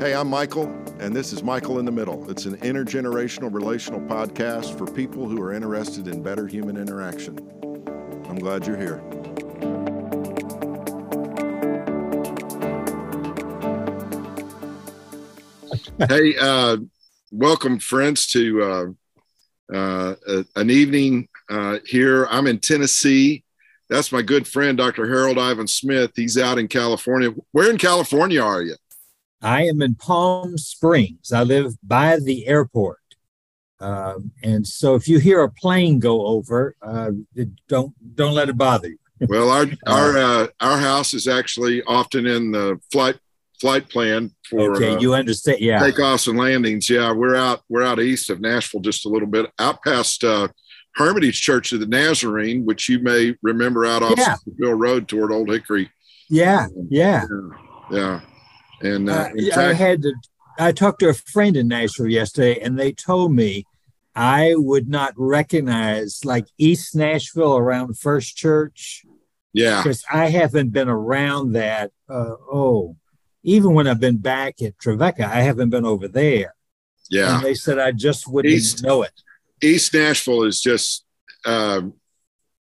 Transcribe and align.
Hey, 0.00 0.12
I'm 0.12 0.26
Michael, 0.26 0.64
and 0.98 1.14
this 1.14 1.32
is 1.32 1.44
Michael 1.44 1.78
in 1.78 1.84
the 1.84 1.92
Middle. 1.92 2.28
It's 2.28 2.46
an 2.46 2.56
intergenerational 2.56 3.54
relational 3.54 4.00
podcast 4.00 4.76
for 4.76 4.90
people 4.90 5.28
who 5.28 5.40
are 5.40 5.52
interested 5.52 6.08
in 6.08 6.20
better 6.20 6.48
human 6.48 6.76
interaction. 6.76 7.38
I'm 8.28 8.40
glad 8.40 8.66
you're 8.66 8.76
here. 8.76 9.00
hey, 16.08 16.34
uh, 16.40 16.78
welcome, 17.30 17.78
friends, 17.78 18.26
to 18.32 18.96
uh, 19.72 19.72
uh, 19.72 20.14
an 20.56 20.70
evening 20.70 21.28
uh, 21.48 21.78
here. 21.86 22.26
I'm 22.32 22.48
in 22.48 22.58
Tennessee. 22.58 23.44
That's 23.88 24.10
my 24.10 24.22
good 24.22 24.48
friend, 24.48 24.76
Dr. 24.76 25.06
Harold 25.06 25.38
Ivan 25.38 25.68
Smith. 25.68 26.10
He's 26.16 26.36
out 26.36 26.58
in 26.58 26.66
California. 26.66 27.30
Where 27.52 27.70
in 27.70 27.78
California 27.78 28.42
are 28.42 28.62
you? 28.62 28.74
I 29.42 29.64
am 29.64 29.82
in 29.82 29.96
Palm 29.96 30.56
Springs. 30.56 31.32
I 31.32 31.42
live 31.42 31.74
by 31.82 32.18
the 32.18 32.46
airport. 32.46 32.98
Um, 33.80 34.30
and 34.44 34.66
so 34.66 34.94
if 34.94 35.08
you 35.08 35.18
hear 35.18 35.42
a 35.42 35.50
plane 35.50 35.98
go 35.98 36.24
over, 36.26 36.76
uh, 36.80 37.10
don't 37.68 37.92
don't 38.14 38.34
let 38.34 38.48
it 38.48 38.56
bother 38.56 38.88
you. 38.88 38.98
well, 39.28 39.50
our 39.50 39.66
our 39.86 40.16
uh, 40.16 40.46
our 40.60 40.78
house 40.78 41.14
is 41.14 41.26
actually 41.26 41.82
often 41.82 42.26
in 42.26 42.52
the 42.52 42.78
flight 42.92 43.18
flight 43.60 43.88
plan 43.88 44.30
for 44.48 44.76
okay. 44.76 44.94
Uh, 44.94 45.00
you 45.00 45.14
understand? 45.14 45.58
Yeah, 45.60 45.80
takeoffs 45.80 46.28
and 46.28 46.38
landings. 46.38 46.88
Yeah, 46.88 47.12
we're 47.12 47.34
out 47.34 47.62
we're 47.68 47.82
out 47.82 47.98
east 47.98 48.30
of 48.30 48.40
Nashville 48.40 48.80
just 48.80 49.04
a 49.04 49.08
little 49.08 49.28
bit, 49.28 49.50
out 49.58 49.82
past 49.82 50.22
uh, 50.22 50.46
Hermitage 50.94 51.40
Church 51.40 51.72
of 51.72 51.80
the 51.80 51.86
Nazarene, 51.86 52.64
which 52.64 52.88
you 52.88 53.00
may 53.00 53.34
remember 53.42 53.84
out 53.84 54.04
off 54.04 54.14
yeah. 54.16 54.36
Bill 54.58 54.74
Road 54.74 55.08
toward 55.08 55.32
Old 55.32 55.48
Hickory. 55.48 55.90
Yeah, 56.30 56.66
yeah, 56.88 57.24
yeah. 57.90 57.96
yeah. 57.98 58.20
And 58.82 59.08
uh, 59.08 59.12
uh, 59.12 59.24
fact, 59.24 59.56
I 59.58 59.72
had 59.72 60.02
to. 60.02 60.14
I 60.58 60.72
talked 60.72 61.00
to 61.00 61.08
a 61.08 61.14
friend 61.14 61.56
in 61.56 61.68
Nashville 61.68 62.08
yesterday, 62.08 62.60
and 62.60 62.78
they 62.78 62.92
told 62.92 63.32
me 63.32 63.64
I 64.14 64.54
would 64.56 64.88
not 64.88 65.14
recognize 65.16 66.24
like 66.24 66.46
East 66.58 66.94
Nashville 66.94 67.56
around 67.56 67.98
First 67.98 68.36
Church. 68.36 69.04
Yeah, 69.52 69.82
because 69.82 70.04
I 70.10 70.28
haven't 70.28 70.70
been 70.70 70.88
around 70.88 71.52
that. 71.52 71.92
Uh, 72.08 72.34
oh, 72.52 72.96
even 73.42 73.74
when 73.74 73.86
I've 73.86 74.00
been 74.00 74.18
back 74.18 74.60
at 74.62 74.78
Trevecca, 74.78 75.26
I 75.26 75.40
haven't 75.40 75.70
been 75.70 75.86
over 75.86 76.08
there. 76.08 76.54
Yeah, 77.10 77.36
and 77.36 77.44
they 77.44 77.54
said 77.54 77.78
I 77.78 77.92
just 77.92 78.26
wouldn't 78.26 78.52
East, 78.52 78.82
know 78.82 79.02
it. 79.02 79.12
East 79.62 79.94
Nashville 79.94 80.44
is 80.44 80.60
just 80.60 81.04
um, 81.44 81.94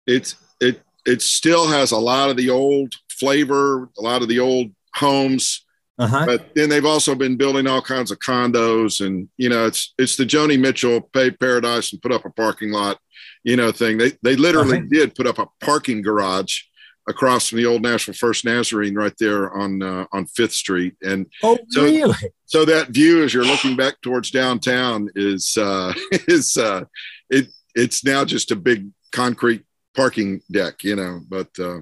it's 0.07 0.35
it 0.59 0.81
it 1.05 1.21
still 1.21 1.67
has 1.67 1.91
a 1.91 1.97
lot 1.97 2.29
of 2.29 2.37
the 2.37 2.49
old 2.49 2.93
flavor, 3.09 3.89
a 3.97 4.01
lot 4.01 4.21
of 4.21 4.27
the 4.27 4.39
old 4.39 4.71
homes 4.93 5.64
uh-huh. 5.97 6.25
But 6.25 6.53
then 6.55 6.69
they've 6.69 6.85
also 6.85 7.15
been 7.15 7.37
building 7.37 7.67
all 7.67 7.81
kinds 7.81 8.11
of 8.11 8.19
condos, 8.19 9.05
and 9.05 9.29
you 9.37 9.47
know, 9.47 9.65
it's 9.65 9.93
it's 9.97 10.17
the 10.17 10.25
Joni 10.25 10.59
Mitchell 10.59 11.01
pay 11.01 11.31
paradise 11.31 11.93
and 11.93 12.01
put 12.01 12.11
up 12.11 12.25
a 12.25 12.29
parking 12.29 12.71
lot, 12.71 12.99
you 13.43 13.55
know, 13.55 13.71
thing. 13.71 13.97
They 13.97 14.11
they 14.21 14.35
literally 14.35 14.79
uh-huh. 14.79 14.87
did 14.89 15.15
put 15.15 15.27
up 15.27 15.39
a 15.39 15.47
parking 15.61 16.01
garage 16.01 16.63
across 17.07 17.47
from 17.47 17.59
the 17.59 17.65
old 17.65 17.81
National 17.81 18.15
First 18.15 18.43
Nazarene 18.43 18.95
right 18.95 19.13
there 19.19 19.53
on 19.53 19.81
uh, 19.81 20.05
on 20.11 20.25
Fifth 20.25 20.53
Street, 20.53 20.95
and 21.01 21.27
oh 21.43 21.57
so, 21.69 21.83
really? 21.83 22.17
So 22.45 22.65
that 22.65 22.89
view 22.89 23.23
as 23.23 23.33
you're 23.33 23.45
looking 23.45 23.77
back 23.77 24.01
towards 24.01 24.31
downtown 24.31 25.09
is 25.15 25.57
uh, 25.57 25.93
is 26.27 26.57
uh, 26.57 26.83
it 27.29 27.47
it's 27.73 28.03
now 28.03 28.25
just 28.25 28.51
a 28.51 28.57
big 28.57 28.89
concrete 29.13 29.63
parking 29.95 30.41
deck, 30.51 30.83
you 30.83 30.97
know, 30.97 31.21
but 31.29 31.47
uh, 31.57 31.79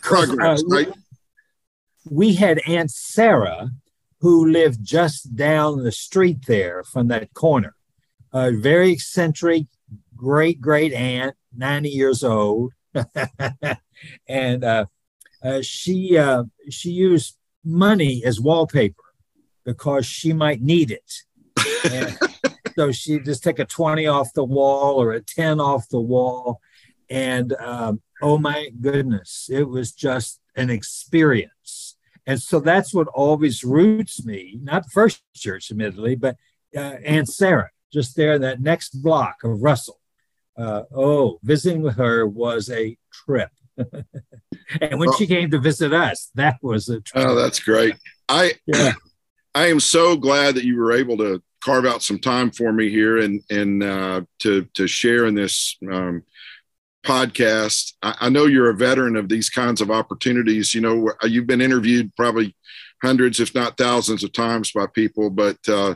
progress, 0.00 0.62
uh, 0.62 0.66
right? 0.68 0.88
We 2.10 2.34
had 2.34 2.60
Aunt 2.66 2.90
Sarah, 2.90 3.70
who 4.20 4.50
lived 4.50 4.84
just 4.84 5.34
down 5.36 5.84
the 5.84 5.92
street 5.92 6.44
there 6.46 6.82
from 6.82 7.08
that 7.08 7.32
corner. 7.32 7.74
A 8.32 8.50
very 8.50 8.90
eccentric, 8.90 9.66
great 10.16 10.60
great 10.60 10.92
aunt, 10.92 11.36
90 11.56 11.88
years 11.88 12.22
old. 12.22 12.72
and 14.28 14.64
uh, 14.64 14.86
uh, 15.42 15.62
she, 15.62 16.18
uh, 16.18 16.44
she 16.68 16.90
used 16.90 17.36
money 17.64 18.22
as 18.24 18.40
wallpaper 18.40 19.02
because 19.64 20.04
she 20.04 20.32
might 20.32 20.60
need 20.60 20.90
it. 20.90 22.16
So 22.76 22.92
she 22.92 23.18
just 23.18 23.42
take 23.42 23.58
a 23.58 23.66
20 23.66 24.06
off 24.06 24.32
the 24.32 24.44
wall 24.44 25.02
or 25.02 25.12
a 25.12 25.20
10 25.20 25.60
off 25.60 25.88
the 25.90 26.00
wall. 26.00 26.60
And 27.10 27.52
um, 27.54 28.00
oh 28.22 28.38
my 28.38 28.70
goodness, 28.80 29.50
it 29.52 29.64
was 29.64 29.92
just 29.92 30.40
an 30.56 30.70
experience 30.70 31.50
and 32.30 32.40
so 32.40 32.60
that's 32.60 32.94
what 32.94 33.08
always 33.08 33.64
roots 33.64 34.24
me, 34.24 34.56
not 34.62 34.88
First 34.92 35.20
Church, 35.34 35.72
admittedly, 35.72 36.14
but 36.14 36.36
uh, 36.76 36.94
Aunt 37.04 37.28
Sarah, 37.28 37.70
just 37.92 38.14
there, 38.14 38.38
that 38.38 38.60
next 38.60 39.02
block 39.02 39.42
of 39.42 39.60
Russell. 39.64 39.98
Uh, 40.56 40.84
oh, 40.94 41.40
visiting 41.42 41.82
with 41.82 41.96
her 41.96 42.24
was 42.28 42.70
a 42.70 42.96
trip. 43.12 43.50
and 43.76 45.00
when 45.00 45.12
she 45.14 45.26
came 45.26 45.50
to 45.50 45.58
visit 45.58 45.92
us, 45.92 46.30
that 46.36 46.58
was 46.62 46.88
a 46.88 47.00
trip. 47.00 47.26
Oh, 47.26 47.34
that's 47.34 47.58
great. 47.58 47.96
I, 48.28 48.52
yeah. 48.66 48.92
I 49.56 49.66
am 49.66 49.80
so 49.80 50.16
glad 50.16 50.54
that 50.54 50.64
you 50.64 50.76
were 50.76 50.92
able 50.92 51.16
to 51.16 51.42
carve 51.64 51.84
out 51.84 52.00
some 52.00 52.20
time 52.20 52.52
for 52.52 52.72
me 52.72 52.90
here 52.90 53.18
and 53.18 53.42
and 53.50 53.82
uh, 53.82 54.20
to 54.38 54.68
to 54.74 54.86
share 54.86 55.26
in 55.26 55.34
this 55.34 55.76
um, 55.90 56.22
podcast. 57.04 57.94
I, 58.02 58.14
I, 58.20 58.28
know 58.28 58.46
you're 58.46 58.70
a 58.70 58.76
veteran 58.76 59.16
of 59.16 59.28
these 59.28 59.48
kinds 59.48 59.80
of 59.80 59.90
opportunities. 59.90 60.74
You 60.74 60.80
know, 60.80 61.12
you've 61.24 61.46
been 61.46 61.60
interviewed 61.60 62.14
probably 62.16 62.54
hundreds, 63.02 63.40
if 63.40 63.54
not 63.54 63.76
thousands, 63.76 64.22
of 64.22 64.32
times 64.32 64.72
by 64.72 64.86
people, 64.86 65.30
but 65.30 65.56
uh, 65.68 65.94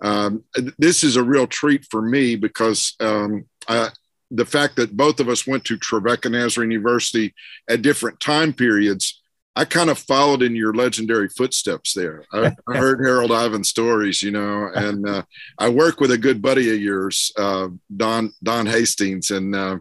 um, 0.00 0.44
this 0.78 1.04
is 1.04 1.16
a 1.16 1.22
real 1.22 1.46
treat 1.46 1.86
for 1.90 2.02
me 2.02 2.36
because 2.36 2.94
um, 3.00 3.44
I, 3.68 3.88
the 4.30 4.46
fact 4.46 4.76
that 4.76 4.96
both 4.96 5.20
of 5.20 5.28
us 5.28 5.46
went 5.46 5.64
to 5.66 5.76
Trevecca 5.76 6.28
Nazarene 6.30 6.70
University 6.70 7.34
at 7.68 7.82
different 7.82 8.20
time 8.20 8.52
periods 8.52 9.22
I 9.56 9.64
kind 9.64 9.88
of 9.88 9.98
followed 9.98 10.42
in 10.42 10.54
your 10.54 10.74
legendary 10.74 11.30
footsteps 11.30 11.94
there. 11.94 12.24
I, 12.30 12.54
I 12.68 12.76
heard 12.76 13.00
Harold 13.02 13.32
Ivan 13.32 13.64
stories, 13.64 14.22
you 14.22 14.30
know, 14.30 14.68
and 14.74 15.08
uh, 15.08 15.22
I 15.58 15.70
work 15.70 15.98
with 15.98 16.10
a 16.10 16.18
good 16.18 16.42
buddy 16.42 16.74
of 16.74 16.80
yours, 16.80 17.32
uh, 17.38 17.68
Don 17.96 18.32
Don 18.42 18.66
Hastings, 18.66 19.30
and 19.30 19.56
uh, 19.56 19.78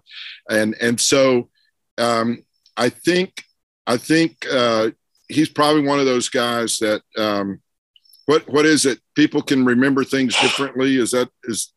and 0.50 0.76
and 0.80 1.00
so 1.00 1.50
um, 1.98 2.44
I 2.78 2.88
think 2.88 3.44
I 3.86 3.98
think 3.98 4.46
uh, 4.50 4.92
he's 5.28 5.50
probably 5.50 5.84
one 5.84 6.00
of 6.00 6.06
those 6.06 6.30
guys 6.30 6.78
that 6.78 7.02
um, 7.18 7.62
what 8.28 8.48
what 8.48 8.66
is 8.66 8.86
it? 8.86 9.00
People 9.14 9.42
can 9.42 9.66
remember 9.66 10.06
things 10.06 10.40
differently. 10.40 10.98
Is 10.98 11.12
that 11.12 11.30
is 11.44 11.74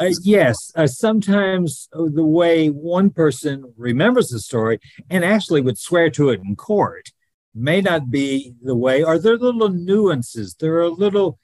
uh, 0.00 0.10
yes, 0.22 0.70
uh, 0.76 0.86
sometimes 0.86 1.88
the 1.92 2.24
way 2.24 2.68
one 2.68 3.10
person 3.10 3.74
remembers 3.76 4.28
the 4.28 4.38
story 4.38 4.78
and 5.10 5.24
actually 5.24 5.60
would 5.60 5.78
swear 5.78 6.10
to 6.10 6.30
it 6.30 6.40
in 6.44 6.54
court 6.54 7.10
may 7.54 7.80
not 7.80 8.10
be 8.10 8.54
the 8.62 8.76
way, 8.76 9.02
or 9.02 9.18
there 9.18 9.34
are 9.34 9.38
little 9.38 9.68
nuances, 9.68 10.54
there 10.54 10.80
are 10.80 10.88
little 10.88 11.38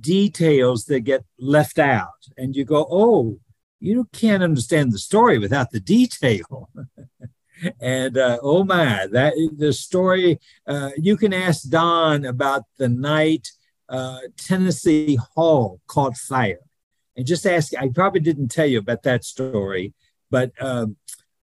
details 0.00 0.84
that 0.86 1.00
get 1.00 1.24
left 1.38 1.78
out. 1.78 2.26
And 2.36 2.56
you 2.56 2.64
go, 2.64 2.86
oh, 2.90 3.38
you 3.80 4.08
can't 4.12 4.42
understand 4.42 4.92
the 4.92 4.98
story 4.98 5.38
without 5.38 5.70
the 5.70 5.80
detail. 5.80 6.70
and 7.80 8.16
uh, 8.16 8.38
oh 8.42 8.64
my, 8.64 9.06
that 9.10 9.34
the 9.56 9.72
story, 9.72 10.38
uh, 10.66 10.90
you 10.96 11.16
can 11.16 11.32
ask 11.32 11.68
Don 11.68 12.24
about 12.24 12.62
the 12.78 12.88
night 12.88 13.48
uh, 13.88 14.20
Tennessee 14.36 15.18
Hall 15.34 15.80
caught 15.86 16.16
fire. 16.16 16.60
And 17.16 17.26
just 17.26 17.46
ask, 17.46 17.74
I 17.76 17.88
probably 17.88 18.20
didn't 18.20 18.48
tell 18.48 18.66
you 18.66 18.78
about 18.78 19.02
that 19.02 19.24
story, 19.24 19.92
but 20.30 20.52
um, 20.60 20.96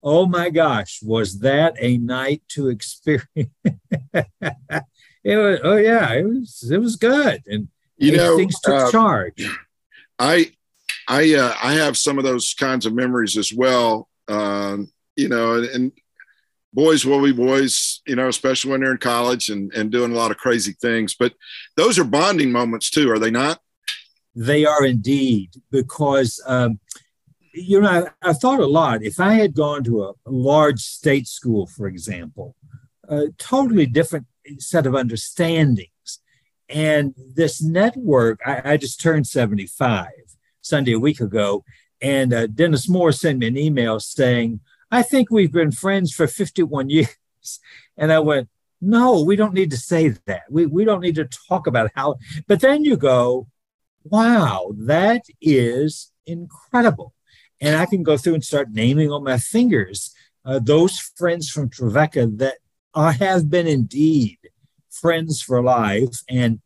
oh 0.03 0.25
my 0.25 0.50
gosh, 0.50 1.00
was 1.02 1.40
that 1.40 1.75
a 1.80 1.97
night 1.97 2.41
to 2.50 2.69
experience? 2.69 3.28
it 4.13 4.25
was, 5.24 5.59
oh 5.63 5.78
yeah, 5.78 6.13
it 6.13 6.28
was, 6.28 6.69
it 6.72 6.78
was 6.78 6.96
good. 6.96 7.44
And 7.47 7.68
you 7.97 8.16
know, 8.16 8.38
things 8.38 8.59
took 8.61 8.73
uh, 8.73 8.91
charge. 8.91 9.49
I, 10.20 10.52
I, 11.08 11.34
uh, 11.34 11.53
I 11.61 11.73
have 11.73 11.97
some 11.97 12.17
of 12.17 12.23
those 12.23 12.53
kinds 12.53 12.85
of 12.85 12.94
memories 12.94 13.38
as 13.38 13.53
well. 13.53 14.08
Um, 14.28 14.91
you 15.16 15.29
know, 15.29 15.55
and, 15.55 15.66
and 15.66 15.91
boys 16.73 17.05
will 17.05 17.23
be 17.23 17.32
boys, 17.32 18.02
you 18.05 18.16
know, 18.16 18.28
especially 18.28 18.72
when 18.72 18.82
they're 18.82 18.91
in 18.91 18.97
college 18.97 19.50
and, 19.50 19.73
and 19.73 19.91
doing 19.91 20.11
a 20.11 20.16
lot 20.16 20.32
of 20.32 20.38
crazy 20.38 20.73
things. 20.79 21.16
But 21.16 21.34
those 21.76 21.97
are 21.97 22.03
bonding 22.03 22.52
moments 22.52 22.90
too, 22.90 23.11
are 23.11 23.20
they 23.20 23.32
not? 23.32 23.59
They 24.35 24.66
are 24.66 24.85
indeed, 24.85 25.50
because 25.72 26.40
um, 26.46 26.79
you 27.57 27.81
know, 27.81 28.11
I, 28.21 28.29
I, 28.29 28.33
thought 28.33 28.59
a 28.59 28.65
lot. 28.65 29.03
If 29.03 29.19
I 29.19 29.33
had 29.33 29.53
gone 29.53 29.83
to 29.85 30.03
a, 30.03 30.13
large 30.25 30.79
state 30.79 31.27
school, 31.27 31.67
for 31.67 31.87
example, 31.87 32.55
a 33.07 33.29
totally 33.37 33.85
different 33.85 34.27
set 34.59 34.85
of 34.85 34.95
understandings. 34.95 36.19
And 36.69 37.13
this 37.17 37.61
network, 37.61 38.39
I, 38.45 38.73
I 38.73 38.77
just 38.77 39.01
turned 39.01 39.27
75 39.27 40.07
Sunday 40.61 40.93
a 40.93 40.99
week 40.99 41.21
ago, 41.21 41.63
and 42.01 42.33
uh, 42.33 42.47
Dennis 42.47 42.89
Moore 42.89 43.11
sent 43.11 43.39
me 43.39 43.47
an 43.47 43.57
email 43.57 43.99
saying, 43.99 44.59
I 44.91 45.01
think 45.01 45.31
we've 45.31 45.51
been 45.51 45.71
friends 45.71 46.13
for 46.13 46.27
51 46.27 46.89
years. 46.91 47.09
And 47.97 48.11
I 48.11 48.19
went, 48.19 48.49
No, 48.81 49.23
we 49.23 49.35
don't 49.35 49.53
need 49.53 49.71
to 49.71 49.77
say 49.77 50.09
that. 50.25 50.43
We, 50.49 50.65
we 50.65 50.85
don't 50.85 51.01
need 51.01 51.15
to 51.15 51.25
talk 51.25 51.67
about 51.67 51.91
how, 51.95 52.15
but 52.47 52.59
then 52.59 52.83
you 52.83 52.97
go, 52.97 53.47
wow, 54.09 54.71
that 54.77 55.23
is 55.41 56.11
incredible. 56.25 57.13
And 57.59 57.75
I 57.75 57.85
can 57.85 58.03
go 58.03 58.17
through 58.17 58.35
and 58.35 58.43
start 58.43 58.71
naming 58.71 59.11
on 59.11 59.23
my 59.23 59.37
fingers 59.37 60.13
uh, 60.47 60.59
those 60.59 60.97
friends 60.97 61.49
from 61.49 61.69
Trevecca 61.69 62.27
that 62.37 62.59
are, 62.93 63.11
have 63.11 63.49
been 63.49 63.67
indeed 63.67 64.37
friends 64.89 65.41
for 65.41 65.61
life 65.61 66.23
and 66.29 66.61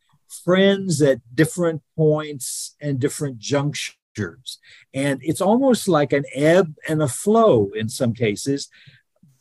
friends 0.46 1.02
at 1.02 1.20
different 1.34 1.82
points 1.98 2.76
and 2.80 3.00
different 3.00 3.40
junctures. 3.40 4.60
And 4.94 5.20
it's 5.24 5.42
almost 5.42 5.88
like 5.88 6.14
an 6.14 6.26
ebb 6.34 6.76
and 6.88 7.02
a 7.02 7.08
flow 7.08 7.72
in 7.76 7.90
some 7.90 8.14
cases. 8.14 8.70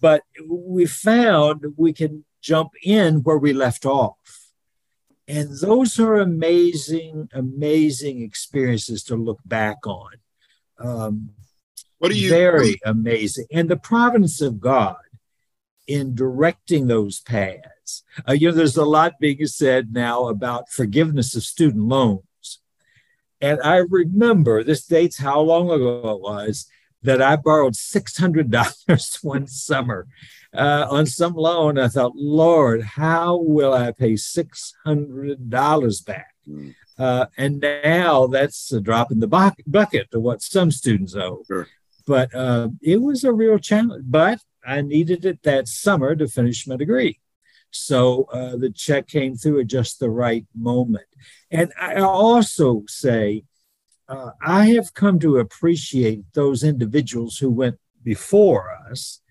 But 0.00 0.23
we 0.49 0.87
found 0.87 1.67
we 1.76 1.93
can 1.93 2.25
jump 2.41 2.70
in 2.82 3.17
where 3.17 3.37
we 3.37 3.52
left 3.52 3.85
off. 3.85 4.49
And 5.29 5.50
those 5.61 6.00
are 6.00 6.17
amazing, 6.17 7.29
amazing 7.35 8.23
experiences 8.23 9.05
to 9.05 9.17
look 9.17 9.41
back 9.44 9.87
on. 9.87 10.12
Um, 10.81 11.31
what 11.99 12.11
are 12.11 12.15
you 12.15 12.31
very 12.31 12.81
amazing? 12.85 13.47
And 13.53 13.69
the 13.69 13.77
providence 13.77 14.41
of 14.41 14.61
God 14.61 14.97
in 15.87 16.15
directing 16.15 16.87
those 16.87 17.21
paths. 17.21 18.05
Uh, 18.29 18.32
you 18.32 18.49
know, 18.49 18.55
there's 18.55 18.77
a 18.77 18.85
lot 18.85 19.19
being 19.21 19.44
said 19.47 19.93
now 19.93 20.29
about 20.29 20.71
forgiveness 20.71 21.35
of 21.35 21.43
student 21.43 21.88
loans. 21.88 22.61
And 23.41 23.59
I 23.62 23.77
remember 23.77 24.62
this 24.62 24.87
dates 24.87 25.19
how 25.19 25.41
long 25.41 25.71
ago 25.71 26.11
it 26.11 26.21
was 26.21 26.67
that 27.03 27.21
I 27.21 27.37
borrowed 27.37 27.73
$600 27.75 29.19
one 29.25 29.47
summer 29.47 30.06
uh, 30.55 30.87
on 30.91 31.06
some 31.06 31.35
loan. 31.35 31.79
I 31.79 31.88
thought, 31.88 32.12
Lord, 32.15 32.83
how 32.83 33.38
will 33.38 33.73
I 33.73 33.93
pay 33.93 34.12
$600 34.12 36.06
back? 36.06 36.35
Mm. 36.49 36.75
Uh, 37.00 37.26
and 37.38 37.61
now 37.61 38.26
that's 38.26 38.70
a 38.73 38.81
drop 38.81 39.11
in 39.11 39.20
the 39.20 39.26
bucket 39.67 40.11
to 40.11 40.20
what 40.20 40.43
some 40.43 40.70
students 40.70 41.17
owe. 41.17 41.43
Sure. 41.47 41.67
But 42.06 42.35
uh, 42.35 42.69
it 42.82 43.00
was 43.00 43.25
a 43.25 43.32
real 43.32 43.58
challenge. 43.58 44.05
But 44.06 44.41
I 44.67 44.82
needed 44.82 45.25
it 45.25 45.43
that 45.44 45.67
summer 45.67 46.14
to 46.14 46.29
finish 46.29 46.67
my 46.67 46.76
degree. 46.76 47.19
So 47.70 48.25
uh, 48.32 48.56
the 48.56 48.70
check 48.70 49.06
came 49.06 49.35
through 49.35 49.61
at 49.61 49.69
just 49.69 49.99
the 49.99 50.11
right 50.11 50.44
moment. 50.55 51.06
And 51.50 51.73
I 51.81 52.00
also 52.00 52.82
say, 52.87 53.44
uh, 54.06 54.32
I 54.43 54.67
have 54.75 54.93
come 54.93 55.19
to 55.20 55.38
appreciate 55.38 56.25
those 56.35 56.62
individuals 56.64 57.38
who 57.38 57.50
went 57.50 57.79
before 58.02 58.76
us, 58.91 59.23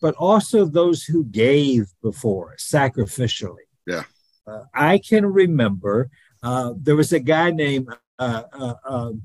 but 0.00 0.14
also 0.14 0.64
those 0.64 1.02
who 1.02 1.24
gave 1.24 1.88
before 2.02 2.54
us 2.54 2.62
sacrificially. 2.62 3.66
Yeah. 3.86 4.04
Uh, 4.46 4.62
I 4.72 4.98
can 4.98 5.26
remember 5.26 6.08
uh, 6.42 6.74
there 6.76 6.96
was 6.96 7.12
a 7.12 7.20
guy 7.20 7.50
named 7.50 7.88
uh, 8.18 8.42
uh, 8.52 8.74
um, 8.84 9.22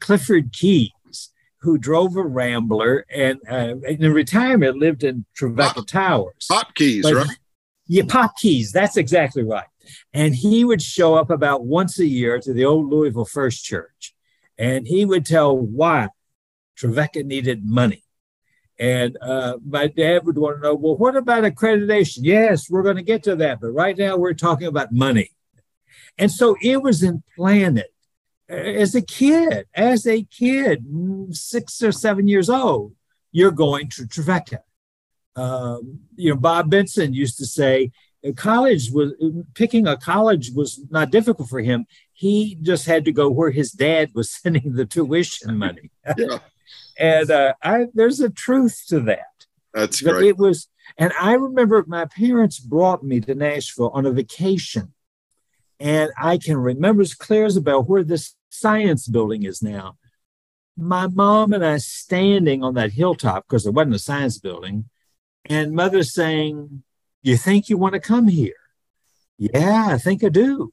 Clifford 0.00 0.52
Keys 0.52 0.90
who 1.60 1.78
drove 1.78 2.16
a 2.16 2.22
Rambler 2.22 3.04
and 3.12 3.40
in 3.86 4.12
retirement 4.12 4.76
lived 4.76 5.02
in 5.02 5.24
Trevecca 5.34 5.74
Pop, 5.74 5.86
Towers. 5.86 6.46
Pop 6.48 6.74
Keys, 6.74 7.02
but, 7.02 7.14
right? 7.14 7.38
Yeah, 7.86 8.04
Pop 8.06 8.36
Keys. 8.36 8.70
That's 8.72 8.96
exactly 8.96 9.42
right. 9.42 9.66
And 10.12 10.34
he 10.34 10.64
would 10.64 10.82
show 10.82 11.14
up 11.14 11.30
about 11.30 11.64
once 11.64 11.98
a 11.98 12.06
year 12.06 12.38
to 12.40 12.52
the 12.52 12.64
old 12.64 12.90
Louisville 12.90 13.24
First 13.24 13.64
Church 13.64 14.14
and 14.58 14.86
he 14.86 15.04
would 15.04 15.24
tell 15.24 15.56
why 15.56 16.08
Trevecca 16.76 17.22
needed 17.22 17.64
money. 17.64 18.02
And 18.78 19.16
uh, 19.20 19.58
my 19.66 19.88
dad 19.88 20.24
would 20.26 20.38
want 20.38 20.58
to 20.58 20.62
know, 20.62 20.74
well, 20.74 20.96
what 20.96 21.16
about 21.16 21.44
accreditation? 21.44 22.18
Yes, 22.22 22.68
we're 22.68 22.82
going 22.82 22.96
to 22.96 23.02
get 23.02 23.24
to 23.24 23.36
that, 23.36 23.60
but 23.60 23.68
right 23.68 23.96
now 23.96 24.16
we're 24.16 24.34
talking 24.34 24.66
about 24.66 24.92
money. 24.92 25.30
And 26.18 26.30
so 26.30 26.56
it 26.60 26.82
was 26.82 27.02
implanted 27.02 27.86
as 28.48 28.94
a 28.94 29.02
kid, 29.02 29.66
as 29.74 30.06
a 30.06 30.22
kid, 30.24 30.84
six 31.32 31.82
or 31.82 31.92
seven 31.92 32.28
years 32.28 32.48
old, 32.48 32.94
you're 33.30 33.50
going 33.50 33.90
to 33.90 34.06
Trevecca. 34.06 34.60
Um, 35.36 36.00
you 36.16 36.30
know, 36.30 36.36
Bob 36.36 36.70
Benson 36.70 37.12
used 37.12 37.38
to 37.38 37.46
say, 37.46 37.92
college 38.36 38.90
was 38.90 39.12
picking 39.54 39.86
a 39.86 39.96
college 39.96 40.50
was 40.52 40.80
not 40.90 41.10
difficult 41.10 41.48
for 41.48 41.60
him. 41.60 41.86
He 42.12 42.58
just 42.62 42.86
had 42.86 43.04
to 43.04 43.12
go 43.12 43.28
where 43.30 43.50
his 43.50 43.70
dad 43.70 44.10
was 44.14 44.30
sending 44.42 44.72
the 44.72 44.86
tuition 44.86 45.56
money. 45.58 45.90
Yeah. 46.16 46.38
and 46.98 47.30
uh, 47.30 47.54
I, 47.62 47.86
there's 47.94 48.20
a 48.20 48.30
truth 48.30 48.84
to 48.88 49.00
that. 49.00 49.46
That's 49.74 50.00
but 50.02 50.12
great. 50.12 50.28
It 50.28 50.38
was, 50.38 50.68
and 50.96 51.12
I 51.20 51.34
remember 51.34 51.84
my 51.86 52.06
parents 52.06 52.58
brought 52.58 53.04
me 53.04 53.20
to 53.20 53.34
Nashville 53.34 53.90
on 53.90 54.06
a 54.06 54.10
vacation, 54.10 54.94
and 55.80 56.10
I 56.18 56.38
can 56.38 56.56
remember 56.56 57.02
as 57.02 57.14
clear 57.14 57.44
as 57.44 57.56
about 57.56 57.88
where 57.88 58.04
this 58.04 58.34
science 58.50 59.06
building 59.06 59.44
is 59.44 59.62
now. 59.62 59.96
My 60.76 61.06
mom 61.06 61.52
and 61.52 61.64
I 61.64 61.78
standing 61.78 62.62
on 62.62 62.74
that 62.74 62.92
hilltop 62.92 63.46
because 63.46 63.64
there 63.64 63.72
wasn't 63.72 63.96
a 63.96 63.98
science 63.98 64.38
building, 64.38 64.88
and 65.46 65.72
mother 65.72 66.02
saying, 66.02 66.82
you 67.22 67.36
think 67.36 67.68
you 67.68 67.76
want 67.76 67.94
to 67.94 68.00
come 68.00 68.28
here? 68.28 68.54
Yeah, 69.38 69.86
I 69.88 69.98
think 69.98 70.22
I 70.22 70.28
do. 70.28 70.72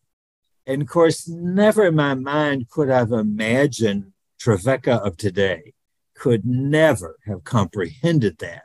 And 0.68 0.81
of 0.81 0.88
course, 0.88 1.28
never 1.28 1.88
in 1.88 1.96
my 1.96 2.16
mind 2.16 2.69
could 2.69 2.90
I've 2.90 3.12
imagined 3.12 4.13
Trevecca 4.40 4.96
of 4.96 5.18
today, 5.18 5.74
could 6.16 6.46
never 6.46 7.18
have 7.25 7.44
comprehended 7.44 8.40
that. 8.40 8.63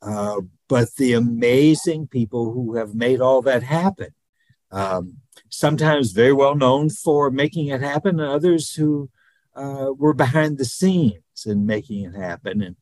Uh, 0.00 0.42
but 0.68 0.88
the 0.96 1.14
amazing 1.14 2.06
people 2.06 2.52
who 2.52 2.76
have 2.76 2.94
made 2.94 3.20
all 3.20 3.42
that 3.42 3.62
happen, 3.62 4.10
um, 4.70 5.16
sometimes 5.48 6.12
very 6.12 6.32
well 6.32 6.54
known 6.54 6.90
for 6.90 7.30
making 7.30 7.68
it 7.68 7.80
happen, 7.80 8.20
and 8.20 8.28
others 8.28 8.74
who 8.74 9.10
uh, 9.54 9.92
were 9.96 10.14
behind 10.14 10.58
the 10.58 10.64
scenes 10.64 11.46
in 11.46 11.66
making 11.66 12.04
it 12.04 12.14
happen. 12.14 12.62
And 12.62 12.76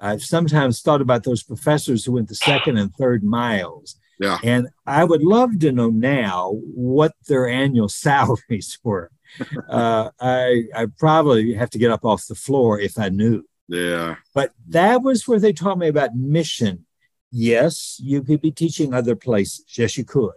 I've 0.00 0.22
sometimes 0.22 0.80
thought 0.80 1.00
about 1.00 1.24
those 1.24 1.42
professors 1.42 2.04
who 2.04 2.12
went 2.12 2.28
the 2.28 2.34
second 2.34 2.78
and 2.78 2.92
third 2.94 3.22
miles. 3.22 3.96
Yeah. 4.18 4.38
And 4.42 4.68
I 4.86 5.04
would 5.04 5.22
love 5.22 5.58
to 5.60 5.72
know 5.72 5.90
now 5.90 6.52
what 6.74 7.12
their 7.28 7.48
annual 7.48 7.88
salaries 8.06 8.78
were. 8.82 9.10
uh, 9.68 10.10
I 10.20 10.64
I 10.74 10.86
probably 10.98 11.54
have 11.54 11.70
to 11.70 11.78
get 11.78 11.90
up 11.90 12.04
off 12.04 12.26
the 12.26 12.34
floor 12.34 12.78
if 12.78 12.98
I 12.98 13.08
knew. 13.08 13.44
Yeah. 13.68 14.16
But 14.34 14.52
that 14.68 15.02
was 15.02 15.26
where 15.26 15.40
they 15.40 15.52
taught 15.52 15.78
me 15.78 15.88
about 15.88 16.14
mission. 16.14 16.84
Yes, 17.30 17.98
you 18.02 18.22
could 18.22 18.42
be 18.42 18.50
teaching 18.50 18.92
other 18.92 19.16
places. 19.16 19.64
Yes, 19.78 19.96
you 19.96 20.04
could. 20.04 20.32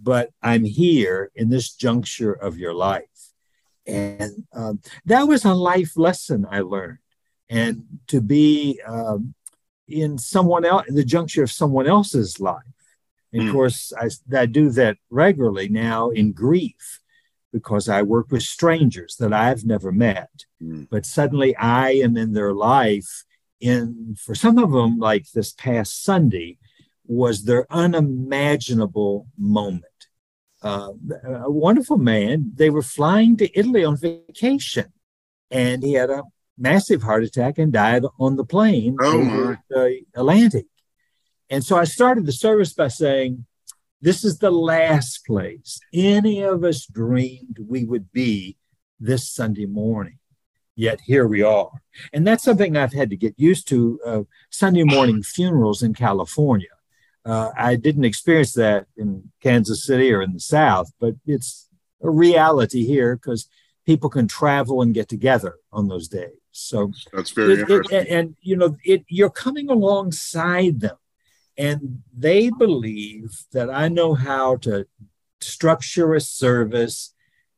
But 0.00 0.30
I'm 0.42 0.64
here 0.64 1.30
in 1.34 1.48
this 1.48 1.72
juncture 1.72 2.32
of 2.32 2.58
your 2.58 2.74
life. 2.74 3.04
And 3.86 4.44
um, 4.52 4.80
that 5.06 5.24
was 5.24 5.44
a 5.44 5.54
life 5.54 5.96
lesson 5.96 6.46
I 6.50 6.60
learned 6.60 6.98
and 7.50 7.84
to 8.08 8.20
be 8.20 8.80
um, 8.86 9.34
in 9.86 10.16
someone 10.18 10.64
else, 10.64 10.86
in 10.88 10.94
the 10.94 11.04
juncture 11.04 11.42
of 11.42 11.50
someone 11.50 11.86
else's 11.86 12.40
life. 12.40 12.62
And 13.32 13.42
of 13.42 13.48
hmm. 13.48 13.52
course, 13.52 13.92
I, 13.98 14.08
I 14.36 14.46
do 14.46 14.70
that 14.70 14.96
regularly 15.10 15.68
now 15.68 16.10
in 16.10 16.32
grief 16.32 17.00
because 17.54 17.88
I 17.88 18.02
work 18.02 18.30
with 18.30 18.42
strangers 18.42 19.16
that 19.20 19.32
I've 19.32 19.64
never 19.64 19.92
met. 19.92 20.28
Mm. 20.60 20.88
But 20.90 21.06
suddenly 21.06 21.54
I 21.56 21.90
am 21.90 22.16
in 22.16 22.32
their 22.32 22.52
life. 22.52 23.24
In 23.60 24.16
for 24.18 24.34
some 24.34 24.58
of 24.58 24.72
them, 24.72 24.98
like 24.98 25.30
this 25.30 25.52
past 25.52 26.02
Sunday, 26.02 26.58
was 27.06 27.44
their 27.44 27.66
unimaginable 27.70 29.26
moment. 29.38 29.84
Uh, 30.62 30.92
a 31.24 31.50
wonderful 31.50 31.98
man. 31.98 32.52
They 32.54 32.70
were 32.70 32.82
flying 32.82 33.36
to 33.36 33.58
Italy 33.58 33.84
on 33.84 33.96
vacation, 33.96 34.92
and 35.50 35.82
he 35.82 35.92
had 35.92 36.10
a 36.10 36.22
massive 36.56 37.02
heart 37.02 37.24
attack 37.24 37.58
and 37.58 37.72
died 37.72 38.04
on 38.18 38.36
the 38.36 38.44
plane 38.44 38.96
oh 39.00 39.20
over 39.20 39.58
the 39.68 40.00
Atlantic. 40.14 40.66
And 41.50 41.62
so 41.62 41.76
I 41.76 41.84
started 41.84 42.24
the 42.24 42.32
service 42.32 42.72
by 42.72 42.88
saying, 42.88 43.44
This 44.00 44.24
is 44.24 44.38
the 44.38 44.50
last 44.50 45.26
place 45.26 45.78
any 45.92 46.42
of 46.42 46.64
us 46.64 46.86
dreamed 46.86 47.58
we 47.66 47.84
would 47.84 48.10
be 48.12 48.56
this 48.98 49.30
Sunday 49.30 49.66
morning. 49.66 50.18
Yet 50.76 51.00
here 51.04 51.28
we 51.28 51.42
are. 51.42 51.70
And 52.12 52.26
that's 52.26 52.42
something 52.42 52.76
I've 52.76 52.92
had 52.92 53.10
to 53.10 53.16
get 53.16 53.34
used 53.36 53.68
to 53.68 54.00
uh, 54.04 54.22
Sunday 54.50 54.82
morning 54.82 55.22
funerals 55.22 55.82
in 55.82 55.94
California. 55.94 56.68
Uh, 57.24 57.50
I 57.56 57.76
didn't 57.76 58.04
experience 58.04 58.52
that 58.54 58.86
in 58.96 59.30
Kansas 59.42 59.86
City 59.86 60.12
or 60.12 60.20
in 60.22 60.34
the 60.34 60.40
South, 60.40 60.92
but 61.00 61.14
it's 61.26 61.68
a 62.02 62.10
reality 62.10 62.84
here 62.84 63.16
because 63.16 63.48
people 63.86 64.10
can 64.10 64.28
travel 64.28 64.82
and 64.82 64.94
get 64.94 65.08
together 65.08 65.56
on 65.72 65.88
those 65.88 66.08
days. 66.08 66.36
So 66.52 66.92
that's 67.12 67.30
very 67.30 67.54
it, 67.54 67.60
interesting. 67.60 67.98
It, 67.98 68.08
and, 68.08 68.36
you 68.40 68.56
know, 68.56 68.76
it, 68.84 69.04
you're 69.08 69.30
coming 69.30 69.70
alongside 69.70 70.80
them, 70.80 70.96
and 71.56 72.02
they 72.16 72.50
believe 72.50 73.30
that 73.52 73.70
I 73.70 73.88
know 73.88 74.14
how 74.14 74.56
to 74.58 74.86
structure 75.40 76.14
a 76.14 76.20
service 76.20 77.14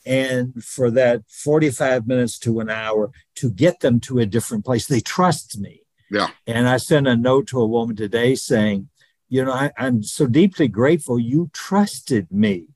and 0.06 0.62
for 0.62 0.90
that 0.92 1.22
45 1.28 2.06
minutes 2.06 2.38
to 2.38 2.60
an 2.60 2.70
hour 2.70 3.10
to 3.34 3.50
get 3.50 3.80
them 3.80 3.98
to 4.00 4.20
a 4.20 4.26
different 4.26 4.64
place. 4.64 4.86
They 4.86 5.00
trust 5.00 5.58
me. 5.58 5.82
Yeah. 6.10 6.28
And 6.46 6.68
I 6.68 6.76
sent 6.76 7.08
a 7.08 7.16
note 7.16 7.48
to 7.48 7.60
a 7.60 7.66
woman 7.66 7.96
today 7.96 8.36
saying, 8.36 8.88
you 9.28 9.44
know, 9.44 9.52
I, 9.52 9.70
I'm 9.76 10.02
so 10.02 10.26
deeply 10.26 10.68
grateful 10.68 11.18
you 11.18 11.50
trusted 11.52 12.30
me 12.30 12.68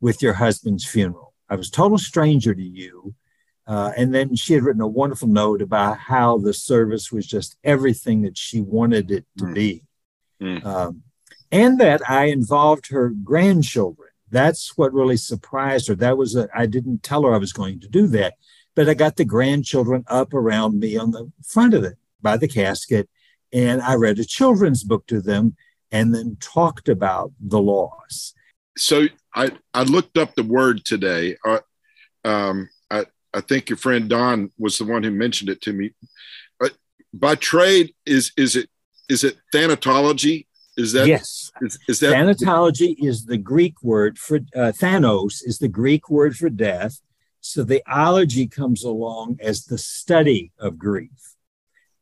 with 0.00 0.22
your 0.22 0.34
husband's 0.34 0.86
funeral. 0.86 1.34
I 1.48 1.56
was 1.56 1.70
total 1.70 1.98
stranger 1.98 2.54
to 2.54 2.62
you. 2.62 3.14
Uh, 3.66 3.92
and 3.96 4.14
then 4.14 4.34
she 4.34 4.54
had 4.54 4.64
written 4.64 4.82
a 4.82 4.86
wonderful 4.88 5.28
note 5.28 5.62
about 5.62 5.98
how 5.98 6.38
the 6.38 6.52
service 6.52 7.12
was 7.12 7.26
just 7.26 7.56
everything 7.62 8.22
that 8.22 8.36
she 8.36 8.60
wanted 8.60 9.10
it 9.10 9.26
to 9.38 9.44
mm. 9.44 9.54
be. 9.54 9.84
Mm. 10.42 10.64
Um, 10.64 11.02
and 11.52 11.78
that 11.80 12.08
I 12.08 12.26
involved 12.26 12.88
her 12.90 13.10
grandchildren. 13.10 14.08
That's 14.30 14.76
what 14.76 14.92
really 14.92 15.16
surprised 15.16 15.88
her. 15.88 15.94
That 15.94 16.16
was, 16.16 16.36
I 16.54 16.66
didn't 16.66 17.02
tell 17.02 17.24
her 17.24 17.34
I 17.34 17.38
was 17.38 17.52
going 17.52 17.80
to 17.80 17.88
do 17.88 18.06
that, 18.08 18.34
but 18.74 18.88
I 18.88 18.94
got 18.94 19.16
the 19.16 19.24
grandchildren 19.24 20.04
up 20.06 20.32
around 20.32 20.78
me 20.78 20.96
on 20.96 21.10
the 21.10 21.30
front 21.44 21.74
of 21.74 21.84
it 21.84 21.96
by 22.22 22.36
the 22.36 22.48
casket. 22.48 23.08
And 23.52 23.82
I 23.82 23.94
read 23.94 24.18
a 24.18 24.24
children's 24.24 24.84
book 24.84 25.06
to 25.08 25.20
them 25.20 25.56
and 25.92 26.14
then 26.14 26.36
talked 26.40 26.88
about 26.88 27.32
the 27.40 27.60
loss. 27.60 28.34
So 28.76 29.06
I, 29.34 29.50
I 29.74 29.82
looked 29.82 30.16
up 30.16 30.34
the 30.34 30.42
word 30.42 30.84
today. 30.84 31.36
Uh, 31.44 31.60
um, 32.24 32.68
I, 32.90 33.06
I 33.34 33.40
think 33.40 33.68
your 33.68 33.76
friend 33.76 34.08
Don 34.08 34.50
was 34.58 34.78
the 34.78 34.84
one 34.84 35.02
who 35.02 35.10
mentioned 35.10 35.50
it 35.50 35.60
to 35.62 35.72
me. 35.72 35.92
Uh, 36.62 36.68
by 37.12 37.34
trade, 37.34 37.94
is 38.06 38.32
is 38.36 38.56
it 38.56 38.68
is 39.08 39.24
it 39.24 39.36
thanatology? 39.54 40.46
Is 40.76 40.92
that 40.92 41.08
yes? 41.08 41.50
Is, 41.60 41.78
is 41.88 42.00
that 42.00 42.14
thanatology 42.14 42.94
is 42.98 43.26
the 43.26 43.36
Greek 43.36 43.82
word 43.82 44.18
for 44.18 44.36
uh, 44.36 44.72
Thanos 44.72 45.42
is 45.44 45.58
the 45.58 45.68
Greek 45.68 46.08
word 46.08 46.36
for 46.36 46.48
death. 46.48 47.00
So 47.40 47.64
the 47.64 47.82
ology 47.90 48.46
comes 48.46 48.84
along 48.84 49.38
as 49.40 49.64
the 49.64 49.78
study 49.78 50.52
of 50.58 50.78
grief. 50.78 51.29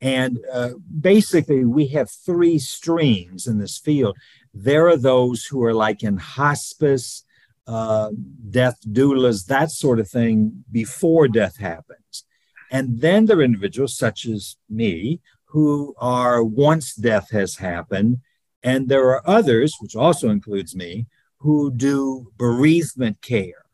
And 0.00 0.38
uh, 0.52 0.70
basically, 1.00 1.64
we 1.64 1.88
have 1.88 2.10
three 2.10 2.58
streams 2.58 3.46
in 3.46 3.58
this 3.58 3.78
field. 3.78 4.16
There 4.54 4.88
are 4.88 4.96
those 4.96 5.44
who 5.44 5.62
are 5.64 5.74
like 5.74 6.02
in 6.02 6.18
hospice, 6.18 7.24
uh, 7.66 8.10
death 8.50 8.78
doulas, 8.86 9.46
that 9.46 9.70
sort 9.70 9.98
of 9.98 10.08
thing 10.08 10.64
before 10.70 11.28
death 11.28 11.56
happens. 11.56 12.24
And 12.70 13.00
then 13.00 13.26
there 13.26 13.38
are 13.38 13.42
individuals 13.42 13.96
such 13.96 14.26
as 14.26 14.56
me 14.68 15.20
who 15.46 15.94
are 15.98 16.44
once 16.44 16.94
death 16.94 17.30
has 17.30 17.56
happened. 17.56 18.18
And 18.62 18.88
there 18.88 19.08
are 19.08 19.22
others, 19.28 19.74
which 19.80 19.96
also 19.96 20.28
includes 20.28 20.76
me, 20.76 21.06
who 21.38 21.70
do 21.70 22.32
bereavement 22.36 23.22
care. 23.22 23.64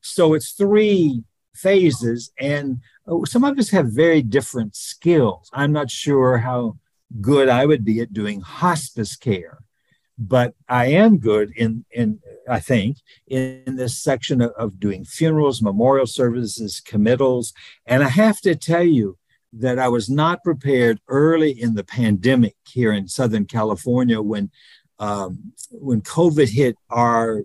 So 0.00 0.34
it's 0.34 0.52
three 0.52 1.24
phases, 1.54 2.30
and 2.38 2.80
some 3.26 3.44
of 3.44 3.58
us 3.58 3.70
have 3.70 3.86
very 3.88 4.22
different 4.22 4.74
skills. 4.74 5.50
I'm 5.52 5.72
not 5.72 5.90
sure 5.90 6.38
how 6.38 6.78
good 7.20 7.48
I 7.48 7.66
would 7.66 7.84
be 7.84 8.00
at 8.00 8.12
doing 8.12 8.40
hospice 8.40 9.16
care, 9.16 9.58
but 10.18 10.54
I 10.68 10.86
am 10.86 11.18
good 11.18 11.52
in, 11.56 11.84
in 11.90 12.20
I 12.48 12.60
think, 12.60 12.98
in 13.26 13.76
this 13.76 13.98
section 14.02 14.40
of, 14.40 14.52
of 14.52 14.80
doing 14.80 15.04
funerals, 15.04 15.62
memorial 15.62 16.06
services, 16.06 16.80
committals. 16.80 17.52
And 17.86 18.02
I 18.02 18.08
have 18.08 18.40
to 18.42 18.54
tell 18.54 18.84
you 18.84 19.18
that 19.52 19.78
I 19.78 19.88
was 19.88 20.10
not 20.10 20.42
prepared 20.42 21.00
early 21.08 21.50
in 21.50 21.74
the 21.74 21.84
pandemic 21.84 22.56
here 22.66 22.92
in 22.92 23.08
Southern 23.08 23.44
California 23.44 24.20
when 24.20 24.50
um, 24.98 25.52
when 25.70 26.00
COVID 26.02 26.50
hit 26.50 26.76
our 26.88 27.42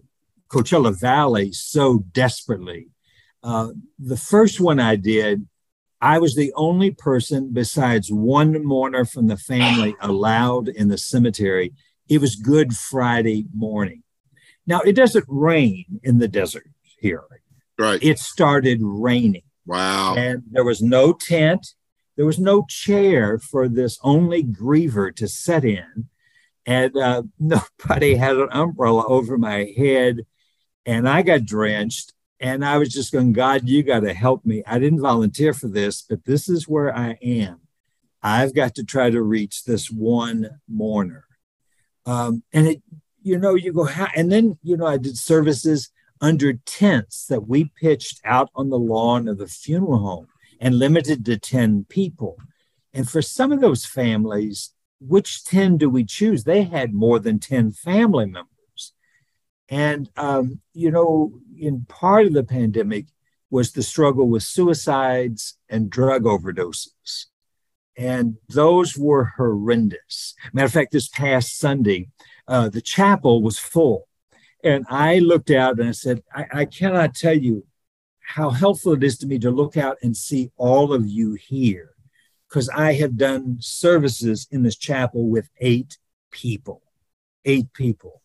Coachella 0.50 0.98
Valley 0.98 1.52
so 1.52 2.00
desperately 2.12 2.90
uh, 3.44 3.70
the 3.98 4.18
first 4.18 4.60
one 4.60 4.80
I 4.80 4.96
did, 4.96 5.48
I 6.02 6.20
was 6.20 6.36
the 6.36 6.54
only 6.56 6.92
person 6.92 7.52
besides 7.52 8.12
one 8.12 8.64
mourner 8.64 9.06
from 9.06 9.28
the 9.28 9.38
family 9.38 9.96
allowed 10.02 10.70
in 10.70 10.88
the 10.88 10.98
cemetery. 10.98 11.74
It 12.08 12.22
was 12.22 12.36
Good 12.36 12.76
Friday 12.76 13.46
morning. 13.54 14.04
Now, 14.66 14.82
it 14.82 14.94
doesn't 14.94 15.26
rain 15.28 16.00
in 16.04 16.20
the 16.20 16.28
desert 16.28 16.70
here. 17.00 17.24
Right. 17.78 18.02
It 18.02 18.20
started 18.20 18.80
raining. 18.82 19.44
Wow. 19.66 20.16
And 20.16 20.44
there 20.52 20.64
was 20.64 20.82
no 20.82 21.14
tent, 21.14 21.76
there 22.16 22.26
was 22.26 22.40
no 22.40 22.66
chair 22.68 23.40
for 23.40 23.68
this 23.68 23.98
only 24.04 24.44
griever 24.44 25.16
to 25.16 25.28
sit 25.28 25.64
in. 25.64 26.10
And 26.66 26.96
uh, 26.98 27.24
nobody 27.40 28.16
had 28.16 28.38
an 28.38 28.50
umbrella 28.52 29.06
over 29.08 29.38
my 29.38 29.74
head. 29.78 30.26
And 30.86 31.08
I 31.08 31.22
got 31.22 31.46
drenched 31.46 32.14
and 32.40 32.64
I 32.64 32.78
was 32.78 32.90
just 32.90 33.12
going, 33.12 33.34
God, 33.34 33.68
you 33.68 33.84
got 33.84 34.02
to 34.02 34.14
help 34.14 34.46
me. 34.46 34.64
I 34.66 34.80
didn't 34.80 35.02
volunteer 35.02 35.54
for 35.54 35.68
this, 35.68 36.02
but 36.02 36.26
this 36.26 36.48
is 36.48 36.68
where 36.68 36.96
I 36.96 37.18
am. 37.22 37.62
I've 38.22 38.56
got 38.56 38.76
to 38.76 38.84
try 38.84 39.10
to 39.10 39.22
reach 39.22 39.64
this 39.64 39.92
one 39.92 40.50
mourner. 40.68 41.26
Um, 42.06 42.44
and 42.54 42.68
it, 42.68 42.82
you 43.22 43.38
know, 43.38 43.56
you 43.56 43.74
go, 43.74 43.88
and 44.16 44.32
then, 44.32 44.58
you 44.64 44.78
know, 44.78 44.88
I 44.88 44.98
did 44.98 45.18
services 45.18 45.92
under 46.22 46.54
tents 46.54 47.26
that 47.28 47.48
we 47.48 47.72
pitched 47.80 48.22
out 48.26 48.50
on 48.56 48.70
the 48.70 48.80
lawn 48.80 49.28
of 49.28 49.38
the 49.38 49.48
funeral 49.48 50.00
home 50.00 50.28
and 50.60 50.80
limited 50.80 51.26
to 51.26 51.38
10 51.38 51.86
people. 51.90 52.38
And 52.94 53.10
for 53.10 53.22
some 53.22 53.52
of 53.52 53.62
those 53.62 53.86
families, 53.86 54.74
which 55.00 55.46
10 55.46 55.78
do 55.78 55.90
we 55.90 56.04
choose? 56.04 56.44
They 56.44 56.64
had 56.64 56.94
more 56.94 57.20
than 57.20 57.40
10 57.40 57.72
family 57.72 58.26
members. 58.26 58.59
And, 59.70 60.10
um, 60.18 60.62
you 60.74 60.92
know, 60.92 61.34
in 61.58 61.86
part 61.88 62.26
of 62.26 62.34
the 62.34 62.44
pandemic 62.44 63.06
was 63.52 63.72
the 63.72 63.84
struggle 63.84 64.28
with 64.28 64.44
suicides 64.44 65.58
and 65.70 65.90
drug 65.90 66.24
overdoses. 66.24 67.26
And 67.98 68.38
those 68.48 68.98
were 68.98 69.26
horrendous. 69.38 70.34
Matter 70.54 70.66
of 70.66 70.72
fact, 70.72 70.92
this 70.92 71.10
past 71.10 71.58
Sunday, 71.58 72.10
uh, 72.48 72.70
the 72.70 72.82
chapel 72.82 73.42
was 73.42 73.60
full. 73.60 74.08
And 74.64 74.86
I 74.90 75.20
looked 75.20 75.52
out 75.52 75.80
and 75.80 75.90
I 75.90 75.92
said, 75.92 76.24
I, 76.34 76.46
I 76.52 76.66
cannot 76.66 77.16
tell 77.16 77.38
you 77.38 77.66
how 78.20 78.52
helpful 78.52 78.94
it 78.94 79.04
is 79.04 79.18
to 79.18 79.28
me 79.28 79.40
to 79.40 79.52
look 79.52 79.76
out 79.76 79.98
and 80.02 80.16
see 80.16 80.52
all 80.56 80.94
of 80.94 81.08
you 81.08 81.34
here 81.34 81.92
because 82.48 82.70
I 82.70 82.94
have 82.94 83.18
done 83.18 83.58
services 83.60 84.48
in 84.52 84.64
this 84.64 84.76
chapel 84.76 85.28
with 85.28 85.50
eight 85.60 85.98
people, 86.32 86.82
eight 87.46 87.74
people. 87.74 88.22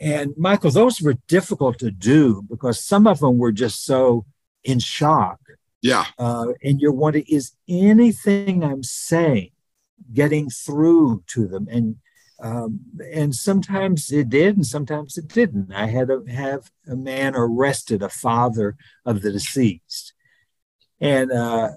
And 0.00 0.32
Michael, 0.36 0.70
those 0.70 1.00
were 1.00 1.16
difficult 1.28 1.78
to 1.80 1.90
do 1.90 2.42
because 2.48 2.84
some 2.84 3.06
of 3.06 3.20
them 3.20 3.36
were 3.36 3.52
just 3.52 3.84
so 3.84 4.24
in 4.64 4.78
shock. 4.78 5.40
Yeah. 5.82 6.06
Uh, 6.18 6.48
and 6.62 6.80
you're 6.80 6.92
wondering, 6.92 7.26
is 7.28 7.52
anything 7.68 8.64
I'm 8.64 8.82
saying 8.82 9.50
getting 10.12 10.48
through 10.48 11.24
to 11.28 11.46
them? 11.46 11.68
And 11.70 11.96
um, 12.42 12.80
and 13.12 13.34
sometimes 13.34 14.10
it 14.10 14.30
did, 14.30 14.56
and 14.56 14.66
sometimes 14.66 15.18
it 15.18 15.28
didn't. 15.28 15.72
I 15.74 15.86
had 15.86 16.08
to 16.08 16.24
have 16.24 16.70
a 16.88 16.96
man 16.96 17.34
arrested, 17.36 18.02
a 18.02 18.08
father 18.08 18.76
of 19.04 19.20
the 19.20 19.30
deceased, 19.30 20.14
and 21.00 21.30
uh, 21.30 21.72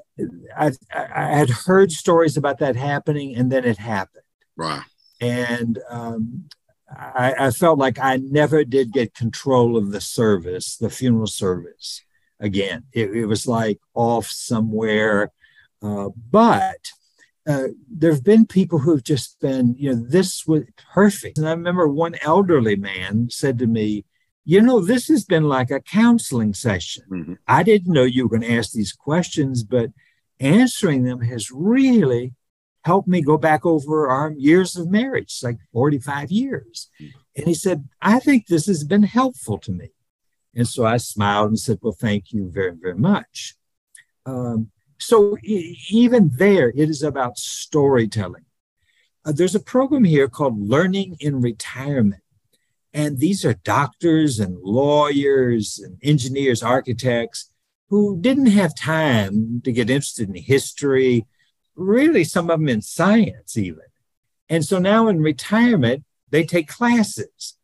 I, 0.57 0.71
I 0.93 1.37
had 1.37 1.49
heard 1.49 1.91
stories 1.91 2.37
about 2.37 2.59
that 2.59 2.77
happening, 2.77 3.35
and 3.35 3.51
then 3.51 3.65
it 3.65 3.77
happened. 3.77 4.23
Right. 4.55 4.83
And 5.19 5.79
um, 5.89 6.45
I, 6.97 7.35
I, 7.47 7.51
felt 7.51 7.79
like 7.79 8.00
I 8.00 8.17
never 8.17 8.63
did 8.63 8.91
get 8.91 9.13
control 9.13 9.77
of 9.77 9.91
the 9.91 10.01
service, 10.01 10.77
the 10.77 10.89
funeral 10.89 11.27
service 11.27 12.03
again. 12.39 12.83
It, 12.91 13.12
it 13.12 13.25
was 13.25 13.47
like 13.47 13.79
off 13.93 14.27
somewhere. 14.27 15.31
Uh, 15.81 16.09
but 16.29 16.91
uh, 17.47 17.67
there 17.89 18.12
have 18.12 18.23
been 18.23 18.45
people 18.45 18.79
who've 18.79 19.03
just 19.03 19.39
been, 19.39 19.75
you 19.77 19.93
know, 19.93 20.05
this 20.07 20.45
was 20.47 20.63
perfect. 20.93 21.38
And 21.38 21.47
I 21.47 21.51
remember 21.51 21.88
one 21.88 22.15
elderly 22.21 22.75
man 22.75 23.29
said 23.29 23.59
to 23.59 23.67
me, 23.67 24.05
you 24.45 24.62
know, 24.62 24.79
this 24.81 25.07
has 25.07 25.23
been 25.25 25.43
like 25.43 25.71
a 25.71 25.79
counseling 25.79 26.53
session. 26.53 27.03
Mm-hmm. 27.09 27.33
I 27.47 27.63
didn't 27.63 27.93
know 27.93 28.03
you 28.03 28.23
were 28.23 28.38
going 28.38 28.50
to 28.50 28.57
ask 28.57 28.71
these 28.71 28.91
questions, 28.91 29.63
but 29.63 29.91
answering 30.39 31.03
them 31.03 31.21
has 31.21 31.50
really 31.51 32.33
helped 32.83 33.07
me 33.07 33.21
go 33.21 33.37
back 33.37 33.65
over 33.65 34.09
our 34.09 34.31
years 34.31 34.75
of 34.75 34.89
marriage, 34.89 35.39
like 35.41 35.57
45 35.71 36.31
years. 36.31 36.89
And 37.35 37.47
he 37.47 37.53
said, 37.53 37.87
I 38.01 38.19
think 38.19 38.47
this 38.47 38.67
has 38.67 38.83
been 38.83 39.03
helpful 39.03 39.57
to 39.59 39.71
me. 39.71 39.89
And 40.55 40.67
so 40.67 40.85
I 40.85 40.97
smiled 40.97 41.49
and 41.49 41.59
said, 41.59 41.79
Well, 41.81 41.95
thank 41.97 42.31
you 42.31 42.49
very, 42.51 42.75
very 42.75 42.95
much. 42.95 43.55
Um, 44.25 44.69
so 44.99 45.37
e- 45.43 45.77
even 45.89 46.31
there, 46.35 46.69
it 46.69 46.89
is 46.89 47.01
about 47.01 47.37
storytelling. 47.37 48.45
Uh, 49.25 49.31
there's 49.31 49.55
a 49.55 49.59
program 49.59 50.03
here 50.03 50.27
called 50.27 50.59
Learning 50.59 51.15
in 51.19 51.41
Retirement. 51.41 52.21
And 52.93 53.17
these 53.17 53.43
are 53.43 53.55
doctors 53.55 54.39
and 54.39 54.59
lawyers 54.61 55.79
and 55.83 55.97
engineers, 56.03 56.61
architects 56.61 57.49
who 57.89 58.19
didn't 58.21 58.47
have 58.47 58.75
time 58.75 59.61
to 59.63 59.71
get 59.71 59.89
interested 59.89 60.29
in 60.29 60.35
history 60.35 61.25
really 61.75 62.23
some 62.23 62.49
of 62.49 62.59
them 62.59 62.69
in 62.69 62.81
science 62.81 63.57
even. 63.57 63.81
And 64.49 64.63
so 64.63 64.79
now 64.79 65.07
in 65.07 65.21
retirement, 65.21 66.03
they 66.29 66.43
take 66.43 66.67
classes. 66.67 67.57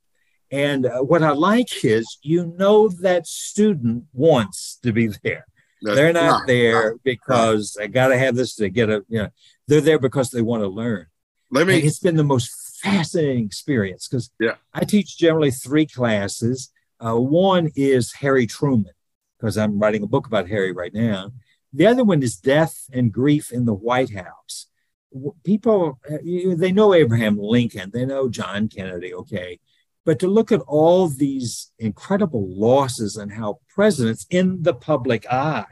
And 0.52 0.86
uh, 0.86 1.00
what 1.00 1.22
I 1.22 1.32
like 1.32 1.84
is 1.84 2.18
you 2.22 2.54
know 2.58 2.88
that 2.88 3.28
student 3.28 4.06
wants 4.14 4.80
to 4.84 4.92
be 4.92 5.08
there. 5.24 5.46
That's 5.82 5.96
they're 5.96 6.14
not, 6.14 6.26
not 6.26 6.48
there 6.48 6.92
not, 6.92 7.04
because 7.04 7.78
not. 7.78 7.84
I 7.84 7.88
got 7.88 8.08
to 8.08 8.18
have 8.18 8.36
this 8.36 8.56
to 8.56 8.70
get 8.70 8.90
a, 8.90 9.06
you 9.08 9.24
know, 9.24 9.30
they're 9.68 9.82
there 9.82 10.00
because 10.00 10.30
they 10.30 10.42
want 10.42 10.64
to 10.64 10.68
learn. 10.68 11.06
Let 11.52 11.68
me, 11.68 11.76
and 11.76 11.84
it's 11.84 12.00
been 12.00 12.16
the 12.16 12.24
most 12.24 12.80
fascinating 12.82 13.46
experience 13.46 14.08
because 14.08 14.30
yeah. 14.40 14.56
I 14.74 14.86
teach 14.86 15.18
generally 15.18 15.52
three 15.52 15.86
classes. 15.86 16.72
Uh, 17.00 17.16
one 17.16 17.70
is 17.76 18.14
Harry 18.14 18.46
Truman, 18.46 18.92
because 19.38 19.58
I'm 19.58 19.80
writing 19.80 20.04
a 20.04 20.08
book 20.08 20.28
about 20.28 20.50
Harry 20.50 20.72
right 20.72 20.94
now. 20.94 21.32
The 21.74 21.88
other 21.88 22.04
one 22.04 22.24
is 22.24 22.38
Death 22.38 22.90
and 22.92 23.12
Grief 23.12 23.52
in 23.52 23.66
the 23.66 23.74
White 23.74 24.12
House. 24.14 24.68
People, 25.44 26.00
they 26.24 26.72
know 26.72 26.94
Abraham 26.94 27.38
Lincoln, 27.38 27.92
they 27.94 28.06
know 28.06 28.30
John 28.30 28.68
Kennedy, 28.68 29.14
okay. 29.14 29.60
But 30.06 30.20
to 30.20 30.28
look 30.28 30.52
at 30.52 30.62
all 30.62 31.08
these 31.08 31.72
incredible 31.78 32.48
losses 32.48 33.16
and 33.16 33.32
how 33.32 33.60
presidents 33.68 34.26
in 34.30 34.64
the 34.64 34.74
public 34.74 35.26
eye 35.32 35.66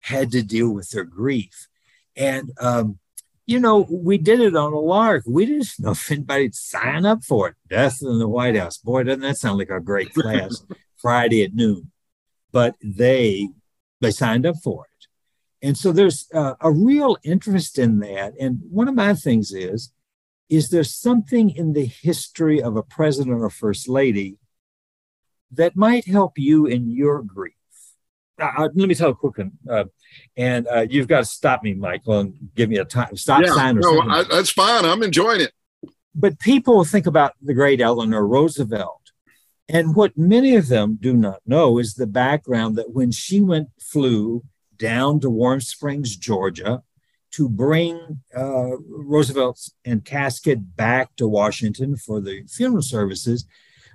had 0.00 0.30
to 0.32 0.42
deal 0.42 0.70
with 0.70 0.90
their 0.90 1.04
grief. 1.04 1.68
And 2.16 2.52
um, 2.60 2.98
you 3.46 3.60
know, 3.60 3.86
we 3.88 4.18
did 4.18 4.40
it 4.40 4.56
on 4.56 4.72
a 4.72 4.78
lark. 4.78 5.22
We 5.26 5.46
didn't 5.46 5.68
know 5.78 5.92
if 5.92 6.10
anybody'd 6.10 6.54
sign 6.54 7.06
up 7.06 7.24
for 7.24 7.48
it. 7.48 7.54
Death 7.68 7.98
in 8.02 8.18
the 8.18 8.28
White 8.28 8.56
House. 8.56 8.78
Boy, 8.78 9.04
doesn't 9.04 9.20
that 9.20 9.38
sound 9.38 9.58
like 9.58 9.70
a 9.70 9.80
great 9.80 10.12
class 10.12 10.64
Friday 10.96 11.44
at 11.44 11.54
noon? 11.54 11.90
But 12.52 12.74
they 12.82 13.48
they 14.00 14.10
signed 14.10 14.46
up 14.46 14.56
for 14.62 14.84
it. 14.84 14.95
And 15.62 15.76
so 15.76 15.92
there's 15.92 16.26
uh, 16.34 16.54
a 16.60 16.70
real 16.70 17.16
interest 17.24 17.78
in 17.78 18.00
that. 18.00 18.34
And 18.38 18.60
one 18.70 18.88
of 18.88 18.94
my 18.94 19.14
things 19.14 19.52
is, 19.52 19.92
is 20.48 20.68
there 20.68 20.84
something 20.84 21.50
in 21.50 21.72
the 21.72 21.86
history 21.86 22.62
of 22.62 22.76
a 22.76 22.82
president 22.82 23.40
or 23.40 23.50
first 23.50 23.88
lady 23.88 24.38
that 25.50 25.76
might 25.76 26.06
help 26.06 26.38
you 26.38 26.66
in 26.66 26.90
your 26.90 27.22
grief? 27.22 27.54
Uh, 28.40 28.50
uh 28.58 28.68
let 28.74 28.88
me 28.88 28.94
tell 28.94 29.10
a 29.10 29.14
quick 29.14 29.38
one. 29.38 29.52
Uh, 29.68 29.84
and 30.36 30.66
uh, 30.68 30.86
you've 30.88 31.08
got 31.08 31.20
to 31.20 31.24
stop 31.24 31.62
me, 31.62 31.74
Michael, 31.74 32.20
and 32.20 32.34
give 32.54 32.68
me 32.68 32.78
a 32.78 32.84
time 32.84 33.16
stop 33.16 33.42
yeah, 33.42 33.52
sign 33.52 33.78
or 33.78 33.80
no, 33.80 33.96
something. 33.96 34.10
I, 34.10 34.22
that's 34.24 34.50
fine. 34.50 34.84
I'm 34.84 35.02
enjoying 35.02 35.40
it. 35.40 35.52
But 36.14 36.38
people 36.38 36.84
think 36.84 37.06
about 37.06 37.32
the 37.42 37.54
great 37.54 37.80
Eleanor 37.80 38.26
Roosevelt. 38.26 39.00
And 39.68 39.96
what 39.96 40.16
many 40.16 40.54
of 40.54 40.68
them 40.68 40.96
do 41.00 41.12
not 41.12 41.40
know 41.44 41.78
is 41.78 41.94
the 41.94 42.06
background 42.06 42.76
that 42.76 42.92
when 42.92 43.10
she 43.10 43.40
went 43.40 43.68
flew 43.80 44.44
down 44.78 45.20
to 45.20 45.30
Warm 45.30 45.60
Springs, 45.60 46.16
Georgia, 46.16 46.82
to 47.32 47.48
bring 47.48 48.22
uh, 48.36 48.76
Roosevelt's 48.88 49.72
and 49.84 50.04
casket 50.04 50.76
back 50.76 51.14
to 51.16 51.28
Washington 51.28 51.96
for 51.96 52.20
the 52.20 52.44
funeral 52.48 52.82
services, 52.82 53.46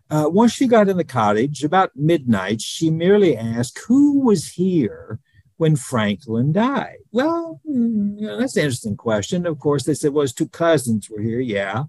uh, 0.10 0.26
once 0.28 0.52
she 0.52 0.68
got 0.68 0.90
in 0.90 0.98
the 0.98 1.04
cottage 1.04 1.64
about 1.64 1.96
midnight, 1.96 2.62
she 2.62 2.90
merely 2.90 3.38
asked 3.38 3.80
who 3.88 4.20
was 4.20 4.50
here 4.50 5.20
when 5.62 5.76
Franklin 5.76 6.52
died? 6.52 6.98
Well, 7.12 7.62
hmm, 7.64 8.18
you 8.18 8.26
know, 8.26 8.40
that's 8.40 8.58
an 8.58 8.64
interesting 8.64 8.98
question. 8.98 9.46
Of 9.46 9.60
course, 9.60 9.84
they 9.84 9.94
said, 9.94 10.12
well, 10.12 10.24
his 10.24 10.34
two 10.34 10.48
cousins 10.48 11.08
were 11.08 11.22
here. 11.22 11.40
Yeah. 11.40 11.84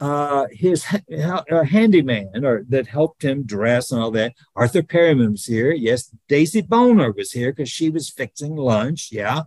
Uh, 0.00 0.46
his 0.50 0.86
uh, 1.22 1.62
handyman 1.64 2.42
or 2.42 2.64
that 2.70 2.86
helped 2.86 3.22
him 3.22 3.42
dress 3.42 3.92
and 3.92 4.00
all 4.00 4.10
that. 4.10 4.32
Arthur 4.56 4.82
Prettyman 4.82 5.32
was 5.32 5.44
here. 5.44 5.72
Yes. 5.72 6.10
Daisy 6.26 6.62
Bonner 6.62 7.12
was 7.12 7.32
here 7.32 7.52
because 7.52 7.68
she 7.68 7.90
was 7.90 8.08
fixing 8.08 8.56
lunch. 8.56 9.10
Yeah. 9.12 9.42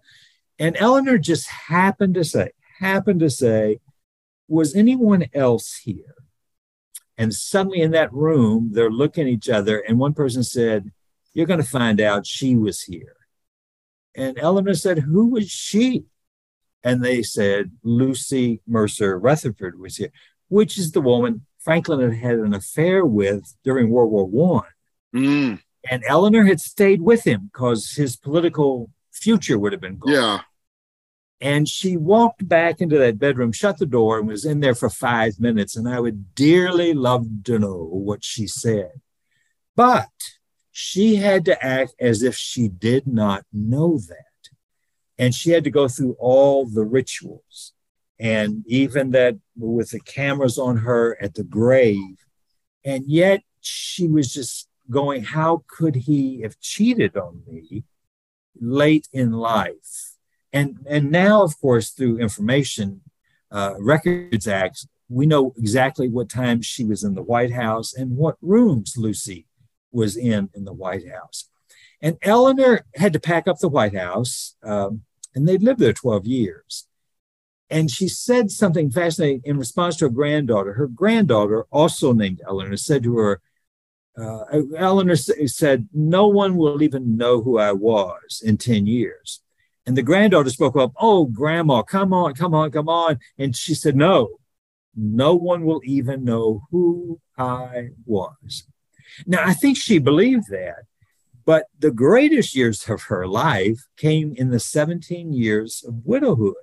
And 0.60 0.78
Eleanor 0.80 1.18
just 1.18 1.50
happened 1.50 2.14
to 2.14 2.24
say, 2.24 2.52
happened 2.80 3.22
to 3.22 3.32
say, 3.32 3.80
was 4.48 4.76
anyone 4.76 5.26
else 5.34 5.78
here? 5.78 6.16
And 7.18 7.34
suddenly 7.34 7.82
in 7.82 7.92
that 7.92 8.14
room, 8.14 8.70
they're 8.74 8.90
looking 8.90 9.28
at 9.28 9.34
each 9.34 9.50
other, 9.50 9.80
and 9.80 10.00
one 10.00 10.14
person 10.14 10.44
said, 10.44 10.92
You're 11.34 11.46
going 11.46 11.62
to 11.62 11.68
find 11.68 12.02
out 12.02 12.26
she 12.26 12.56
was 12.56 12.82
here. 12.82 13.16
And 14.16 14.38
Eleanor 14.38 14.74
said, 14.74 15.00
Who 15.00 15.28
was 15.28 15.50
she? 15.50 16.06
And 16.84 17.04
they 17.04 17.24
said, 17.24 17.72
Lucy 17.84 18.62
Mercer 18.68 19.18
Rutherfurd 19.18 19.80
was 19.80 19.98
here, 19.98 20.12
which 20.54 20.78
is 20.78 20.92
the 20.92 21.02
woman 21.02 21.46
Franklin 21.58 22.00
had 22.00 22.20
had 22.20 22.38
an 22.38 22.54
affair 22.54 23.04
with 23.04 23.56
during 23.64 23.90
World 23.90 24.12
War 24.12 24.28
One. 24.28 24.64
Mm. 25.16 25.62
And 25.90 26.04
Eleanor 26.08 26.46
had 26.46 26.60
stayed 26.60 27.02
with 27.02 27.24
him 27.26 27.50
because 27.52 27.94
his 27.94 28.16
political 28.16 28.92
future 29.12 29.58
would 29.58 29.72
have 29.72 29.82
been 29.82 29.98
gone. 29.98 30.14
Yeah. 30.14 30.42
And 31.42 31.68
she 31.68 31.98
walked 31.98 32.48
back 32.48 32.82
into 32.82 33.00
that 33.00 33.18
bedroom, 33.18 33.52
shut 33.52 33.80
the 33.80 33.88
door, 33.88 34.20
and 34.20 34.28
was 34.28 34.46
in 34.46 34.60
there 34.60 34.76
for 34.76 34.90
five 34.90 35.40
minutes. 35.40 35.76
And 35.76 35.90
I 35.90 36.00
would 36.00 36.36
dearly 36.36 36.94
love 36.94 37.26
to 37.46 37.58
know 37.58 37.90
what 37.92 38.24
she 38.24 38.46
said. 38.46 38.92
But 39.76 40.10
she 40.72 41.16
had 41.16 41.46
to 41.46 41.66
act 41.66 41.96
as 42.00 42.22
if 42.22 42.36
she 42.36 42.68
did 42.68 43.08
not 43.08 43.44
know 43.52 43.98
that. 43.98 44.52
And 45.18 45.34
she 45.34 45.50
had 45.50 45.64
to 45.64 45.72
go 45.72 45.88
through 45.88 46.16
all 46.20 46.66
the 46.66 46.86
rituals. 46.86 47.73
And 48.24 48.64
even 48.68 49.12
that 49.12 49.36
with 49.58 49.92
the 49.92 50.00
cameras 50.00 50.58
on 50.58 50.78
her 50.78 51.22
at 51.22 51.36
the 51.36 51.44
grave. 51.44 52.26
And 52.86 53.04
yet 53.06 53.42
she 53.60 54.08
was 54.08 54.34
just 54.34 54.70
going, 54.90 55.24
How 55.24 55.66
could 55.68 55.96
he 55.96 56.42
have 56.42 56.58
cheated 56.62 57.18
on 57.18 57.44
me 57.46 57.84
late 58.60 59.10
in 59.12 59.34
life? 59.34 60.16
And, 60.54 60.78
and 60.88 61.12
now, 61.12 61.44
of 61.44 61.60
course, 61.60 61.90
through 61.90 62.20
information 62.20 63.02
uh, 63.52 63.74
records 63.78 64.48
acts, 64.48 64.88
we 65.10 65.26
know 65.26 65.54
exactly 65.58 66.08
what 66.08 66.30
time 66.30 66.62
she 66.62 66.86
was 66.86 67.04
in 67.04 67.16
the 67.16 67.22
White 67.22 67.52
House 67.52 67.94
and 67.94 68.16
what 68.16 68.38
rooms 68.42 68.96
Lucy 68.96 69.48
was 69.92 70.16
in 70.16 70.50
in 70.54 70.64
the 70.64 70.74
White 70.74 71.08
House. 71.10 71.50
And 72.02 72.18
Eleanor 72.22 72.86
had 72.96 73.14
to 73.14 73.20
pack 73.20 73.48
up 73.48 73.60
the 73.60 73.70
White 73.70 73.96
House, 73.96 74.56
um, 74.64 75.02
and 75.36 75.48
they'd 75.48 75.62
lived 75.62 75.80
there 75.80 75.94
12 75.94 76.26
years. 76.26 76.88
And 77.74 77.90
she 77.90 78.08
said 78.08 78.52
something 78.52 78.92
fascinating 78.92 79.42
in 79.46 79.58
response 79.58 79.96
to 79.96 80.06
her 80.06 80.10
granddaughter. 80.10 80.74
Her 80.74 80.86
granddaughter, 80.86 81.66
also 81.72 82.14
named 82.14 82.40
Eleanor, 82.48 82.78
said 82.78 83.02
to 83.02 83.18
her, 83.18 83.42
uh, 84.16 84.44
Eleanor 84.78 85.16
said, 85.16 85.90
No 85.92 86.28
one 86.28 86.56
will 86.56 86.84
even 86.84 87.18
know 87.18 87.42
who 87.42 87.58
I 87.58 87.72
was 87.72 88.44
in 88.46 88.58
10 88.58 88.86
years. 88.86 89.42
And 89.88 89.98
the 89.98 90.04
granddaughter 90.04 90.52
spoke 90.52 90.78
up, 90.78 90.92
Oh, 91.00 91.26
grandma, 91.26 91.82
come 91.82 92.14
on, 92.14 92.36
come 92.36 92.54
on, 92.54 92.70
come 92.70 92.88
on. 92.88 93.18
And 93.40 93.56
she 93.56 93.74
said, 93.74 93.96
No, 93.96 94.38
no 94.96 95.34
one 95.34 95.66
will 95.66 95.82
even 95.84 96.24
know 96.24 96.68
who 96.70 97.20
I 97.40 97.90
was. 98.06 98.68
Now, 99.26 99.44
I 99.44 99.54
think 99.56 99.78
she 99.78 99.98
believed 99.98 100.52
that, 100.52 100.84
but 101.44 101.66
the 101.80 101.92
greatest 101.92 102.56
years 102.56 102.88
of 102.88 103.02
her 103.04 103.26
life 103.26 103.80
came 103.98 104.36
in 104.38 104.52
the 104.52 104.60
17 104.60 105.34
years 105.34 105.84
of 105.88 106.06
widowhood. 106.06 106.54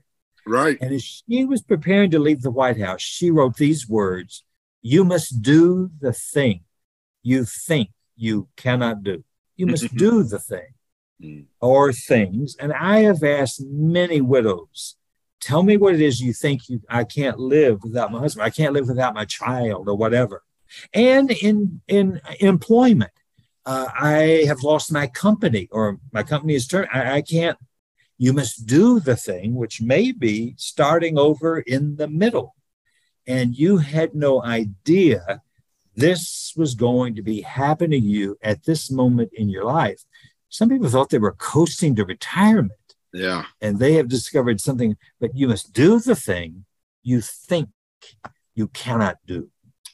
Right. 0.51 0.79
And 0.81 0.93
as 0.93 1.05
she 1.05 1.45
was 1.45 1.63
preparing 1.63 2.11
to 2.11 2.19
leave 2.19 2.43
the 2.43 2.51
White 2.51 2.81
House, 2.81 3.01
she 3.01 3.31
wrote 3.31 3.57
these 3.57 3.89
words 3.89 4.45
You 4.83 5.05
must 5.05 5.43
do 5.43 5.91
the 6.01 6.13
thing 6.13 6.61
you 7.23 7.45
think 7.45 7.91
you 8.17 8.49
cannot 8.57 9.03
do. 9.03 9.25
You 9.57 9.67
must 9.67 9.95
do 10.07 10.23
the 10.23 10.39
thing 10.39 10.75
mm. 11.23 11.45
or 11.61 11.93
things. 11.93 12.57
And 12.59 12.73
I 12.73 13.01
have 13.01 13.23
asked 13.23 13.63
many 13.65 14.21
widows, 14.21 14.97
tell 15.41 15.63
me 15.63 15.77
what 15.77 15.95
it 15.95 16.01
is 16.01 16.21
you 16.21 16.33
think 16.33 16.69
you 16.69 16.83
I 16.89 17.05
can't 17.05 17.39
live 17.39 17.83
without 17.83 18.13
my 18.13 18.19
husband. 18.19 18.45
I 18.45 18.51
can't 18.51 18.73
live 18.73 18.89
without 18.89 19.15
my 19.15 19.25
child 19.25 19.89
or 19.89 19.95
whatever 19.95 20.43
and 20.93 21.31
in 21.31 21.81
in 21.89 22.21
employment. 22.41 23.13
Uh, 23.67 23.89
I 23.95 24.45
have 24.47 24.63
lost 24.63 24.91
my 24.91 25.07
company, 25.07 25.69
or 25.71 25.99
my 26.13 26.23
company 26.23 26.55
is 26.55 26.67
turned. 26.67 26.89
I, 26.93 27.17
I 27.17 27.23
can't. 27.23 27.59
You 28.21 28.35
must 28.35 28.67
do 28.67 29.01
the 29.01 29.17
thing, 29.17 29.55
which 29.55 29.81
may 29.81 30.13
be 30.13 30.55
starting 30.59 31.17
over 31.17 31.61
in 31.61 31.97
the 31.97 32.07
middle, 32.07 32.55
and 33.27 33.57
you 33.57 33.79
had 33.79 34.15
no 34.15 34.43
idea 34.45 35.41
this 35.97 36.53
was 36.55 36.75
going 36.75 37.15
to 37.15 37.23
be 37.23 37.41
happening 37.41 38.03
to 38.03 38.07
you 38.07 38.37
at 38.43 38.65
this 38.65 38.91
moment 38.91 39.31
in 39.33 39.49
your 39.49 39.65
life. 39.65 40.03
Some 40.51 40.69
people 40.69 40.91
thought 40.91 41.09
they 41.09 41.17
were 41.17 41.33
coasting 41.33 41.97
to 41.97 42.05
retirement. 42.05 42.73
Yeah. 43.15 43.47
And 43.63 43.79
they 43.79 43.95
have 43.95 44.09
discovered 44.09 44.61
something, 44.61 44.99
but 45.19 45.35
you 45.35 45.49
must 45.49 45.73
do 45.73 45.99
the 45.99 46.15
thing 46.15 46.67
you 47.03 47.23
think 47.23 47.71
you 48.55 48.69
cannot 48.69 49.17
do. 49.27 49.49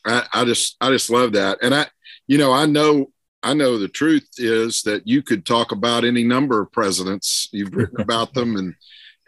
I, 0.04 0.26
I 0.34 0.44
just 0.44 0.76
I 0.80 0.90
just 0.90 1.10
love 1.10 1.30
that, 1.34 1.58
and 1.62 1.72
I 1.72 1.86
you 2.26 2.38
know 2.38 2.52
I 2.52 2.66
know 2.66 3.12
I 3.46 3.54
know 3.54 3.78
the 3.78 3.86
truth 3.86 4.28
is 4.38 4.82
that 4.82 5.06
you 5.06 5.22
could 5.22 5.46
talk 5.46 5.70
about 5.70 6.04
any 6.04 6.24
number 6.24 6.60
of 6.60 6.72
presidents. 6.72 7.48
You've 7.52 7.72
written 7.76 8.00
about 8.00 8.34
them, 8.34 8.56
and 8.56 8.74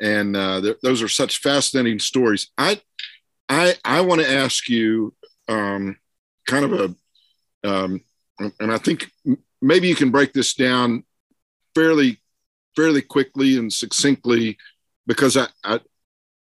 and 0.01 0.37
uh, 0.37 0.61
th- 0.61 0.81
those 0.83 1.03
are 1.03 1.09
such 1.09 1.39
fascinating 1.39 2.01
stories. 2.01 2.51
I 2.59 2.81
I 3.49 3.77
I 3.85 4.01
want 4.01 4.21
to 4.21 4.31
ask 4.31 4.69
you 4.69 5.15
um, 5.47 5.97
kind 6.49 6.65
of 6.65 6.73
a, 7.65 7.69
um, 7.69 8.01
and 8.59 8.73
I 8.73 8.79
think 8.79 9.09
maybe 9.63 9.87
you 9.87 9.95
can 9.95 10.11
break 10.11 10.33
this 10.33 10.53
down 10.53 11.05
fairly 11.77 12.21
fairly 12.75 13.03
quickly 13.03 13.57
and 13.57 13.73
succinctly 13.73 14.59
because 15.07 15.37
I, 15.37 15.47
I 15.63 15.79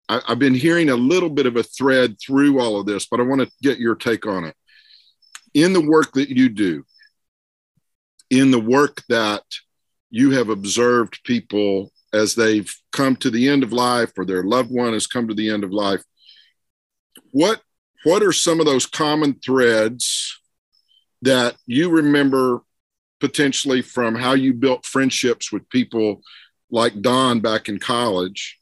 I, 0.09 0.23
have 0.29 0.39
been 0.39 0.55
hearing 0.55 0.89
a 0.89 0.97
little 0.97 1.31
bit 1.31 1.45
of 1.45 1.57
a 1.57 1.62
thread 1.62 2.17
through 2.21 2.59
all 2.59 2.81
of 2.81 2.87
this, 2.87 3.07
but 3.07 3.21
I 3.21 3.25
want 3.25 3.43
to 3.43 3.53
get 3.61 3.79
your 3.79 3.97
take 3.97 4.25
on 4.25 4.45
it. 4.45 4.55
In 5.53 5.75
the 5.75 5.81
work 5.81 6.12
that 6.12 6.31
you 6.31 6.49
do, 6.49 6.85
in 8.31 8.51
the 8.51 8.61
work 8.61 9.03
that 9.09 9.43
you 10.11 10.31
have 10.33 10.49
observed 10.49 11.21
people 11.25 11.93
as 12.12 12.35
they've 12.35 12.73
come 12.93 13.17
to 13.17 13.31
the 13.31 13.49
end 13.49 13.62
of 13.62 13.73
life 13.73 14.12
or 14.17 14.25
their 14.25 14.43
loved 14.43 14.71
one 14.71 14.93
has 14.93 15.07
come 15.07 15.29
to 15.29 15.35
the 15.35 15.51
end 15.51 15.65
of 15.65 15.73
life, 15.73 16.03
what 17.31 17.61
what 18.05 18.23
are 18.23 18.33
some 18.33 18.61
of 18.61 18.67
those 18.67 18.87
common 18.87 19.35
threads 19.35 20.41
that 21.23 21.57
you 21.67 21.91
remember 21.91 22.61
potentially 23.19 23.83
from 23.83 24.15
how 24.15 24.35
you 24.35 24.55
built 24.55 24.87
friendships 24.87 25.51
with 25.51 25.69
people 25.71 26.23
like 26.71 27.01
Don 27.01 27.41
back 27.41 27.69
in 27.69 27.81
college? 27.81 28.59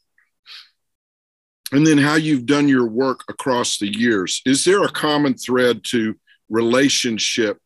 And 1.71 1.85
then 1.85 1.97
how 1.97 2.15
you've 2.15 2.45
done 2.45 2.67
your 2.67 2.87
work 2.87 3.21
across 3.29 3.77
the 3.77 3.87
years. 3.87 4.41
Is 4.45 4.65
there 4.65 4.83
a 4.83 4.91
common 4.91 5.35
thread 5.35 5.81
to 5.89 6.15
relationship 6.49 7.59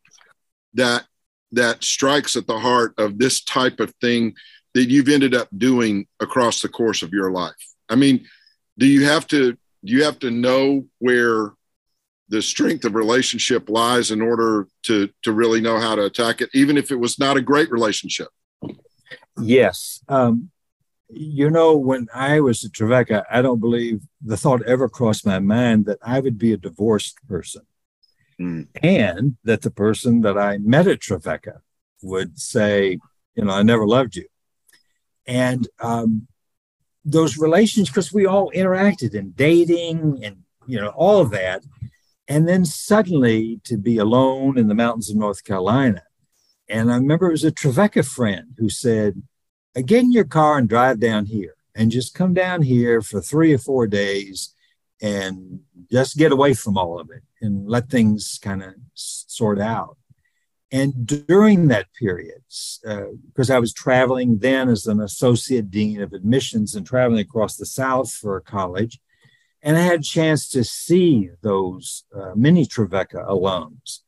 that 0.74 1.04
that 1.52 1.82
strikes 1.82 2.36
at 2.36 2.46
the 2.46 2.58
heart 2.58 2.94
of 2.98 3.18
this 3.18 3.42
type 3.42 3.80
of 3.80 3.92
thing 4.00 4.34
that 4.74 4.88
you've 4.88 5.08
ended 5.08 5.34
up 5.34 5.48
doing 5.56 6.06
across 6.20 6.62
the 6.62 6.68
course 6.68 7.02
of 7.02 7.12
your 7.12 7.30
life? 7.30 7.54
I 7.88 7.96
mean, 7.96 8.26
do 8.78 8.86
you 8.86 9.04
have 9.04 9.26
to 9.28 9.52
do 9.84 9.92
you 9.92 10.04
have 10.04 10.18
to 10.20 10.30
know 10.30 10.86
where 10.98 11.52
the 12.28 12.40
strength 12.40 12.84
of 12.84 12.94
relationship 12.94 13.68
lies 13.68 14.10
in 14.10 14.22
order 14.22 14.68
to 14.84 15.08
to 15.22 15.32
really 15.32 15.60
know 15.60 15.78
how 15.78 15.94
to 15.94 16.04
attack 16.04 16.40
it, 16.40 16.50
even 16.54 16.76
if 16.76 16.90
it 16.90 16.96
was 16.96 17.18
not 17.18 17.36
a 17.36 17.42
great 17.42 17.70
relationship? 17.70 18.28
Yes. 19.40 20.02
Um, 20.08 20.50
you 21.08 21.50
know, 21.50 21.76
when 21.76 22.06
I 22.14 22.40
was 22.40 22.64
at 22.64 22.72
Trevecca, 22.72 23.24
I 23.30 23.42
don't 23.42 23.58
believe 23.58 24.02
the 24.24 24.36
thought 24.36 24.62
ever 24.64 24.88
crossed 24.88 25.26
my 25.26 25.40
mind 25.40 25.86
that 25.86 25.98
I 26.02 26.20
would 26.20 26.38
be 26.38 26.52
a 26.52 26.56
divorced 26.56 27.16
person. 27.28 27.62
Mm. 28.40 28.68
And 28.82 29.36
that 29.44 29.62
the 29.62 29.70
person 29.70 30.22
that 30.22 30.38
I 30.38 30.58
met 30.58 30.88
at 30.88 31.00
Trevecca 31.00 31.60
would 32.02 32.38
say, 32.38 32.98
you 33.34 33.44
know, 33.44 33.52
I 33.52 33.62
never 33.62 33.86
loved 33.86 34.16
you. 34.16 34.26
And 35.26 35.68
um, 35.80 36.26
those 37.04 37.36
relations, 37.36 37.88
because 37.88 38.12
we 38.12 38.26
all 38.26 38.50
interacted 38.52 39.14
in 39.14 39.32
dating 39.32 40.20
and, 40.24 40.38
you 40.66 40.80
know, 40.80 40.88
all 40.88 41.20
of 41.20 41.30
that. 41.30 41.62
And 42.28 42.48
then 42.48 42.64
suddenly 42.64 43.60
to 43.64 43.76
be 43.76 43.98
alone 43.98 44.56
in 44.56 44.68
the 44.68 44.74
mountains 44.74 45.10
of 45.10 45.16
North 45.16 45.44
Carolina. 45.44 46.02
And 46.68 46.90
I 46.90 46.96
remember 46.96 47.28
it 47.28 47.32
was 47.32 47.44
a 47.44 47.50
Trevecca 47.50 48.04
friend 48.04 48.54
who 48.56 48.70
said, 48.70 49.22
get 49.74 50.02
in 50.02 50.12
your 50.12 50.24
car 50.24 50.56
and 50.56 50.68
drive 50.68 51.00
down 51.00 51.26
here 51.26 51.54
and 51.74 51.90
just 51.90 52.14
come 52.14 52.32
down 52.32 52.62
here 52.62 53.02
for 53.02 53.20
three 53.20 53.52
or 53.52 53.58
four 53.58 53.86
days 53.86 54.54
and 55.02 55.60
just 55.90 56.16
get 56.16 56.32
away 56.32 56.54
from 56.54 56.78
all 56.78 57.00
of 57.00 57.10
it 57.10 57.22
and 57.40 57.68
let 57.68 57.88
things 57.88 58.38
kind 58.42 58.62
of 58.62 58.74
sort 58.94 59.60
out. 59.60 59.96
And 60.72 61.04
during 61.04 61.68
that 61.68 61.92
period, 61.98 62.42
because 62.46 63.50
uh, 63.50 63.54
I 63.54 63.58
was 63.58 63.72
traveling 63.72 64.38
then 64.38 64.68
as 64.68 64.86
an 64.86 65.00
associate 65.00 65.70
dean 65.70 66.00
of 66.00 66.12
admissions 66.12 66.76
and 66.76 66.86
traveling 66.86 67.20
across 67.20 67.56
the 67.56 67.66
South 67.66 68.12
for 68.12 68.36
a 68.36 68.42
college, 68.42 69.00
and 69.62 69.76
I 69.76 69.80
had 69.80 70.00
a 70.00 70.04
chance 70.04 70.48
to 70.50 70.62
see 70.62 71.30
those 71.42 72.04
uh, 72.14 72.32
many 72.34 72.66
Trevecca 72.66 73.26
alums 73.28 74.00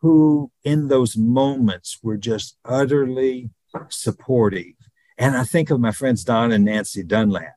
who, 0.00 0.50
in 0.64 0.88
those 0.88 1.16
moments, 1.16 1.98
were 2.02 2.16
just 2.16 2.56
utterly 2.64 3.50
supportive. 3.88 4.74
And 5.16 5.36
I 5.36 5.44
think 5.44 5.70
of 5.70 5.80
my 5.80 5.92
friends 5.92 6.24
Don 6.24 6.52
and 6.52 6.64
Nancy 6.64 7.02
Dunlap, 7.02 7.54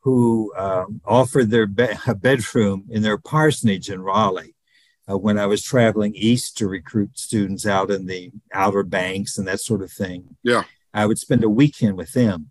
who 0.00 0.52
um, 0.56 1.00
offered 1.04 1.50
their 1.50 1.66
be- 1.66 1.88
bedroom 2.16 2.86
in 2.90 3.02
their 3.02 3.18
parsonage 3.18 3.90
in 3.90 4.02
Raleigh 4.02 4.54
uh, 5.10 5.16
when 5.16 5.38
I 5.38 5.46
was 5.46 5.62
traveling 5.62 6.14
east 6.14 6.56
to 6.58 6.68
recruit 6.68 7.18
students 7.18 7.66
out 7.66 7.90
in 7.90 8.06
the 8.06 8.30
Outer 8.52 8.82
Banks 8.82 9.38
and 9.38 9.46
that 9.48 9.60
sort 9.60 9.82
of 9.82 9.90
thing. 9.90 10.36
Yeah. 10.42 10.64
I 10.92 11.06
would 11.06 11.18
spend 11.18 11.44
a 11.44 11.50
weekend 11.50 11.96
with 11.96 12.12
them. 12.12 12.50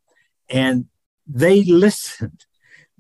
And 0.50 0.86
they 1.28 1.64
listened 1.64 2.46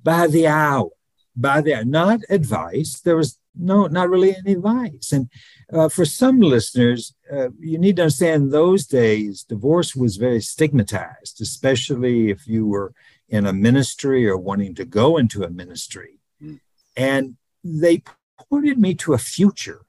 by 0.02 0.28
the 0.28 0.48
hour, 0.48 0.90
by 1.36 1.62
the 1.62 1.84
not 1.86 2.20
advice. 2.30 3.00
There 3.00 3.18
was 3.18 3.40
no, 3.56 3.88
not 3.88 4.10
really 4.10 4.36
any 4.36 4.54
advice. 4.54 5.12
And 5.12 5.30
uh, 5.74 5.90
for 5.90 6.06
some 6.06 6.40
listeners, 6.40 7.16
uh, 7.32 7.50
you 7.60 7.78
need 7.78 7.98
to 7.98 8.04
understand 8.04 8.52
those 8.52 8.86
days, 8.86 9.44
divorce 9.44 9.96
was 9.96 10.18
very 10.18 10.42
stigmatized, 10.42 11.42
especially 11.42 12.30
if 12.30 12.48
you 12.48 12.68
were 12.68 12.94
in 13.28 13.46
a 13.46 13.54
ministry 13.54 14.28
or 14.28 14.38
wanting 14.38 14.76
to 14.76 14.86
go 14.86 15.18
into 15.18 15.44
a 15.44 15.50
ministry. 15.50 16.20
Mm. 16.42 16.60
And 16.96 17.38
they 17.64 18.04
pointed 18.50 18.80
me 18.80 18.96
to 18.96 19.14
a 19.14 19.18
future. 19.18 19.82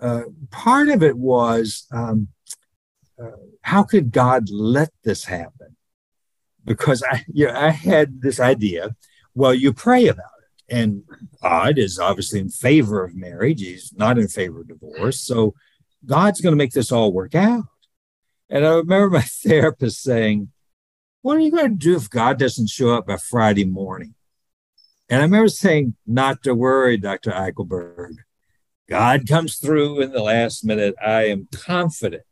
Uh, 0.00 0.22
part 0.50 0.88
of 0.88 1.02
it 1.02 1.16
was 1.16 1.86
um, 1.92 2.28
uh, 3.22 3.30
how 3.62 3.82
could 3.82 4.10
God 4.10 4.50
let 4.50 4.90
this 5.04 5.24
happen? 5.24 5.76
Because 6.64 7.02
I, 7.08 7.24
you 7.32 7.46
know, 7.46 7.54
I 7.54 7.70
had 7.70 8.20
this 8.20 8.40
idea. 8.40 8.96
Well, 9.34 9.54
you 9.54 9.72
pray 9.72 10.06
about 10.08 10.30
it, 10.40 10.74
and 10.74 11.04
God 11.42 11.78
is 11.78 11.98
obviously 11.98 12.40
in 12.40 12.48
favor 12.48 13.04
of 13.04 13.14
marriage. 13.14 13.60
He's 13.60 13.92
not 13.94 14.18
in 14.18 14.28
favor 14.28 14.60
of 14.60 14.68
divorce. 14.68 15.20
So 15.20 15.54
God's 16.04 16.40
going 16.40 16.52
to 16.52 16.58
make 16.58 16.72
this 16.72 16.92
all 16.92 17.12
work 17.12 17.34
out. 17.34 17.64
And 18.48 18.66
I 18.66 18.74
remember 18.74 19.10
my 19.10 19.22
therapist 19.44 20.02
saying, 20.02 20.50
"What 21.22 21.36
are 21.36 21.40
you 21.40 21.50
going 21.50 21.70
to 21.70 21.76
do 21.76 21.96
if 21.96 22.10
God 22.10 22.38
doesn't 22.38 22.70
show 22.70 22.90
up 22.90 23.06
by 23.06 23.16
Friday 23.16 23.64
morning?" 23.64 24.14
And 25.12 25.20
I 25.20 25.24
remember 25.24 25.48
saying, 25.48 25.94
not 26.06 26.42
to 26.44 26.54
worry, 26.54 26.96
Dr. 26.96 27.32
Eichelberg. 27.32 28.14
God 28.88 29.28
comes 29.28 29.56
through 29.56 30.00
in 30.00 30.10
the 30.10 30.22
last 30.22 30.64
minute. 30.64 30.94
I 31.04 31.24
am 31.24 31.48
confident 31.54 32.24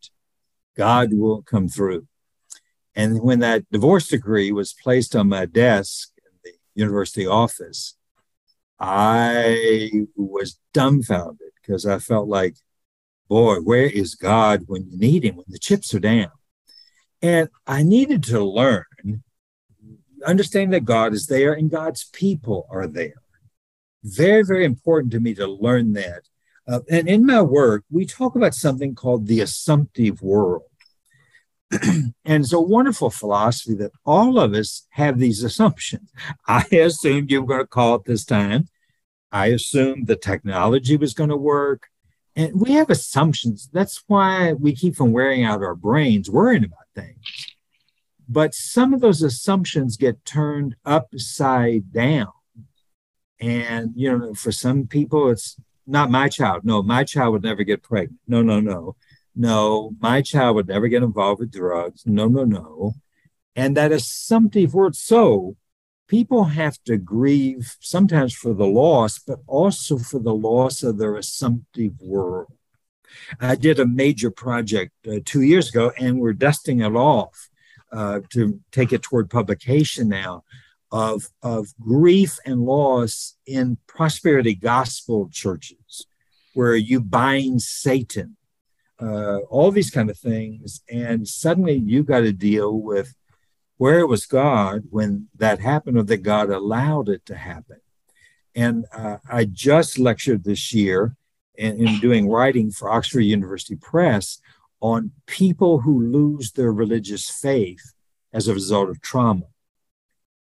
God 0.79 1.13
will 1.13 1.43
come 1.43 1.69
through. 1.69 2.07
And 2.95 3.21
when 3.21 3.41
that 3.41 3.71
divorce 3.71 4.09
decree 4.09 4.51
was 4.51 4.73
placed 4.73 5.15
on 5.15 5.29
my 5.29 5.45
desk 5.45 6.11
in 6.17 6.33
the 6.43 6.53
university 6.75 7.27
office, 7.27 7.99
I 8.79 10.07
was 10.17 10.59
dumbfounded 10.73 11.51
because 11.61 11.85
I 11.85 11.99
felt 11.99 12.29
like, 12.29 12.57
boy, 13.29 13.57
where 13.57 13.91
is 13.91 14.15
God 14.15 14.63
when 14.69 14.89
you 14.89 14.97
need 14.97 15.23
him, 15.23 15.37
when 15.37 15.45
the 15.49 15.59
chips 15.59 15.93
are 15.93 16.01
down? 16.01 16.31
And 17.21 17.51
I 17.67 17.83
needed 17.83 18.23
to 18.25 18.43
learn 18.43 18.85
understanding 20.27 20.71
that 20.71 20.85
God 20.85 21.13
is 21.13 21.27
there 21.27 21.53
and 21.53 21.71
God's 21.71 22.05
people 22.05 22.67
are 22.71 22.87
there. 22.87 23.23
Very, 24.03 24.43
very 24.43 24.65
important 24.65 25.13
to 25.13 25.21
me 25.21 25.35
to 25.35 25.47
learn 25.47 25.93
that. 25.95 26.23
Uh, 26.67 26.81
and 26.89 27.09
in 27.09 27.27
my 27.27 27.43
work, 27.43 27.85
we 27.91 28.07
talk 28.07 28.37
about 28.37 28.55
something 28.55 28.95
called 28.95 29.27
the 29.27 29.41
assumptive 29.41 30.23
world. 30.23 30.63
and 31.83 32.15
it's 32.25 32.53
a 32.53 32.61
wonderful 32.61 33.11
philosophy 33.11 33.75
that 33.75 33.93
all 34.05 34.39
of 34.39 34.55
us 34.55 34.87
have 34.91 35.19
these 35.19 35.43
assumptions. 35.43 36.11
I 36.47 36.65
assumed 36.73 37.31
you 37.31 37.41
were 37.41 37.47
going 37.47 37.61
to 37.61 37.67
call 37.67 37.97
it 37.97 38.05
this 38.05 38.25
time. 38.25 38.69
I 39.33 39.47
assumed 39.47 40.07
the 40.07 40.17
technology 40.17 40.97
was 40.97 41.15
going 41.15 41.31
to 41.31 41.37
work. 41.37 41.89
And 42.37 42.61
we 42.61 42.73
have 42.73 42.91
assumptions. 42.91 43.69
That's 43.73 44.03
why 44.07 44.53
we 44.53 44.75
keep 44.75 44.97
from 44.97 45.13
wearing 45.13 45.45
out 45.45 45.63
our 45.63 45.75
brains 45.75 46.31
worrying 46.31 46.65
about 46.65 46.79
things. 46.95 47.19
But 48.33 48.55
some 48.55 48.95
of 48.95 49.01
those 49.01 49.23
assumptions 49.23 49.97
get 49.97 50.25
turned 50.25 50.77
upside 50.85 51.93
down. 51.93 52.31
And, 53.41 53.91
you 53.97 54.17
know, 54.17 54.35
for 54.35 54.53
some 54.53 54.87
people, 54.87 55.31
it's 55.31 55.57
not 55.85 56.13
my 56.13 56.29
child. 56.29 56.65
No, 56.65 56.81
my 56.81 57.03
child 57.03 57.33
would 57.33 57.43
never 57.43 57.65
get 57.65 57.83
pregnant. 57.83 58.21
No, 58.29 58.41
no, 58.41 58.61
no. 58.61 58.95
No, 59.35 59.97
my 59.99 60.23
child 60.23 60.55
would 60.55 60.69
never 60.69 60.87
get 60.87 61.03
involved 61.03 61.41
with 61.41 61.51
drugs. 61.51 62.05
No, 62.07 62.29
no, 62.29 62.45
no. 62.45 62.93
And 63.57 63.77
that 63.77 63.91
assumptive 63.91 64.75
world. 64.75 64.95
So 64.95 65.57
people 66.07 66.45
have 66.45 66.79
to 66.85 66.99
grieve 66.99 67.75
sometimes 67.81 68.33
for 68.33 68.55
the 68.55 68.67
loss, 68.67 69.19
but 69.19 69.41
also 69.49 69.99
for 69.99 70.21
the 70.21 70.35
loss 70.35 70.85
of 70.85 70.99
their 70.99 71.17
assumptive 71.17 72.01
world. 72.01 72.53
I 73.41 73.57
did 73.57 73.81
a 73.81 73.87
major 73.87 74.31
project 74.31 74.93
uh, 75.05 75.19
two 75.25 75.43
years 75.43 75.71
ago 75.71 75.91
and 75.99 76.21
we're 76.21 76.33
dusting 76.33 76.79
it 76.79 76.95
off 76.95 77.50
uh, 77.93 78.21
to 78.31 78.61
take 78.73 78.93
it 78.93 79.03
toward 79.03 79.31
publication 79.31 80.09
now 80.09 80.45
of, 80.93 81.29
of 81.43 81.69
grief 81.81 82.39
and 82.45 82.61
loss 82.61 83.37
in 83.47 83.79
prosperity 83.87 84.55
gospel 84.55 85.29
churches 85.33 86.07
where 86.55 86.75
you 86.75 87.01
bind 87.01 87.63
Satan, 87.63 88.37
uh, 89.01 89.39
all 89.49 89.71
these 89.71 89.91
kind 89.91 90.11
of 90.11 90.19
things. 90.19 90.83
And 90.91 91.27
suddenly 91.27 91.75
you 91.75 92.03
got 92.03 92.21
to 92.21 92.33
deal 92.33 92.73
with 92.81 93.15
where 93.77 94.07
was 94.07 94.27
God 94.27 94.85
when 94.91 95.29
that 95.37 95.61
happened 95.61 95.97
or 95.97 96.03
that 96.03 96.19
God 96.19 96.51
allowed 96.51 97.09
it 97.09 97.25
to 97.27 97.37
happen. 97.37 97.81
And 98.55 98.85
uh, 98.93 99.19
I 99.31 99.45
just 99.45 99.99
lectured 99.99 100.45
this 100.45 100.75
year 100.75 101.17
in, 101.55 101.87
in 101.87 102.01
doing 102.01 102.29
writing 102.29 102.71
for 102.71 102.91
Oxford 102.91 103.21
University 103.21 103.77
Press 103.77 104.41
on 104.81 105.13
people 105.27 105.81
who 105.81 106.01
lose 106.01 106.53
their 106.53 106.73
religious 106.73 107.29
faith 107.31 107.93
as 108.33 108.49
a 108.49 108.55
result 108.55 108.89
of 108.89 109.01
trauma. 109.01 109.47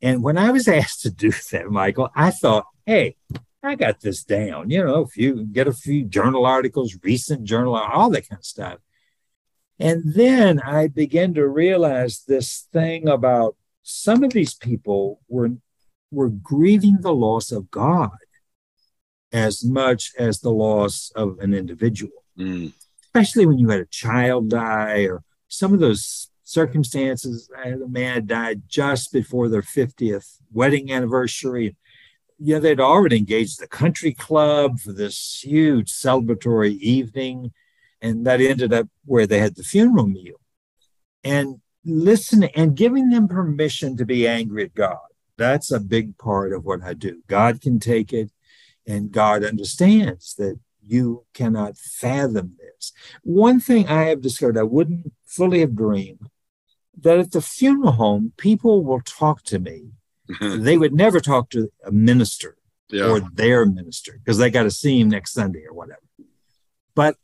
And 0.02 0.22
when 0.22 0.38
I 0.38 0.50
was 0.50 0.68
asked 0.80 1.02
to 1.02 1.10
do 1.10 1.30
that, 1.52 1.70
Michael, 1.70 2.10
I 2.14 2.30
thought, 2.30 2.66
hey, 2.86 3.16
I 3.62 3.74
got 3.76 4.00
this 4.00 4.24
down. 4.24 4.70
You 4.70 4.84
know, 4.84 5.00
if 5.02 5.16
you 5.16 5.44
get 5.44 5.66
a 5.66 5.72
few 5.72 6.04
journal 6.04 6.44
articles, 6.46 6.96
recent 7.02 7.44
journal, 7.44 7.74
all 7.76 8.10
that 8.10 8.28
kind 8.28 8.38
of 8.40 8.44
stuff. 8.44 8.78
And 9.78 10.14
then 10.14 10.60
I 10.60 10.86
began 10.88 11.34
to 11.34 11.48
realize 11.48 12.22
this 12.26 12.68
thing 12.72 13.08
about 13.08 13.56
some 13.82 14.22
of 14.22 14.32
these 14.32 14.54
people 14.54 15.20
were, 15.28 15.50
were 16.10 16.28
grieving 16.28 16.98
the 17.00 17.14
loss 17.14 17.50
of 17.52 17.70
God. 17.70 18.10
as 19.32 19.64
much 19.64 20.12
as 20.16 20.40
the 20.40 20.50
loss 20.52 21.10
of 21.16 21.38
an 21.40 21.52
individual, 21.54 22.12
Mm. 22.38 22.72
Especially 23.14 23.46
when 23.46 23.58
you 23.58 23.68
had 23.68 23.80
a 23.80 23.86
child 23.86 24.50
die 24.50 25.02
or 25.02 25.22
some 25.46 25.72
of 25.72 25.78
those 25.78 26.30
circumstances. 26.42 27.48
I 27.56 27.68
had 27.68 27.80
a 27.80 27.88
man 27.88 28.26
died 28.26 28.62
just 28.66 29.12
before 29.12 29.48
their 29.48 29.62
50th 29.62 30.38
wedding 30.52 30.90
anniversary. 30.90 31.76
Yeah, 32.40 32.58
they'd 32.58 32.80
already 32.80 33.18
engaged 33.18 33.60
the 33.60 33.68
country 33.68 34.12
club 34.12 34.80
for 34.80 34.92
this 34.92 35.40
huge 35.44 35.92
celebratory 35.92 36.76
evening, 36.78 37.52
and 38.02 38.26
that 38.26 38.40
ended 38.40 38.72
up 38.72 38.88
where 39.04 39.28
they 39.28 39.38
had 39.38 39.54
the 39.54 39.62
funeral 39.62 40.08
meal. 40.08 40.40
And 41.22 41.60
listening 41.84 42.50
and 42.56 42.76
giving 42.76 43.10
them 43.10 43.28
permission 43.28 43.96
to 43.96 44.04
be 44.04 44.26
angry 44.26 44.64
at 44.64 44.74
God. 44.74 44.98
That's 45.36 45.70
a 45.70 45.78
big 45.78 46.18
part 46.18 46.52
of 46.52 46.64
what 46.64 46.82
I 46.82 46.94
do. 46.94 47.22
God 47.28 47.60
can 47.60 47.78
take 47.78 48.12
it, 48.12 48.32
and 48.88 49.12
God 49.12 49.44
understands 49.44 50.34
that 50.34 50.58
you 50.82 51.26
cannot 51.32 51.78
fathom 51.78 52.56
this. 52.92 53.20
One 53.22 53.60
thing 53.60 53.88
I 53.88 54.04
have 54.04 54.20
discovered 54.20 54.58
I 54.58 54.62
wouldn't 54.62 55.12
fully 55.26 55.60
have 55.60 55.74
dreamed 55.74 56.28
that 57.00 57.18
at 57.18 57.32
the 57.32 57.40
funeral 57.40 57.92
home, 57.92 58.32
people 58.36 58.84
will 58.84 59.00
talk 59.00 59.42
to 59.44 59.58
me. 59.58 59.90
they 60.40 60.78
would 60.78 60.94
never 60.94 61.20
talk 61.20 61.50
to 61.50 61.70
a 61.84 61.92
minister 61.92 62.56
yeah. 62.88 63.06
or 63.06 63.20
their 63.20 63.66
minister 63.66 64.18
because 64.18 64.38
they 64.38 64.50
got 64.50 64.62
to 64.62 64.70
see 64.70 65.00
him 65.00 65.10
next 65.10 65.32
Sunday 65.32 65.64
or 65.68 65.74
whatever. 65.74 66.00
But 66.94 67.16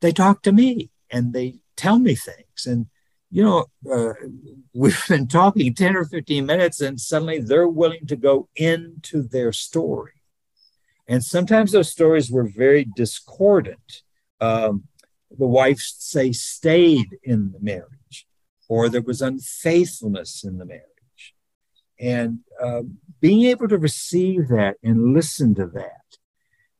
they 0.00 0.12
talk 0.12 0.42
to 0.42 0.52
me 0.52 0.90
and 1.10 1.32
they 1.32 1.60
tell 1.76 1.98
me 1.98 2.14
things. 2.14 2.66
And, 2.66 2.86
you 3.30 3.42
know, 3.42 3.66
uh, 3.90 4.12
we've 4.74 5.02
been 5.08 5.26
talking 5.26 5.74
10 5.74 5.96
or 5.96 6.04
15 6.04 6.46
minutes 6.46 6.80
and 6.80 7.00
suddenly 7.00 7.40
they're 7.40 7.68
willing 7.68 8.06
to 8.06 8.16
go 8.16 8.48
into 8.54 9.22
their 9.22 9.52
story. 9.52 10.12
And 11.08 11.22
sometimes 11.24 11.72
those 11.72 11.90
stories 11.90 12.30
were 12.30 12.44
very 12.44 12.86
discordant. 12.96 14.02
Um, 14.40 14.84
the 15.38 15.46
wife, 15.46 15.78
say, 15.78 16.32
stayed 16.32 17.18
in 17.22 17.52
the 17.52 17.60
marriage, 17.60 18.26
or 18.68 18.88
there 18.88 19.02
was 19.02 19.22
unfaithfulness 19.22 20.44
in 20.44 20.58
the 20.58 20.64
marriage. 20.64 21.34
And 22.00 22.40
uh, 22.62 22.82
being 23.20 23.44
able 23.44 23.68
to 23.68 23.78
receive 23.78 24.48
that 24.48 24.76
and 24.82 25.14
listen 25.14 25.54
to 25.54 25.66
that, 25.66 26.18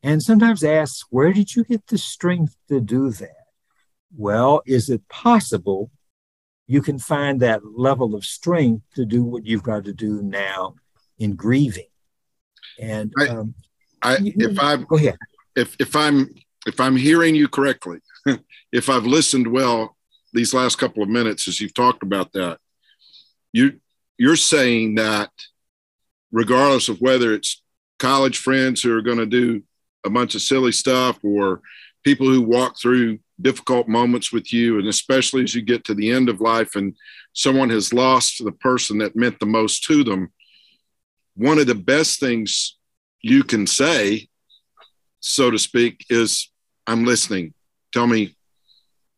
and 0.03 0.23
sometimes 0.23 0.63
ask, 0.63 1.07
where 1.11 1.33
did 1.33 1.57
you 1.57 1.65
get 1.65 1.87
the 1.87 1.99
strength 1.99 2.57
to 2.69 2.81
do 2.81 3.11
that? 3.11 3.47
Well, 4.17 4.63
is 4.67 4.91
it 4.91 5.09
possible 5.09 5.91
you 6.67 6.83
can 6.83 6.99
find 6.99 7.41
that 7.41 7.63
level 7.65 8.15
of 8.15 8.25
strength 8.25 8.85
to 8.97 9.05
do 9.05 9.25
what 9.25 9.47
you've 9.47 9.63
got 9.63 9.85
to 9.85 9.93
do 9.93 10.23
now 10.23 10.75
in 11.19 11.35
grieving? 11.35 11.89
And 12.79 13.13
I, 13.19 13.29
um, 13.29 13.55
I 14.03 14.19
if 14.21 14.59
I 14.59 14.77
go 14.77 14.97
ahead, 14.97 15.17
if 15.57 15.77
if 15.79 15.97
I'm 15.97 16.29
if 16.67 16.81
I'm 16.81 16.97
hearing 16.97 17.35
you 17.35 17.49
correctly, 17.49 17.99
if 18.73 18.89
I've 18.89 19.07
listened 19.07 19.47
well 19.47 19.97
these 20.33 20.55
last 20.55 20.77
couple 20.77 21.03
of 21.03 21.09
minutes 21.09 21.47
as 21.49 21.61
you've 21.61 21.75
talked 21.75 22.03
about 22.03 22.33
that, 22.33 22.59
you 23.53 23.81
you're 24.19 24.37
saying 24.37 24.97
that 24.97 25.31
regardless 26.33 26.89
of 26.89 27.01
whether 27.01 27.33
it's 27.33 27.63
college 27.99 28.39
friends 28.39 28.83
who 28.83 28.97
are 28.97 29.03
going 29.03 29.19
to 29.19 29.27
do 29.27 29.63
a 30.05 30.11
bunch 30.11 30.35
of 30.35 30.43
silly 30.43 30.73
stuff 30.73 31.19
or 31.23 31.61
people 32.05 32.27
who 32.27 32.43
walk 32.43 32.79
through 32.79 33.19
difficult 33.41 33.89
moments 33.89 34.33
with 34.33 34.53
you 34.53 34.79
and 34.79 34.87
especially 34.87 35.43
as 35.43 35.55
you 35.55 35.63
get 35.63 35.85
to 35.85 35.95
the 35.95 36.11
end 36.11 36.29
of 36.29 36.41
life 36.41 36.77
and 36.77 36.95
someone 37.33 37.71
has 37.71 37.93
lost 37.93 38.45
the 38.45 38.53
person 38.53 38.99
that 38.99 39.17
meant 39.17 39.39
the 39.41 39.47
most 39.47 39.83
to 39.85 40.05
them 40.05 40.33
one 41.35 41.59
of 41.59 41.67
the 41.67 41.75
best 41.75 42.21
things 42.21 42.77
you 43.23 43.43
can 43.43 43.67
say 43.67 44.29
so 45.19 45.51
to 45.51 45.59
speak 45.59 46.05
is 46.11 46.53
i'm 46.87 47.05
listening 47.05 47.53
tell 47.95 48.07
me 48.07 48.37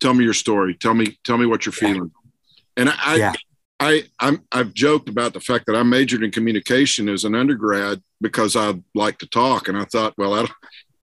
tell 0.01 0.15
me 0.15 0.23
your 0.23 0.35
story 0.35 0.75
tell 0.75 0.95
me 0.95 1.19
tell 1.25 1.39
me 1.39 1.47
what 1.47 1.65
you're 1.67 1.73
feeling 1.73 2.11
and 2.77 2.89
i 2.91 3.17
Yeah. 3.17 3.33
I, 3.79 4.05
I'm, 4.19 4.43
I've 4.53 4.73
joked 4.73 5.11
about 5.11 5.35
the 5.35 5.41
fact 5.41 5.67
that 5.67 5.77
I 5.77 5.83
majored 5.83 6.23
in 6.23 6.31
communication 6.31 7.11
as 7.11 7.25
an 7.25 7.35
undergrad 7.35 8.03
because 8.23 8.57
I 8.57 8.75
like 8.95 9.19
to 9.19 9.27
talk, 9.27 9.69
and 9.69 9.77
I 9.77 9.85
thought, 9.85 10.15
well, 10.17 10.33
that'll, 10.33 10.55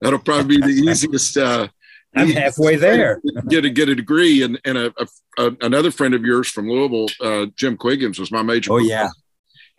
that'll 0.02 0.20
probably 0.20 0.58
be 0.58 0.62
the 0.62 0.82
easiest. 0.90 1.38
Uh, 1.38 1.68
I'm 2.16 2.32
halfway 2.32 2.76
there. 2.76 3.22
get 3.48 3.66
a 3.66 3.70
get 3.70 3.90
a 3.90 3.96
degree, 3.96 4.42
and 4.42 4.60
and 4.66 4.78
a, 4.78 4.94
a, 4.98 5.08
a 5.46 5.58
another 5.62 5.92
friend 5.92 6.16
of 6.16 6.24
yours 6.24 6.48
from 6.48 6.68
Louisville, 6.68 7.10
uh, 7.22 7.46
Jim 7.56 7.78
Quiggins, 7.78 8.20
was 8.20 8.32
my 8.32 8.42
major. 8.42 8.74
Oh 8.74 8.78
yeah, 8.78 9.10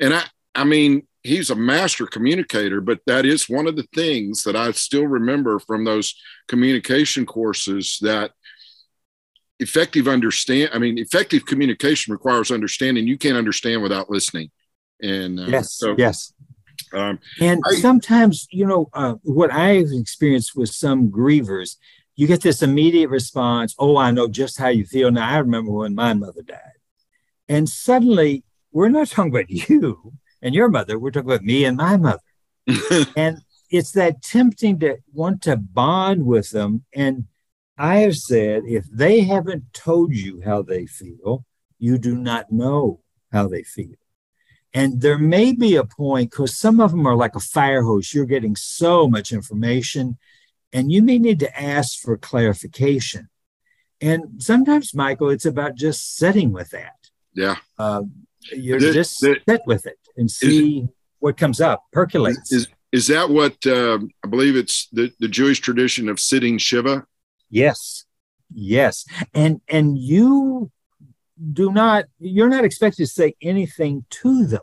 and 0.01 0.15
I, 0.15 0.23
I 0.55 0.63
mean, 0.63 1.07
he's 1.25 1.51
a 1.51 1.57
master 1.57 2.07
communicator, 2.07 2.81
but 2.81 3.01
that 3.07 3.25
is 3.27 3.49
one 3.49 3.67
of 3.67 3.77
the 3.77 3.89
things 3.95 4.45
that 4.45 4.55
I 4.55 4.71
still 4.73 5.07
remember 5.07 5.59
from 5.59 5.85
those 5.85 6.15
communication 6.47 7.27
courses 7.27 7.99
that 8.03 8.33
effective 9.61 10.09
understand 10.09 10.69
i 10.75 10.79
mean 10.79 10.99
effective 10.99 11.47
communication 11.47 12.13
requires 12.13 12.51
understanding 12.51 13.07
you 13.07 13.17
can't 13.17 13.37
understand 13.37 13.81
without 13.81 14.11
listening 14.11 14.51
and 15.01 15.39
uh, 15.39 15.47
yes, 15.47 15.73
so 15.73 15.95
yes. 15.97 16.33
um, 16.93 17.19
And 17.41 17.63
I- 17.65 17.75
sometimes, 17.75 18.47
you 18.51 18.67
know, 18.67 18.89
uh, 18.93 19.15
what 19.23 19.53
I've 19.53 19.91
experienced 19.93 20.57
with 20.57 20.71
some 20.71 21.09
grievers, 21.09 21.77
you 22.17 22.27
get 22.27 22.43
this 22.43 22.63
immediate 22.63 23.11
response, 23.11 23.75
"Oh, 23.79 23.97
I 23.97 24.11
know 24.13 24.29
just 24.29 24.59
how 24.59 24.69
you 24.69 24.85
feel." 24.85 25.11
Now, 25.11 25.29
I 25.29 25.39
remember 25.39 25.73
when 25.73 25.95
my 25.95 26.15
mother 26.15 26.43
died, 26.43 26.79
and 27.49 27.69
suddenly 27.69 28.45
we're 28.73 28.89
not 28.89 29.09
talking 29.09 29.33
about 29.33 29.51
you 29.71 30.13
and 30.45 30.55
your 30.55 30.69
mother. 30.69 30.99
We're 30.99 31.11
talking 31.11 31.31
about 31.31 31.43
me 31.43 31.65
and 31.65 31.77
my 31.77 31.97
mother. 31.97 32.21
and 33.17 33.39
it's 33.71 33.93
that 33.93 34.23
tempting 34.23 34.79
to 34.81 34.99
want 35.13 35.43
to 35.43 35.57
bond 35.57 36.27
with 36.27 36.51
them. 36.51 36.85
And 36.95 37.27
I 37.77 37.97
have 37.99 38.17
said, 38.17 38.63
if 38.67 38.85
they 38.93 39.23
haven't 39.23 39.73
told 39.73 40.15
you 40.15 40.43
how 40.45 40.63
they 40.63 40.87
feel, 40.87 41.45
you 41.79 41.99
do 41.99 42.15
not 42.15 42.53
know 42.53 43.01
how 43.33 43.49
they 43.49 43.63
feel. 43.65 43.97
And 44.73 45.01
there 45.01 45.19
may 45.19 45.53
be 45.53 45.77
a 45.77 45.85
point 45.85 46.31
because 46.31 46.57
some 46.57 46.79
of 46.81 46.91
them 46.91 47.07
are 47.07 47.17
like 47.17 47.35
a 47.37 47.41
fire 47.41 47.83
hose. 47.83 48.13
You're 48.13 48.27
getting 48.27 48.55
so 48.57 49.09
much 49.09 49.33
information, 49.33 50.19
and 50.73 50.91
you 50.93 51.01
may 51.03 51.19
need 51.19 51.39
to 51.41 51.61
ask 51.61 51.99
for 52.01 52.17
clarification. 52.17 53.29
And 54.01 54.43
sometimes, 54.43 54.93
Michael, 54.95 55.31
it's 55.31 55.47
about 55.47 55.77
just 55.77 56.17
sitting 56.17 56.53
with 56.53 56.71
that. 56.71 56.97
yeah 57.35 57.57
Uh, 57.79 58.03
you're 58.53 58.81
The- 58.81 58.93
just 58.93 59.21
the- 59.21 59.41
sit 59.49 59.63
with 59.67 59.87
it 59.87 59.99
and 60.17 60.31
see 60.31 60.89
what 61.19 61.37
comes 61.37 61.61
up, 61.61 61.85
percolates. 61.93 62.53
is 62.53 62.69
is 62.93 63.09
that 63.09 63.29
what 63.29 63.57
um, 63.67 64.09
i 64.25 64.29
believe 64.29 64.55
it's 64.55 64.87
the, 64.93 65.11
the 65.19 65.27
jewish 65.27 65.59
tradition 65.59 66.09
of 66.09 66.21
sitting 66.21 66.59
shiva 66.59 67.05
Yes. 67.55 68.05
Yes. 68.53 69.05
And 69.33 69.61
and 69.69 69.97
you 69.97 70.73
do 71.53 71.73
not 71.73 72.07
you're 72.19 72.49
not 72.49 72.65
expected 72.65 73.05
to 73.07 73.13
say 73.13 73.35
anything 73.41 74.05
to 74.11 74.45
them. 74.45 74.63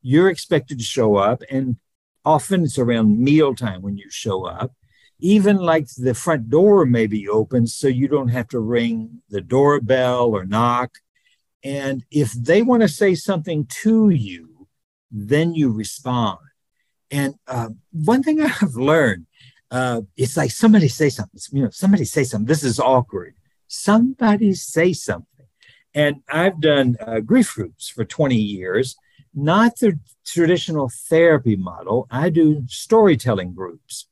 You're 0.00 0.30
expected 0.30 0.78
to 0.78 0.84
show 0.84 1.16
up 1.16 1.42
and 1.50 1.76
often 2.24 2.64
it's 2.64 2.78
around 2.78 3.18
mealtime 3.18 3.82
when 3.82 3.98
you 3.98 4.08
show 4.08 4.46
up. 4.46 4.72
Even 5.18 5.58
like 5.58 5.86
the 5.98 6.14
front 6.14 6.48
door 6.48 6.86
may 6.86 7.06
be 7.06 7.28
open 7.28 7.66
so 7.66 7.88
you 7.88 8.08
don't 8.08 8.28
have 8.28 8.48
to 8.48 8.58
ring 8.58 9.20
the 9.28 9.42
doorbell 9.42 10.34
or 10.34 10.46
knock. 10.46 10.92
And 11.62 12.06
if 12.10 12.32
they 12.32 12.62
want 12.62 12.80
to 12.82 12.88
say 12.88 13.14
something 13.14 13.66
to 13.82 14.08
you, 14.08 14.49
then 15.10 15.54
you 15.54 15.72
respond. 15.72 16.38
And 17.10 17.34
uh, 17.46 17.70
one 17.92 18.22
thing 18.22 18.40
I've 18.40 18.74
learned 18.74 19.26
uh, 19.70 20.02
it's 20.16 20.36
like 20.36 20.50
somebody 20.50 20.88
say 20.88 21.08
something. 21.08 21.40
You 21.52 21.64
know, 21.64 21.70
somebody 21.70 22.04
say 22.04 22.24
something. 22.24 22.46
This 22.46 22.64
is 22.64 22.80
awkward. 22.80 23.34
Somebody 23.68 24.54
say 24.54 24.92
something. 24.92 25.46
And 25.94 26.22
I've 26.28 26.60
done 26.60 26.96
uh, 27.00 27.20
grief 27.20 27.54
groups 27.54 27.88
for 27.88 28.04
20 28.04 28.34
years, 28.34 28.96
not 29.34 29.78
the 29.78 29.98
traditional 30.24 30.88
therapy 30.88 31.56
model. 31.56 32.06
I 32.10 32.30
do 32.30 32.64
storytelling 32.68 33.54
groups, 33.54 34.06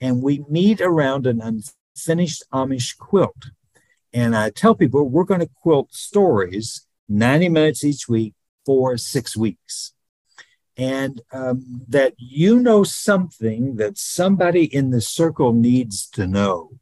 and 0.00 0.22
we 0.22 0.44
meet 0.48 0.80
around 0.80 1.26
an 1.26 1.40
unfinished 1.40 2.44
Amish 2.52 2.96
quilt. 2.96 3.50
And 4.12 4.36
I 4.36 4.50
tell 4.50 4.74
people 4.74 5.08
we're 5.08 5.24
going 5.24 5.40
to 5.40 5.50
quilt 5.62 5.92
stories 5.92 6.86
90 7.08 7.48
minutes 7.48 7.84
each 7.84 8.08
week 8.08 8.34
for 8.64 8.96
six 8.96 9.36
weeks 9.36 9.93
and 10.76 11.20
um, 11.32 11.82
that 11.88 12.14
you 12.18 12.60
know 12.60 12.84
something 12.84 13.76
that 13.76 13.98
somebody 13.98 14.64
in 14.64 14.90
the 14.90 15.00
circle 15.00 15.52
needs 15.52 16.08
to 16.10 16.26
know. 16.26 16.72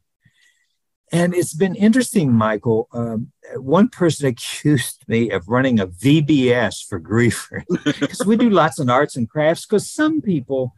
And 1.11 1.35
it's 1.35 1.53
been 1.53 1.75
interesting, 1.75 2.31
Michael. 2.33 2.87
Um, 2.91 3.31
one 3.55 3.89
person 3.89 4.27
accused 4.29 5.03
me 5.07 5.29
of 5.29 5.47
running 5.47 5.79
a 5.79 5.87
VBS 5.87 6.87
for 6.87 6.99
griefers 6.99 7.65
because 7.99 8.25
we 8.25 8.35
do 8.35 8.49
lots 8.49 8.79
of 8.79 8.89
arts 8.89 9.15
and 9.15 9.29
crafts. 9.29 9.65
Because 9.65 9.89
some 9.89 10.21
people, 10.21 10.73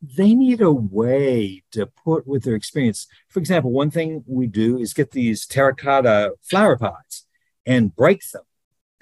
they 0.00 0.34
need 0.34 0.62
a 0.62 0.72
way 0.72 1.62
to 1.72 1.86
put 1.86 2.26
with 2.26 2.44
their 2.44 2.54
experience. 2.54 3.06
For 3.28 3.40
example, 3.40 3.72
one 3.72 3.90
thing 3.90 4.24
we 4.26 4.46
do 4.46 4.78
is 4.78 4.94
get 4.94 5.10
these 5.10 5.46
terracotta 5.46 6.34
flower 6.42 6.78
pots 6.78 7.26
and 7.66 7.94
break 7.94 8.22
them, 8.30 8.44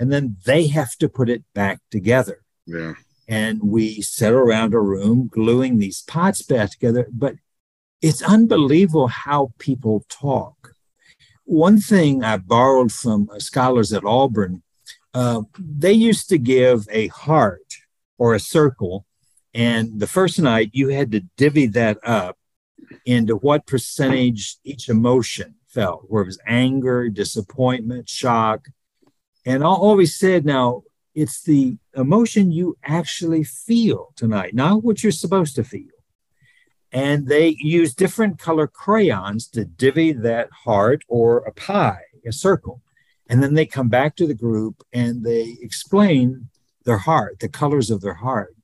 and 0.01 0.13
then 0.13 0.37
they 0.45 0.67
have 0.69 0.97
to 0.97 1.09
put 1.09 1.29
it 1.29 1.45
back 1.55 1.81
together 1.91 2.43
yeah 2.67 2.93
and 3.33 3.63
we 3.63 4.03
sit 4.03 4.31
around 4.31 4.75
a 4.75 4.79
room 4.79 5.27
gluing 5.33 5.79
these 5.79 6.03
pots 6.03 6.43
back 6.43 6.71
together. 6.71 7.07
But 7.11 7.37
it's 8.03 8.21
unbelievable 8.21 9.09
how 9.09 9.55
people 9.59 10.05
talk. 10.11 10.75
One 11.45 11.81
thing 11.81 12.23
I 12.23 12.37
borrowed 12.37 12.93
from 12.93 13.31
scholars 13.39 13.91
at 13.95 14.05
Auburn, 14.05 14.63
uh, 15.15 15.43
they 15.59 15.95
used 15.95 16.29
to 16.29 16.37
give 16.37 16.87
a 16.91 17.07
heart 17.07 17.69
or 18.19 18.35
a 18.35 18.41
circle, 18.41 19.07
and 19.55 19.99
the 19.99 20.07
first 20.07 20.39
night 20.39 20.69
you 20.75 20.89
had 20.89 21.11
to 21.13 21.21
divvy 21.39 21.67
that 21.69 21.97
up 22.05 22.37
into 23.07 23.37
what 23.37 23.67
percentage 23.67 24.57
each 24.63 24.91
emotion 24.91 25.55
felt, 25.69 26.05
where 26.09 26.23
it 26.23 26.27
was 26.27 26.39
anger, 26.47 27.09
disappointment, 27.09 28.11
shock. 28.11 28.69
And 29.47 29.65
I 29.65 29.69
always 29.69 30.17
said, 30.17 30.45
now 30.45 30.83
it's 31.15 31.43
the 31.43 31.77
emotion 31.95 32.53
you 32.53 32.77
actually 32.85 33.45
feel 33.45 34.13
tonight, 34.17 34.55
not 34.55 34.83
what 34.83 35.03
you're 35.03 35.13
supposed 35.13 35.55
to 35.57 35.65
feel. 35.65 35.89
And 36.93 37.27
they 37.27 37.57
use 37.59 37.95
different 37.95 38.39
color 38.39 38.67
crayons 38.67 39.49
to 39.49 39.65
divvy 39.65 40.13
that 40.13 40.51
heart 40.51 41.05
or 41.09 41.39
a 41.39 41.53
pie, 41.53 42.03
a 42.27 42.33
circle. 42.33 42.83
And 43.29 43.43
then 43.43 43.55
they 43.55 43.65
come 43.65 43.89
back 43.89 44.15
to 44.17 44.27
the 44.27 44.35
group 44.35 44.83
and 44.93 45.25
they 45.25 45.57
explain 45.61 46.49
their 46.85 46.99
heart, 46.99 47.41
the 47.41 47.49
colors 47.49 47.91
of 47.91 48.03
their 48.03 48.15
heart. 48.15 48.55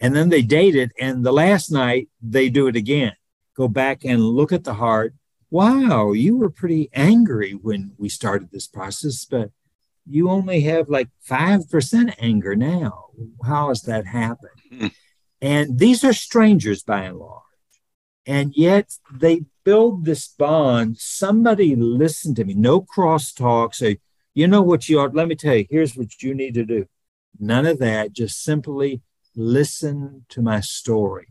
And 0.00 0.14
then 0.14 0.28
they 0.28 0.42
date 0.42 0.76
it. 0.76 0.92
And 1.00 1.24
the 1.24 1.32
last 1.32 1.70
night 1.70 2.08
they 2.22 2.48
do 2.48 2.68
it 2.68 2.76
again. 2.76 3.16
Go 3.56 3.68
back 3.68 4.04
and 4.04 4.20
look 4.20 4.52
at 4.52 4.64
the 4.64 4.74
heart. 4.74 5.14
Wow, 5.50 6.12
you 6.12 6.36
were 6.36 6.50
pretty 6.50 6.90
angry 6.92 7.52
when 7.52 7.92
we 7.98 8.08
started 8.08 8.50
this 8.50 8.66
process, 8.66 9.24
but 9.24 9.50
you 10.06 10.28
only 10.28 10.60
have 10.62 10.88
like 10.88 11.08
5% 11.28 12.14
anger 12.18 12.54
now. 12.54 13.06
How 13.44 13.68
has 13.68 13.82
that 13.82 14.06
happened? 14.06 14.50
Hmm. 14.70 14.86
and 15.40 15.78
these 15.78 16.02
are 16.02 16.12
strangers 16.12 16.82
by 16.82 17.02
and 17.04 17.18
large. 17.18 17.42
And 18.26 18.52
yet 18.56 18.94
they 19.12 19.42
build 19.64 20.04
this 20.04 20.26
bond. 20.28 20.98
Somebody 20.98 21.76
listen 21.76 22.34
to 22.36 22.44
me, 22.44 22.54
no 22.54 22.80
crosstalk. 22.80 23.74
Say, 23.74 23.98
you 24.34 24.48
know 24.48 24.62
what 24.62 24.88
you 24.88 24.98
are, 24.98 25.10
let 25.10 25.28
me 25.28 25.34
tell 25.34 25.54
you, 25.54 25.66
here's 25.70 25.96
what 25.96 26.22
you 26.22 26.34
need 26.34 26.54
to 26.54 26.64
do. 26.64 26.86
None 27.38 27.66
of 27.66 27.78
that. 27.78 28.12
Just 28.12 28.42
simply 28.42 29.02
listen 29.36 30.24
to 30.30 30.42
my 30.42 30.60
story. 30.60 31.28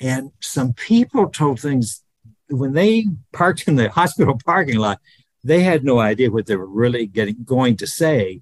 And 0.00 0.30
some 0.40 0.72
people 0.72 1.28
told 1.28 1.60
things 1.60 2.02
when 2.48 2.72
they 2.72 3.06
parked 3.32 3.66
in 3.68 3.76
the 3.76 3.88
hospital 4.00 4.38
parking 4.44 4.78
lot, 4.78 5.00
they 5.44 5.62
had 5.62 5.84
no 5.84 6.00
idea 6.00 6.30
what 6.30 6.46
they 6.46 6.56
were 6.56 6.66
really 6.66 7.06
getting 7.06 7.44
going 7.44 7.76
to 7.76 7.86
say. 7.86 8.40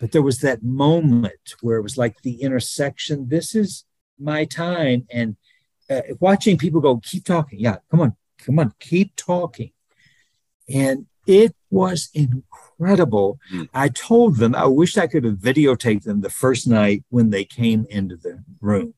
But 0.00 0.12
there 0.12 0.22
was 0.22 0.38
that 0.38 0.62
moment 0.62 1.54
where 1.60 1.76
it 1.76 1.82
was 1.82 1.98
like 1.98 2.22
the 2.22 2.40
intersection. 2.40 3.28
This 3.28 3.54
is 3.54 3.84
my 4.18 4.44
time. 4.44 5.06
And 5.10 5.36
uh, 5.90 6.02
watching 6.20 6.56
people 6.56 6.80
go, 6.80 6.98
keep 6.98 7.24
talking. 7.24 7.60
Yeah, 7.60 7.76
come 7.90 8.00
on, 8.00 8.16
come 8.38 8.58
on, 8.58 8.72
keep 8.80 9.14
talking. 9.16 9.72
And 10.68 11.06
it 11.26 11.54
was 11.70 12.08
incredible. 12.14 13.38
Mm. 13.52 13.68
I 13.74 13.88
told 13.88 14.36
them, 14.36 14.54
I 14.54 14.66
wish 14.66 14.96
I 14.96 15.06
could 15.06 15.24
have 15.24 15.34
videotaped 15.34 16.04
them 16.04 16.22
the 16.22 16.30
first 16.30 16.66
night 16.66 17.04
when 17.10 17.30
they 17.30 17.44
came 17.44 17.86
into 17.90 18.16
the 18.16 18.42
room 18.60 18.94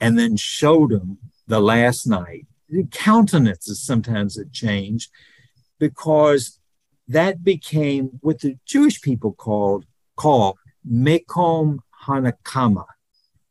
and 0.00 0.18
then 0.18 0.36
showed 0.36 0.90
them 0.90 1.18
the 1.46 1.60
last 1.60 2.06
night. 2.06 2.46
The 2.68 2.86
countenances 2.90 3.80
sometimes 3.82 4.36
had 4.36 4.52
changed 4.52 5.10
because 5.78 6.58
that 7.08 7.44
became 7.44 8.18
what 8.20 8.40
the 8.40 8.58
Jewish 8.64 9.00
people 9.00 9.32
called 9.32 9.86
call 10.16 10.58
Mekom 10.88 11.78
Hanakama, 12.04 12.86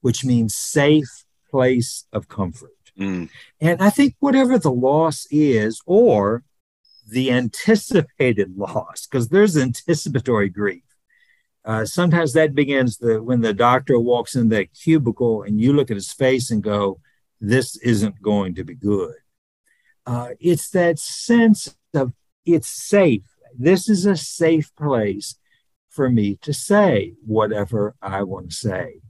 which 0.02 0.26
means 0.26 0.56
safe 0.56 1.26
place 1.50 2.06
of 2.12 2.28
comfort. 2.28 2.72
Mm. 3.00 3.30
And 3.62 3.82
I 3.82 3.90
think 3.90 4.16
whatever 4.20 4.58
the 4.58 4.72
loss 4.72 5.28
is, 5.30 5.82
or 5.86 6.44
the 7.08 7.32
anticipated 7.32 8.58
loss, 8.58 9.06
because 9.06 9.30
there's 9.30 9.58
anticipatory 9.58 10.50
grief. 10.50 10.84
Uh, 11.64 11.86
sometimes 11.86 12.34
that 12.34 12.54
begins 12.54 12.98
the 12.98 13.22
when 13.22 13.42
the 13.42 13.54
doctor 13.54 14.00
walks 14.00 14.36
in 14.36 14.50
that 14.50 14.74
cubicle 14.74 15.44
and 15.44 15.60
you 15.60 15.74
look 15.74 15.90
at 15.90 15.98
his 15.98 16.12
face 16.12 16.52
and 16.52 16.62
go, 16.62 17.00
"This 17.42 17.76
isn't 17.78 18.22
going 18.22 18.56
to 18.56 18.64
be 18.64 18.76
good." 18.76 19.16
Uh, 20.06 20.30
it's 20.40 20.70
that 20.70 21.00
sense 21.00 21.76
of 21.94 22.14
it's 22.46 22.68
safe 22.68 23.35
this 23.58 23.90
is 23.90 24.06
a 24.06 24.16
safe 24.16 24.74
place 24.76 25.36
for 25.90 26.10
me 26.10 26.38
to 26.42 26.54
say 26.54 27.14
whatever 27.26 27.96
I 28.02 28.24
want 28.24 28.50
to 28.50 28.56
say. 28.56 29.02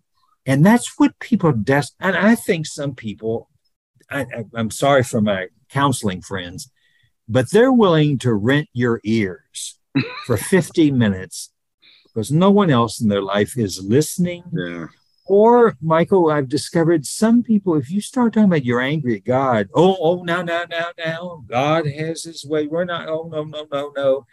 And 0.46 0.66
that's 0.66 1.00
what 1.00 1.20
people 1.20 1.52
des- 1.52 1.96
and 2.00 2.16
I 2.16 2.36
think 2.36 2.68
some 2.68 2.94
people 2.94 3.50
I, 4.10 4.26
am 4.56 4.70
sorry 4.70 5.04
for 5.04 5.20
my 5.22 5.48
counseling 5.70 6.22
friends, 6.22 6.72
but 7.28 7.50
they're 7.52 7.74
willing 7.74 8.20
to 8.20 8.34
rent 8.34 8.68
your 8.74 9.02
ears 9.04 9.80
for 10.26 10.38
50 10.38 10.92
minutes 10.92 11.52
because 12.04 12.32
no 12.32 12.52
one 12.52 12.70
else 12.70 13.02
in 13.02 13.10
their 13.10 13.22
life 13.22 13.58
is 13.58 13.84
listening 13.84 14.44
yeah. 14.54 14.86
Or, 15.28 15.76
Michael, 15.82 16.30
I've 16.30 16.50
discovered 16.50 17.06
some 17.06 17.42
people, 17.42 17.76
if 17.76 17.90
you 17.90 18.00
start 18.00 18.34
talking 18.34 18.46
about 18.46 18.64
you're 18.64 18.82
angry 18.82 19.16
at 19.16 19.26
God, 19.26 19.70
oh, 19.74 19.98
oh, 20.00 20.24
now, 20.24 20.44
now, 20.44 20.66
now, 20.70 20.90
now, 20.98 21.44
God 21.48 21.88
has 21.88 22.24
his 22.24 22.46
way. 22.46 22.68
We're 22.68 22.86
not, 22.86 23.10
oh, 23.10 23.28
no, 23.32 23.44
no, 23.44 23.68
no, 23.72 23.92
no. 23.96 24.28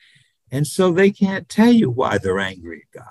And 0.50 0.66
so 0.66 0.92
they 0.92 1.11
can't 1.11 1.48
tell 1.48 1.72
you 1.72 1.90
why 1.90 2.18
they're 2.18 2.38
angry 2.38 2.83
at 2.83 3.00
God. 3.00 3.09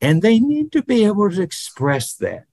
And 0.00 0.22
they 0.22 0.40
need 0.40 0.72
to 0.72 0.82
be 0.82 1.04
able 1.04 1.30
to 1.30 1.42
express 1.42 2.14
that. 2.14 2.44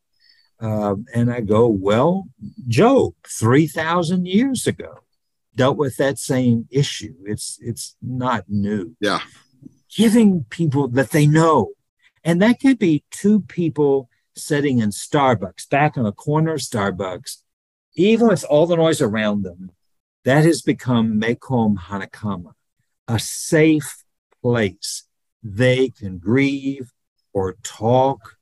Um, 0.60 1.06
and 1.14 1.32
I 1.32 1.42
go, 1.42 1.68
well, 1.68 2.28
Job, 2.68 3.14
3,000 3.28 4.28
years 4.28 4.68
ago, 4.68 5.00
dealt 5.56 5.78
with 5.78 5.96
that 5.96 6.20
same 6.20 6.68
issue. 6.70 7.16
It's, 7.24 7.58
it's 7.62 7.96
not 8.02 8.46
new. 8.50 8.98
Yeah. 9.00 9.22
Giving 9.96 10.44
people 10.50 10.90
that 10.90 11.12
they 11.12 11.26
know. 11.26 11.72
And 12.24 12.42
that 12.42 12.60
could 12.60 12.78
be 12.78 13.06
two 13.12 13.42
people 13.42 14.10
sitting 14.42 14.80
in 14.80 14.90
Starbucks, 14.90 15.70
back 15.70 15.98
in 15.98 16.06
a 16.06 16.12
corner 16.12 16.54
of 16.54 16.62
Starbucks, 16.62 17.38
even 17.96 18.28
with 18.28 18.44
all 18.46 18.66
the 18.66 18.76
noise 18.76 19.02
around 19.02 19.44
them, 19.44 19.72
that 20.24 20.44
has 20.44 20.62
become 20.62 21.20
Mekom 21.20 21.78
Hanakama, 21.78 22.54
a 23.08 23.20
safe 23.20 24.04
place. 24.42 25.04
They 25.44 25.90
can 25.90 26.18
grieve 26.18 26.92
or 27.34 27.56
talk, 27.64 28.38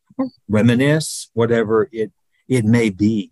reminisce, 0.48 1.30
whatever 1.34 1.90
it, 1.92 2.12
it 2.48 2.66
may 2.66 2.90
be. 2.90 3.32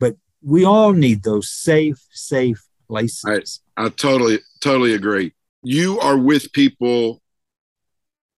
But 0.00 0.16
we 0.42 0.64
all 0.64 0.92
need 0.92 1.22
those 1.22 1.48
safe, 1.48 2.04
safe 2.10 2.64
places. 2.88 3.60
I, 3.76 3.86
I 3.86 3.88
totally, 3.90 4.40
totally 4.60 4.94
agree. 4.94 5.32
You 5.62 6.00
are 6.00 6.18
with 6.18 6.52
people 6.52 7.22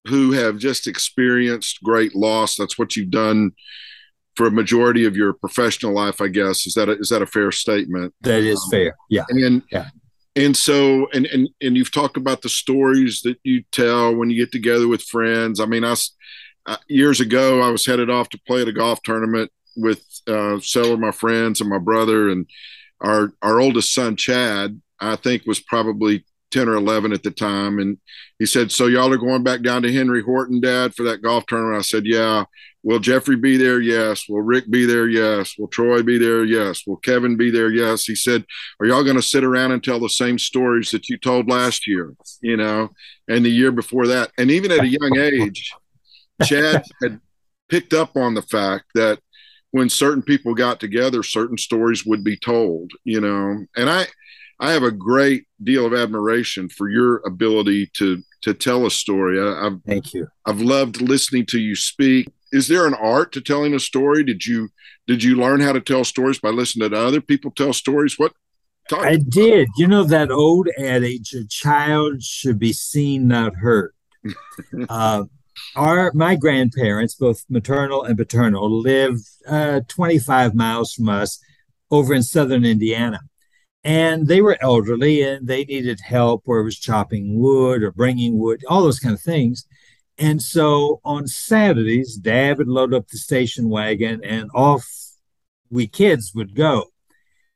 who 0.09 0.33
have 0.33 0.59
just 0.59 0.87
experienced 0.87 1.83
great 1.83 2.15
loss. 2.15 2.57
That's 2.57 2.79
what 2.79 2.97
you've 2.97 3.11
done 3.11 3.53
for 4.37 4.47
a 4.47 4.51
majority 4.53 5.05
of 5.05 5.17
your 5.17 5.33
professional 5.33 5.93
life, 5.93 6.21
I 6.21 6.29
guess. 6.29 6.67
Is 6.67 6.75
that 6.75 6.89
a, 6.89 6.99
is 6.99 7.09
that 7.09 7.23
a 7.23 7.27
fair 7.27 7.51
statement? 7.51 8.15
That 8.21 8.43
is 8.43 8.63
um, 8.65 8.71
fair. 8.71 8.97
Yeah. 9.11 9.25
And 9.29 9.63
yeah. 9.71 9.89
And 10.37 10.57
so, 10.57 11.09
and 11.13 11.27
and 11.27 11.49
and 11.61 11.77
you've 11.77 11.91
talked 11.91 12.17
about 12.17 12.43
the 12.43 12.49
stories 12.49 13.23
that 13.23 13.39
you 13.43 13.65
tell 13.73 14.15
when 14.15 14.31
you 14.31 14.37
get 14.37 14.53
together 14.53 14.87
with 14.87 15.03
friends. 15.03 15.59
I 15.59 15.67
mean, 15.67 15.85
I 15.85 15.97
uh, 16.67 16.77
years 16.87 17.21
ago 17.21 17.61
I 17.61 17.71
was 17.71 17.85
headed 17.85 18.09
off 18.09 18.29
to 18.29 18.41
play 18.47 18.63
at 18.63 18.69
a 18.69 18.73
golf 18.73 19.03
tournament 19.03 19.51
with 19.77 20.05
uh, 20.29 20.61
several 20.61 20.95
of 20.95 21.01
my 21.01 21.11
friends 21.11 21.61
and 21.61 21.69
my 21.69 21.79
brother 21.79 22.29
and 22.29 22.47
our 23.01 23.33
our 23.43 23.61
oldest 23.61 23.93
son 23.93 24.15
Chad. 24.15 24.81
I 25.01 25.17
think 25.17 25.43
was 25.47 25.61
probably 25.61 26.25
10 26.51 26.69
or 26.69 26.75
11 26.75 27.13
at 27.13 27.23
the 27.23 27.31
time. 27.31 27.79
And 27.79 27.99
he 28.39 28.47
said, 28.47 28.71
So 28.71 28.87
y'all 28.87 29.13
are 29.13 29.19
going 29.19 29.43
back 29.43 29.63
down 29.63 29.83
to 29.83 29.93
Henry 29.93 30.23
Horton, 30.23 30.61
Dad, 30.61 30.95
for 30.95 31.03
that 31.05 31.23
golf 31.23 31.47
tournament? 31.47 31.79
I 31.79 31.83
said, 31.83 32.07
Yeah. 32.07 32.45
Will 32.85 33.01
Jeffrey 33.01 33.37
be 33.37 33.57
there? 33.57 33.81
Yes. 33.81 34.29
Will 34.29 34.41
Rick 34.41 34.71
be 34.71 34.87
there? 34.87 35.09
Yes. 35.09 35.55
Will 35.59 35.67
Troy 35.67 36.03
be 36.03 36.17
there? 36.17 36.45
Yes. 36.45 36.87
Will 36.87 36.97
Kevin 36.97 37.37
be 37.37 37.51
there? 37.51 37.71
Yes. 37.71 38.05
He 38.05 38.15
said, 38.15 38.45
Are 38.81 38.87
y'all 38.87 39.03
going 39.05 39.17
to 39.17 39.23
sit 39.23 39.45
around 39.45 39.73
and 39.73 39.83
tell 39.83 39.99
the 39.99 40.09
same 40.09 40.39
stories 40.39 40.91
that 40.93 41.09
you 41.09 41.19
told 41.19 41.51
last 41.51 41.87
year, 41.87 42.15
you 42.41 42.57
know, 42.57 42.91
and 43.29 43.45
the 43.45 43.51
year 43.51 43.73
before 43.73 44.07
that? 44.07 44.31
And 44.39 44.51
even 44.51 44.71
at 44.71 44.85
a 44.85 44.89
young 44.89 45.19
age, 45.19 45.73
Chad 46.45 46.85
had 47.03 47.21
picked 47.69 47.93
up 47.93 48.17
on 48.17 48.35
the 48.35 48.43
fact 48.43 48.85
that 48.95 49.19
when 49.71 49.89
certain 49.89 50.23
people 50.23 50.55
got 50.55 50.81
together, 50.81 51.23
certain 51.23 51.59
stories 51.59 52.07
would 52.07 52.25
be 52.25 52.37
told, 52.37 52.91
you 53.05 53.21
know, 53.21 53.67
and 53.77 53.91
I, 53.91 54.07
I 54.61 54.73
have 54.73 54.83
a 54.83 54.91
great 54.91 55.47
deal 55.63 55.87
of 55.87 55.95
admiration 55.95 56.69
for 56.69 56.89
your 56.89 57.23
ability 57.27 57.91
to 57.95 58.23
to 58.43 58.55
tell 58.55 58.87
a 58.87 58.91
story. 58.91 59.41
I, 59.41 59.65
have 59.65 59.81
Thank 59.85 60.15
you. 60.15 60.29
I've 60.47 60.61
loved 60.61 61.01
listening 61.01 61.47
to 61.47 61.59
you 61.59 61.75
speak. 61.75 62.29
Is 62.53 62.69
there 62.69 62.87
an 62.87 62.95
art 62.95 63.33
to 63.33 63.41
telling 63.41 63.75
a 63.75 63.81
story? 63.81 64.25
Did 64.25 64.47
you 64.47 64.71
did 65.07 65.23
you 65.23 65.37
learn 65.37 65.61
how 65.61 65.73
to 65.73 65.81
tell 65.81 66.05
stories 66.05 66.39
by 66.39 66.51
listening 66.51 66.91
to 66.91 66.97
other 66.97 67.21
people 67.21 67.51
tell 67.51 67.73
stories? 67.73 68.19
What? 68.19 68.33
I 68.93 69.17
did. 69.17 69.69
You 69.77 69.87
know 69.87 70.05
that 70.05 70.31
old 70.31 70.69
adage: 70.79 71.35
"A 71.35 71.47
child 71.47 72.23
should 72.23 72.59
be 72.59 72.73
seen, 72.73 73.29
not 73.29 73.55
heard." 73.57 73.93
uh, 74.89 75.25
our 75.77 76.11
my 76.15 76.35
grandparents, 76.37 77.15
both 77.15 77.45
maternal 77.49 78.03
and 78.03 78.17
paternal, 78.17 78.71
lived 78.71 79.25
uh, 79.47 79.83
25 79.89 80.55
miles 80.55 80.95
from 80.95 81.09
us 81.11 81.39
over 81.91 82.15
in 82.15 82.23
southern 82.23 82.65
Indiana 82.65 83.21
and 83.89 84.27
they 84.27 84.43
were 84.43 84.59
elderly 84.61 85.23
and 85.23 85.49
they 85.49 85.65
needed 85.65 85.99
help 86.01 86.43
where 86.45 86.61
it 86.61 86.65
was 86.65 86.79
chopping 86.79 87.39
wood 87.41 87.83
or 87.83 87.91
bringing 87.91 88.37
wood, 88.37 88.63
all 88.69 88.83
those 88.83 89.01
kind 89.01 89.15
of 89.15 89.21
things. 89.23 89.65
And 90.19 90.43
so 90.43 91.01
on 91.07 91.27
Saturdays, 91.27 92.17
Dad 92.17 92.59
would 92.59 92.69
load 92.69 92.93
up 92.93 93.09
the 93.09 93.17
station 93.17 93.71
wagon 93.71 94.23
and 94.23 94.51
off 94.55 94.87
we 95.71 95.87
kids 95.87 96.35
would 96.35 96.55
go. 96.55 96.89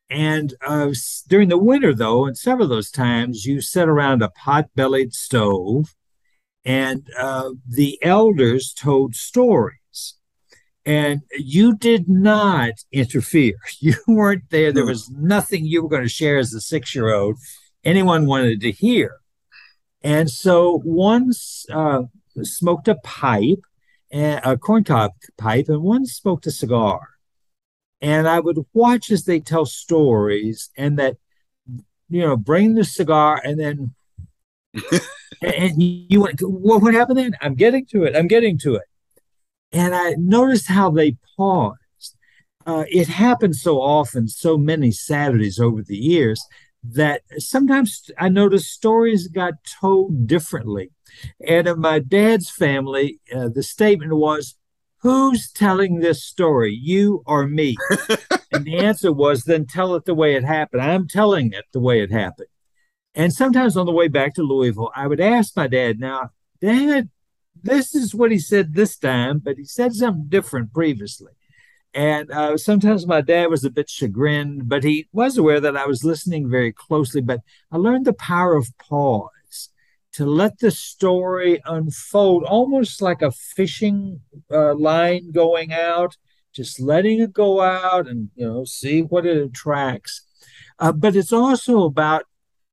And 0.09 0.55
uh, 0.65 0.93
during 1.27 1.49
the 1.49 1.57
winter, 1.59 1.93
though, 1.93 2.25
and 2.25 2.35
several 2.35 2.63
of 2.63 2.71
those 2.71 2.89
times, 2.89 3.45
you 3.45 3.61
sit 3.61 3.87
around 3.87 4.23
a 4.23 4.29
pot 4.29 4.71
bellied 4.73 5.13
stove 5.13 5.93
and 6.65 7.07
uh, 7.15 7.51
the 7.67 7.99
elders 8.01 8.73
told 8.73 9.13
stories 9.13 9.77
and 10.85 11.21
you 11.31 11.75
did 11.75 12.09
not 12.09 12.73
interfere. 12.91 13.55
You 13.79 13.95
weren't 14.07 14.49
there. 14.49 14.71
There 14.71 14.85
was 14.85 15.09
nothing 15.09 15.65
you 15.65 15.83
were 15.83 15.89
going 15.89 16.03
to 16.03 16.09
share 16.09 16.37
as 16.37 16.53
a 16.53 16.61
six 16.61 16.95
year 16.95 17.13
old 17.13 17.37
anyone 17.83 18.25
wanted 18.25 18.61
to 18.61 18.71
hear. 18.71 19.17
And 20.01 20.29
so 20.29 20.79
one 20.79 21.31
uh, 21.71 22.03
smoked 22.41 22.87
a 22.87 22.95
pipe, 22.95 23.61
a 24.11 24.57
corncob 24.57 25.11
pipe, 25.37 25.69
and 25.69 25.81
one 25.81 26.05
smoked 26.05 26.45
a 26.47 26.51
cigar. 26.51 27.07
And 28.01 28.27
I 28.27 28.41
would 28.41 28.59
watch 28.73 29.11
as 29.11 29.23
they 29.23 29.39
tell 29.39 29.65
stories 29.65 30.69
and 30.77 30.99
that, 30.99 31.15
you 32.09 32.21
know, 32.21 32.35
bring 32.35 32.75
the 32.75 32.83
cigar 32.83 33.41
and 33.43 33.59
then, 33.59 33.95
and 35.41 35.81
you 35.81 36.21
went, 36.21 36.41
well, 36.41 36.79
what 36.79 36.93
happened 36.93 37.19
then? 37.19 37.37
I'm 37.41 37.55
getting 37.55 37.85
to 37.87 38.03
it. 38.03 38.15
I'm 38.15 38.27
getting 38.27 38.57
to 38.59 38.75
it. 38.75 38.83
And 39.73 39.95
I 39.95 40.15
noticed 40.17 40.69
how 40.69 40.91
they 40.91 41.17
paused. 41.35 41.79
Uh, 42.65 42.85
it 42.89 43.07
happened 43.07 43.55
so 43.55 43.81
often, 43.81 44.27
so 44.27 44.57
many 44.57 44.91
Saturdays 44.91 45.59
over 45.59 45.81
the 45.81 45.97
years, 45.97 46.41
that 46.83 47.23
sometimes 47.37 48.09
I 48.17 48.29
noticed 48.29 48.71
stories 48.71 49.27
got 49.27 49.55
told 49.81 50.27
differently. 50.27 50.91
And 51.45 51.67
in 51.67 51.79
my 51.79 51.99
dad's 51.99 52.49
family, 52.49 53.19
uh, 53.33 53.49
the 53.49 53.63
statement 53.63 54.15
was, 54.15 54.55
Who's 54.99 55.51
telling 55.51 55.99
this 55.99 56.23
story, 56.23 56.73
you 56.73 57.23
or 57.25 57.45
me? 57.45 57.75
and 58.53 58.63
the 58.63 58.77
answer 58.77 59.11
was, 59.11 59.43
Then 59.43 59.65
tell 59.65 59.95
it 59.95 60.05
the 60.05 60.13
way 60.13 60.35
it 60.35 60.45
happened. 60.45 60.81
I'm 60.81 61.07
telling 61.09 61.51
it 61.51 61.65
the 61.73 61.81
way 61.81 62.01
it 62.01 62.11
happened. 62.11 62.47
And 63.13 63.33
sometimes 63.33 63.75
on 63.75 63.85
the 63.85 63.91
way 63.91 64.07
back 64.07 64.33
to 64.35 64.43
Louisville, 64.43 64.91
I 64.95 65.07
would 65.07 65.19
ask 65.19 65.57
my 65.57 65.67
dad, 65.67 65.99
Now, 65.99 66.29
Dad, 66.61 67.09
this 67.61 67.95
is 67.95 68.15
what 68.15 68.31
he 68.31 68.39
said 68.39 68.73
this 68.73 68.97
time, 68.97 69.39
but 69.39 69.57
he 69.57 69.65
said 69.65 69.93
something 69.93 70.25
different 70.27 70.73
previously. 70.73 71.31
And 71.93 72.31
uh, 72.31 72.57
sometimes 72.57 73.05
my 73.05 73.21
dad 73.21 73.49
was 73.49 73.63
a 73.63 73.69
bit 73.69 73.89
chagrined, 73.89 74.67
but 74.67 74.83
he 74.83 75.07
was 75.11 75.37
aware 75.37 75.59
that 75.59 75.77
I 75.77 75.85
was 75.85 76.03
listening 76.03 76.49
very 76.49 76.71
closely. 76.71 77.21
But 77.21 77.41
I 77.71 77.77
learned 77.77 78.05
the 78.05 78.13
power 78.13 78.55
of 78.55 78.75
pause 78.79 79.69
to 80.13 80.25
let 80.25 80.59
the 80.59 80.71
story 80.71 81.61
unfold 81.65 82.43
almost 82.43 83.01
like 83.01 83.21
a 83.21 83.31
fishing 83.31 84.21
uh, 84.51 84.73
line 84.75 85.31
going 85.31 85.71
out, 85.71 86.17
just 86.51 86.79
letting 86.79 87.19
it 87.19 87.33
go 87.33 87.61
out 87.61 88.07
and, 88.07 88.29
you 88.35 88.45
know, 88.45 88.63
see 88.63 89.01
what 89.01 89.25
it 89.25 89.37
attracts. 89.37 90.21
Uh, 90.79 90.91
but 90.91 91.15
it's 91.15 91.33
also 91.33 91.83
about 91.83 92.25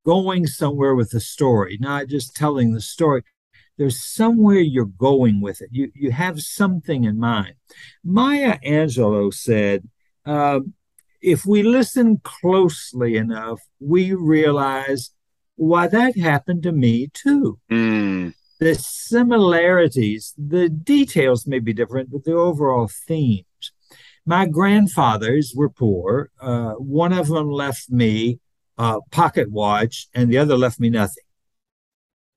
going 0.05 0.47
somewhere 0.47 0.95
with 0.95 1.11
the 1.11 1.21
story, 1.21 1.77
not 1.81 2.09
just 2.09 2.35
telling 2.35 2.73
the 2.73 2.81
story 2.81 3.23
there's 3.81 4.05
somewhere 4.05 4.61
you're 4.61 4.85
going 4.85 5.41
with 5.41 5.63
it. 5.63 5.71
You 5.73 5.91
you 5.95 6.11
have 6.11 6.39
something 6.41 7.05
in 7.05 7.19
mind. 7.19 7.55
Maya 8.05 8.59
Angelou 8.63 9.33
said, 9.33 9.89
uh, 10.27 10.61
if 11.23 11.47
we 11.47 11.63
listen 11.63 12.21
closely 12.23 13.17
enough, 13.17 13.59
we 13.81 14.13
realize 14.13 15.13
why 15.57 15.87
that 15.87 16.19
happened 16.19 16.63
to 16.65 16.73
me 16.73 17.09
too. 17.15 17.59
Mm. 17.71 18.35
The 18.59 18.75
similarities, 18.75 20.35
the 20.37 20.69
details 20.69 21.47
may 21.47 21.59
be 21.59 21.73
different, 21.73 22.11
but 22.13 22.25
the 22.25 22.35
overall 22.35 22.91
themes. 23.09 23.47
My 24.27 24.45
grandfathers 24.45 25.55
were 25.57 25.71
poor. 25.71 26.29
Uh, 26.39 26.73
one 26.73 27.15
of 27.15 27.29
them 27.29 27.49
left 27.51 27.89
me 27.89 28.41
a 28.77 28.99
pocket 29.11 29.51
watch, 29.51 30.09
and 30.13 30.31
the 30.31 30.37
other 30.37 30.59
left 30.59 30.79
me 30.79 30.91
nothing. 30.91 31.25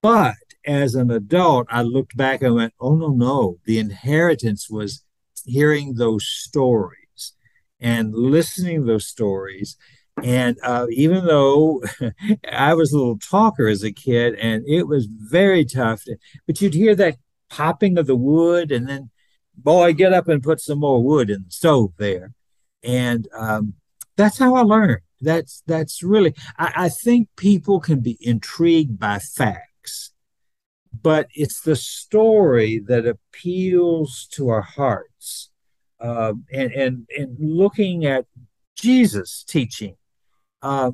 But 0.02 0.36
as 0.66 0.96
an 0.96 1.12
adult, 1.12 1.68
I 1.70 1.82
looked 1.82 2.16
back 2.16 2.42
and 2.42 2.56
went, 2.56 2.74
oh, 2.80 2.96
no, 2.96 3.10
no. 3.10 3.60
The 3.66 3.80
inheritance 3.80 4.70
was 4.70 5.04
hearing 5.46 5.96
those 5.96 6.26
stories 6.26 7.34
and 7.80 8.14
listening 8.14 8.86
those 8.86 9.08
stories. 9.08 9.78
And 10.22 10.58
uh, 10.64 10.88
even 10.92 11.26
though 11.26 11.84
I 12.52 12.74
was 12.76 12.94
a 12.94 12.98
little 12.98 13.20
talker 13.20 13.68
as 13.68 13.84
a 13.84 13.92
kid 13.92 14.36
and 14.36 14.64
it 14.68 14.88
was 14.88 15.08
very 15.08 15.66
tough, 15.66 16.04
but 16.46 16.62
you'd 16.62 16.76
hear 16.76 16.96
that 16.96 17.18
popping 17.50 17.98
of 17.98 18.08
the 18.08 18.16
wood 18.16 18.72
and 18.72 18.88
then, 18.88 19.10
boy, 19.56 19.94
get 19.94 20.14
up 20.14 20.28
and 20.28 20.42
put 20.42 20.62
some 20.62 20.80
more 20.80 21.04
wood 21.04 21.30
in 21.30 21.44
the 21.46 21.52
stove 21.52 21.94
there. 21.98 22.34
And 22.84 23.28
um, 23.36 23.74
that's 24.16 24.38
how 24.38 24.56
I 24.56 24.62
learned. 24.62 25.02
That's 25.22 25.64
that's 25.66 26.04
really 26.04 26.36
I, 26.58 26.74
I 26.76 26.90
think 26.90 27.30
people 27.38 27.80
can 27.80 28.02
be 28.02 28.18
intrigued 28.20 29.00
by 29.00 29.20
facts 29.20 30.13
but 31.02 31.28
it's 31.34 31.62
the 31.62 31.76
story 31.76 32.80
that 32.88 33.06
appeals 33.06 34.28
to 34.32 34.50
our 34.50 34.62
hearts. 34.62 35.50
Uh, 36.00 36.34
and, 36.52 36.72
and, 36.74 37.08
and 37.18 37.38
looking 37.40 38.06
at 38.06 38.26
Jesus' 38.76 39.44
teaching, 39.48 39.96
uh, 40.62 40.92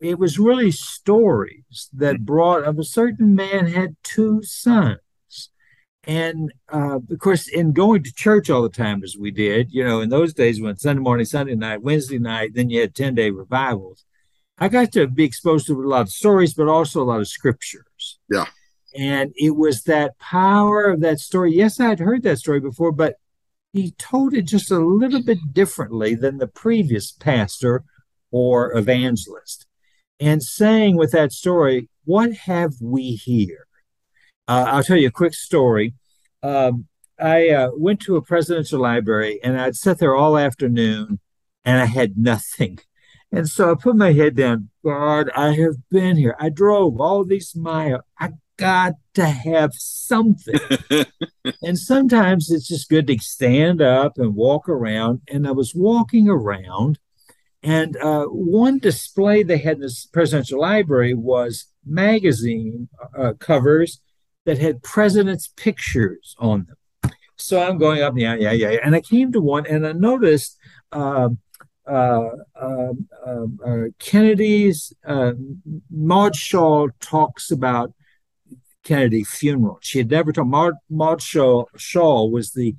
it 0.00 0.18
was 0.18 0.38
really 0.38 0.70
stories 0.70 1.88
that 1.92 2.24
brought 2.24 2.64
of 2.64 2.78
a 2.78 2.84
certain 2.84 3.34
man 3.34 3.66
had 3.66 3.96
two 4.02 4.42
sons. 4.42 4.98
And 6.04 6.52
uh, 6.72 6.98
of 7.08 7.18
course, 7.20 7.46
in 7.46 7.72
going 7.72 8.02
to 8.02 8.12
church 8.12 8.50
all 8.50 8.62
the 8.62 8.68
time 8.68 9.04
as 9.04 9.16
we 9.18 9.30
did, 9.30 9.72
you 9.72 9.84
know, 9.84 10.00
in 10.00 10.08
those 10.08 10.34
days 10.34 10.60
when 10.60 10.76
Sunday 10.76 11.00
morning, 11.00 11.26
Sunday 11.26 11.54
night, 11.54 11.82
Wednesday 11.82 12.18
night, 12.18 12.52
then 12.54 12.70
you 12.70 12.80
had 12.80 12.94
10 12.94 13.14
day 13.14 13.30
revivals, 13.30 14.04
I 14.58 14.68
got 14.68 14.92
to 14.92 15.06
be 15.06 15.24
exposed 15.24 15.66
to 15.68 15.80
a 15.80 15.82
lot 15.82 16.02
of 16.02 16.10
stories, 16.10 16.54
but 16.54 16.68
also 16.68 17.02
a 17.02 17.04
lot 17.04 17.20
of 17.20 17.28
scriptures. 17.28 18.18
Yeah. 18.30 18.46
And 18.96 19.32
it 19.36 19.56
was 19.56 19.84
that 19.84 20.18
power 20.18 20.84
of 20.84 21.00
that 21.00 21.18
story. 21.18 21.54
Yes, 21.54 21.80
I 21.80 21.88
had 21.88 21.98
heard 21.98 22.22
that 22.22 22.38
story 22.38 22.60
before, 22.60 22.92
but 22.92 23.16
he 23.72 23.92
told 23.92 24.34
it 24.34 24.42
just 24.42 24.70
a 24.70 24.78
little 24.78 25.22
bit 25.22 25.52
differently 25.52 26.14
than 26.14 26.38
the 26.38 26.46
previous 26.46 27.10
pastor 27.10 27.84
or 28.30 28.76
evangelist. 28.76 29.66
And 30.20 30.42
saying 30.42 30.96
with 30.96 31.12
that 31.12 31.32
story, 31.32 31.88
what 32.04 32.32
have 32.32 32.74
we 32.80 33.12
here? 33.12 33.66
Uh, 34.46 34.66
I'll 34.68 34.82
tell 34.82 34.96
you 34.96 35.08
a 35.08 35.12
quick 35.12 35.34
story. 35.34 35.94
Um, 36.42 36.86
I 37.18 37.50
uh, 37.50 37.70
went 37.74 38.00
to 38.00 38.16
a 38.16 38.22
presidential 38.22 38.80
library 38.80 39.40
and 39.42 39.60
I'd 39.60 39.76
sat 39.76 39.98
there 39.98 40.14
all 40.14 40.36
afternoon 40.36 41.20
and 41.64 41.80
I 41.80 41.86
had 41.86 42.18
nothing. 42.18 42.78
And 43.30 43.48
so 43.48 43.70
I 43.70 43.74
put 43.74 43.96
my 43.96 44.12
head 44.12 44.36
down. 44.36 44.68
God, 44.84 45.30
I 45.34 45.52
have 45.54 45.88
been 45.90 46.16
here. 46.16 46.36
I 46.38 46.50
drove 46.50 47.00
all 47.00 47.24
these 47.24 47.56
miles. 47.56 48.02
I 48.20 48.30
got 48.62 48.94
to 49.14 49.26
have 49.26 49.72
something. 49.74 50.58
and 51.62 51.78
sometimes 51.78 52.50
it's 52.50 52.68
just 52.68 52.88
good 52.88 53.06
to 53.08 53.18
stand 53.18 53.82
up 53.82 54.18
and 54.18 54.34
walk 54.34 54.68
around. 54.68 55.20
And 55.28 55.46
I 55.46 55.52
was 55.52 55.74
walking 55.74 56.28
around, 56.28 56.98
and 57.62 57.96
uh, 57.96 58.26
one 58.26 58.78
display 58.78 59.42
they 59.42 59.58
had 59.58 59.76
in 59.76 59.82
this 59.82 60.06
presidential 60.06 60.60
library 60.60 61.14
was 61.14 61.66
magazine 61.84 62.88
uh, 63.16 63.34
covers 63.38 64.00
that 64.44 64.58
had 64.58 64.82
presidents' 64.82 65.52
pictures 65.56 66.34
on 66.38 66.66
them. 66.66 67.12
So 67.36 67.60
I'm 67.60 67.78
going 67.78 68.02
up, 68.02 68.14
yeah, 68.16 68.34
yeah, 68.34 68.52
yeah. 68.52 68.78
And 68.84 68.94
I 68.94 69.00
came 69.00 69.32
to 69.32 69.40
one 69.40 69.66
and 69.66 69.86
I 69.86 69.92
noticed 69.92 70.56
uh, 70.92 71.30
uh, 71.86 72.28
um, 72.60 73.08
um, 73.26 73.58
uh, 73.64 73.84
Kennedy's, 73.98 74.92
uh, 75.04 75.32
Maud 75.90 76.36
Shaw 76.36 76.88
talks 77.00 77.50
about 77.50 77.92
Kennedy 78.84 79.24
funeral. 79.24 79.78
She 79.82 79.98
had 79.98 80.10
never 80.10 80.32
told 80.32 80.48
Maud, 80.48 80.74
Maud 80.90 81.22
Shaw, 81.22 81.64
Shaw 81.76 82.26
was 82.26 82.52
the 82.52 82.74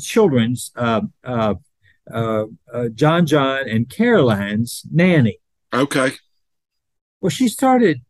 children's 0.00 0.72
uh, 0.76 1.02
uh, 1.24 1.54
uh, 2.12 2.46
uh, 2.72 2.88
John 2.94 3.26
John 3.26 3.68
and 3.68 3.88
Caroline's 3.88 4.82
nanny. 4.90 5.38
Okay. 5.72 6.12
Well, 7.20 7.30
she 7.30 7.48
started 7.48 8.00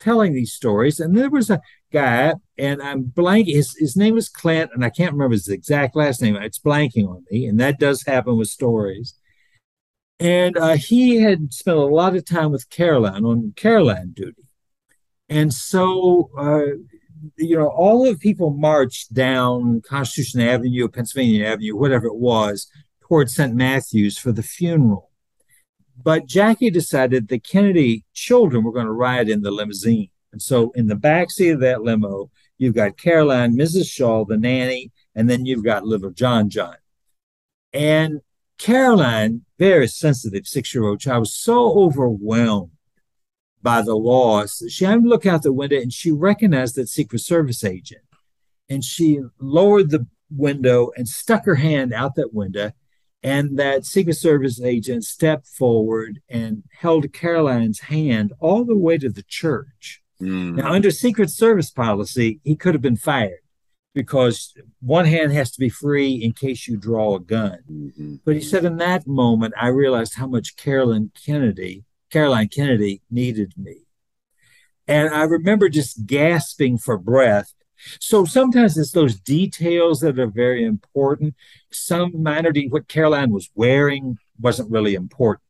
telling 0.00 0.32
these 0.32 0.52
stories, 0.52 0.98
and 0.98 1.16
there 1.16 1.30
was 1.30 1.50
a 1.50 1.60
guy, 1.92 2.34
and 2.58 2.82
I'm 2.82 3.04
blanking. 3.04 3.54
His 3.54 3.76
his 3.78 3.96
name 3.96 4.14
was 4.14 4.28
Clint, 4.28 4.70
and 4.74 4.84
I 4.84 4.90
can't 4.90 5.12
remember 5.12 5.34
his 5.34 5.48
exact 5.48 5.94
last 5.94 6.22
name. 6.22 6.36
It's 6.36 6.58
blanking 6.58 7.08
on 7.08 7.24
me, 7.30 7.46
and 7.46 7.60
that 7.60 7.78
does 7.78 8.02
happen 8.04 8.36
with 8.36 8.48
stories. 8.48 9.14
And 10.18 10.56
uh, 10.56 10.76
he 10.76 11.16
had 11.16 11.52
spent 11.52 11.76
a 11.76 11.84
lot 11.84 12.14
of 12.14 12.24
time 12.24 12.52
with 12.52 12.70
Caroline 12.70 13.24
on 13.24 13.52
Caroline 13.56 14.12
duty. 14.14 14.44
And 15.32 15.50
so, 15.50 16.28
uh, 16.36 16.76
you 17.38 17.56
know, 17.56 17.68
all 17.68 18.06
of 18.06 18.20
people 18.20 18.50
marched 18.50 19.14
down 19.14 19.80
Constitution 19.80 20.42
Avenue, 20.42 20.88
Pennsylvania 20.88 21.46
Avenue, 21.46 21.74
whatever 21.74 22.06
it 22.06 22.16
was, 22.16 22.70
towards 23.00 23.34
St. 23.34 23.54
Matthew's 23.54 24.18
for 24.18 24.30
the 24.30 24.42
funeral. 24.42 25.10
But 25.96 26.26
Jackie 26.26 26.68
decided 26.68 27.28
the 27.28 27.38
Kennedy 27.38 28.04
children 28.12 28.62
were 28.62 28.72
going 28.72 28.84
to 28.84 28.92
ride 28.92 29.30
in 29.30 29.40
the 29.40 29.50
limousine. 29.50 30.10
And 30.32 30.42
so 30.42 30.70
in 30.74 30.88
the 30.88 30.96
back 30.96 31.30
seat 31.30 31.50
of 31.50 31.60
that 31.60 31.80
limo, 31.80 32.30
you've 32.58 32.74
got 32.74 32.98
Caroline, 32.98 33.56
Mrs. 33.56 33.90
Shaw, 33.90 34.26
the 34.26 34.36
nanny, 34.36 34.92
and 35.14 35.30
then 35.30 35.46
you've 35.46 35.64
got 35.64 35.86
little 35.86 36.10
John 36.10 36.50
John. 36.50 36.76
And 37.72 38.20
Caroline, 38.58 39.46
very 39.58 39.88
sensitive 39.88 40.46
six 40.46 40.74
year 40.74 40.84
old 40.84 41.00
child, 41.00 41.20
was 41.20 41.34
so 41.34 41.72
overwhelmed 41.80 42.72
by 43.62 43.82
the 43.82 43.94
laws. 43.94 44.62
She 44.68 44.84
had 44.84 45.02
to 45.02 45.08
look 45.08 45.26
out 45.26 45.42
the 45.42 45.52
window 45.52 45.76
and 45.76 45.92
she 45.92 46.10
recognized 46.10 46.76
that 46.76 46.88
Secret 46.88 47.20
Service 47.20 47.64
agent. 47.64 48.02
And 48.68 48.84
she 48.84 49.20
lowered 49.38 49.90
the 49.90 50.06
window 50.30 50.90
and 50.96 51.08
stuck 51.08 51.44
her 51.44 51.56
hand 51.56 51.92
out 51.92 52.14
that 52.16 52.32
window. 52.32 52.72
And 53.22 53.56
that 53.58 53.84
Secret 53.84 54.14
Service 54.14 54.60
agent 54.60 55.04
stepped 55.04 55.46
forward 55.46 56.20
and 56.28 56.64
held 56.72 57.12
Caroline's 57.12 57.80
hand 57.80 58.32
all 58.40 58.64
the 58.64 58.76
way 58.76 58.98
to 58.98 59.08
the 59.08 59.22
church. 59.22 60.02
Mm. 60.20 60.56
Now, 60.56 60.72
under 60.72 60.90
Secret 60.90 61.30
Service 61.30 61.70
policy, 61.70 62.40
he 62.42 62.56
could 62.56 62.74
have 62.74 62.82
been 62.82 62.96
fired 62.96 63.38
because 63.94 64.54
one 64.80 65.04
hand 65.04 65.32
has 65.32 65.50
to 65.52 65.60
be 65.60 65.68
free 65.68 66.14
in 66.14 66.32
case 66.32 66.66
you 66.66 66.76
draw 66.76 67.16
a 67.16 67.20
gun. 67.20 67.58
Mm-hmm. 67.70 68.14
But 68.24 68.34
he 68.34 68.40
said, 68.40 68.64
in 68.64 68.76
that 68.78 69.06
moment, 69.06 69.54
I 69.60 69.68
realized 69.68 70.14
how 70.14 70.26
much 70.26 70.56
Carolyn 70.56 71.10
Kennedy, 71.24 71.84
Caroline 72.12 72.48
Kennedy, 72.48 73.00
needed 73.10 73.54
me. 73.56 73.78
And 74.86 75.12
I 75.14 75.22
remember 75.22 75.68
just 75.68 76.06
gasping 76.06 76.76
for 76.76 76.98
breath. 76.98 77.54
So 78.00 78.24
sometimes 78.24 78.76
it's 78.76 78.92
those 78.92 79.18
details 79.18 80.00
that 80.00 80.18
are 80.18 80.26
very 80.26 80.64
important. 80.64 81.34
Some 81.72 82.22
minor 82.22 82.52
de- 82.52 82.68
what 82.68 82.86
Caroline 82.86 83.30
was 83.30 83.50
wearing 83.54 84.18
wasn't 84.38 84.70
really 84.70 84.94
important, 84.94 85.42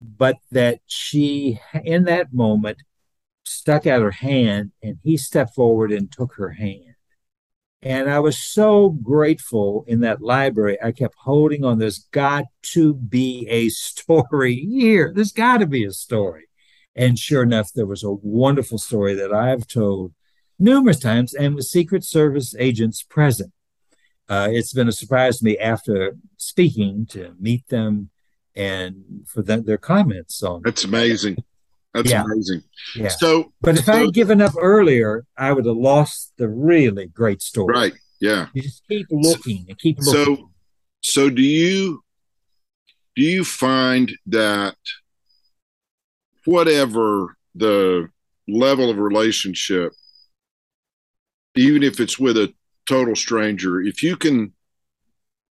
but 0.00 0.36
that 0.50 0.80
she, 0.86 1.60
in 1.84 2.04
that 2.04 2.32
moment, 2.32 2.78
stuck 3.44 3.86
out 3.86 4.02
her 4.02 4.10
hand 4.10 4.72
and 4.82 4.98
he 5.02 5.16
stepped 5.16 5.54
forward 5.54 5.92
and 5.92 6.10
took 6.10 6.34
her 6.34 6.50
hand. 6.50 6.87
And 7.80 8.10
I 8.10 8.18
was 8.18 8.38
so 8.38 8.90
grateful 8.90 9.84
in 9.86 10.00
that 10.00 10.20
library. 10.20 10.78
I 10.82 10.90
kept 10.90 11.14
holding 11.16 11.64
on. 11.64 11.78
There's 11.78 12.08
got 12.10 12.44
to 12.74 12.94
be 12.94 13.46
a 13.48 13.68
story 13.68 14.54
here. 14.56 15.12
There's 15.14 15.32
got 15.32 15.58
to 15.58 15.66
be 15.66 15.84
a 15.84 15.92
story. 15.92 16.48
And 16.96 17.16
sure 17.16 17.44
enough, 17.44 17.72
there 17.72 17.86
was 17.86 18.02
a 18.02 18.10
wonderful 18.10 18.78
story 18.78 19.14
that 19.14 19.32
I've 19.32 19.68
told 19.68 20.12
numerous 20.58 20.98
times 20.98 21.32
and 21.34 21.54
with 21.54 21.66
Secret 21.66 22.02
Service 22.02 22.56
agents 22.58 23.02
present. 23.02 23.52
Uh, 24.28 24.48
it's 24.50 24.72
been 24.72 24.88
a 24.88 24.92
surprise 24.92 25.38
to 25.38 25.44
me 25.44 25.56
after 25.56 26.16
speaking 26.36 27.06
to 27.06 27.34
meet 27.38 27.66
them 27.68 28.10
and 28.56 29.24
for 29.26 29.42
the, 29.42 29.58
their 29.58 29.78
comments 29.78 30.42
on. 30.42 30.62
That's 30.64 30.84
amazing. 30.84 31.36
That's 31.98 32.10
yeah. 32.10 32.22
amazing. 32.22 32.62
Yeah. 32.94 33.08
So, 33.08 33.52
but 33.60 33.76
if 33.76 33.86
so, 33.86 33.92
I 33.92 33.96
had 34.02 34.14
given 34.14 34.40
up 34.40 34.52
earlier, 34.56 35.24
I 35.36 35.52
would 35.52 35.66
have 35.66 35.76
lost 35.76 36.32
the 36.36 36.48
really 36.48 37.06
great 37.08 37.42
story. 37.42 37.74
Right. 37.74 37.92
Yeah. 38.20 38.46
You 38.52 38.62
just 38.62 38.86
keep 38.86 39.06
looking 39.10 39.66
and 39.68 39.76
keep 39.78 39.98
looking. 39.98 40.36
So, 40.36 40.50
so 41.02 41.28
do 41.28 41.42
you 41.42 42.04
do 43.16 43.22
you 43.22 43.44
find 43.44 44.12
that 44.26 44.76
whatever 46.44 47.36
the 47.56 48.08
level 48.46 48.90
of 48.90 48.98
relationship, 48.98 49.92
even 51.56 51.82
if 51.82 51.98
it's 51.98 52.16
with 52.16 52.36
a 52.36 52.54
total 52.86 53.16
stranger, 53.16 53.80
if 53.80 54.04
you 54.04 54.16
can 54.16 54.52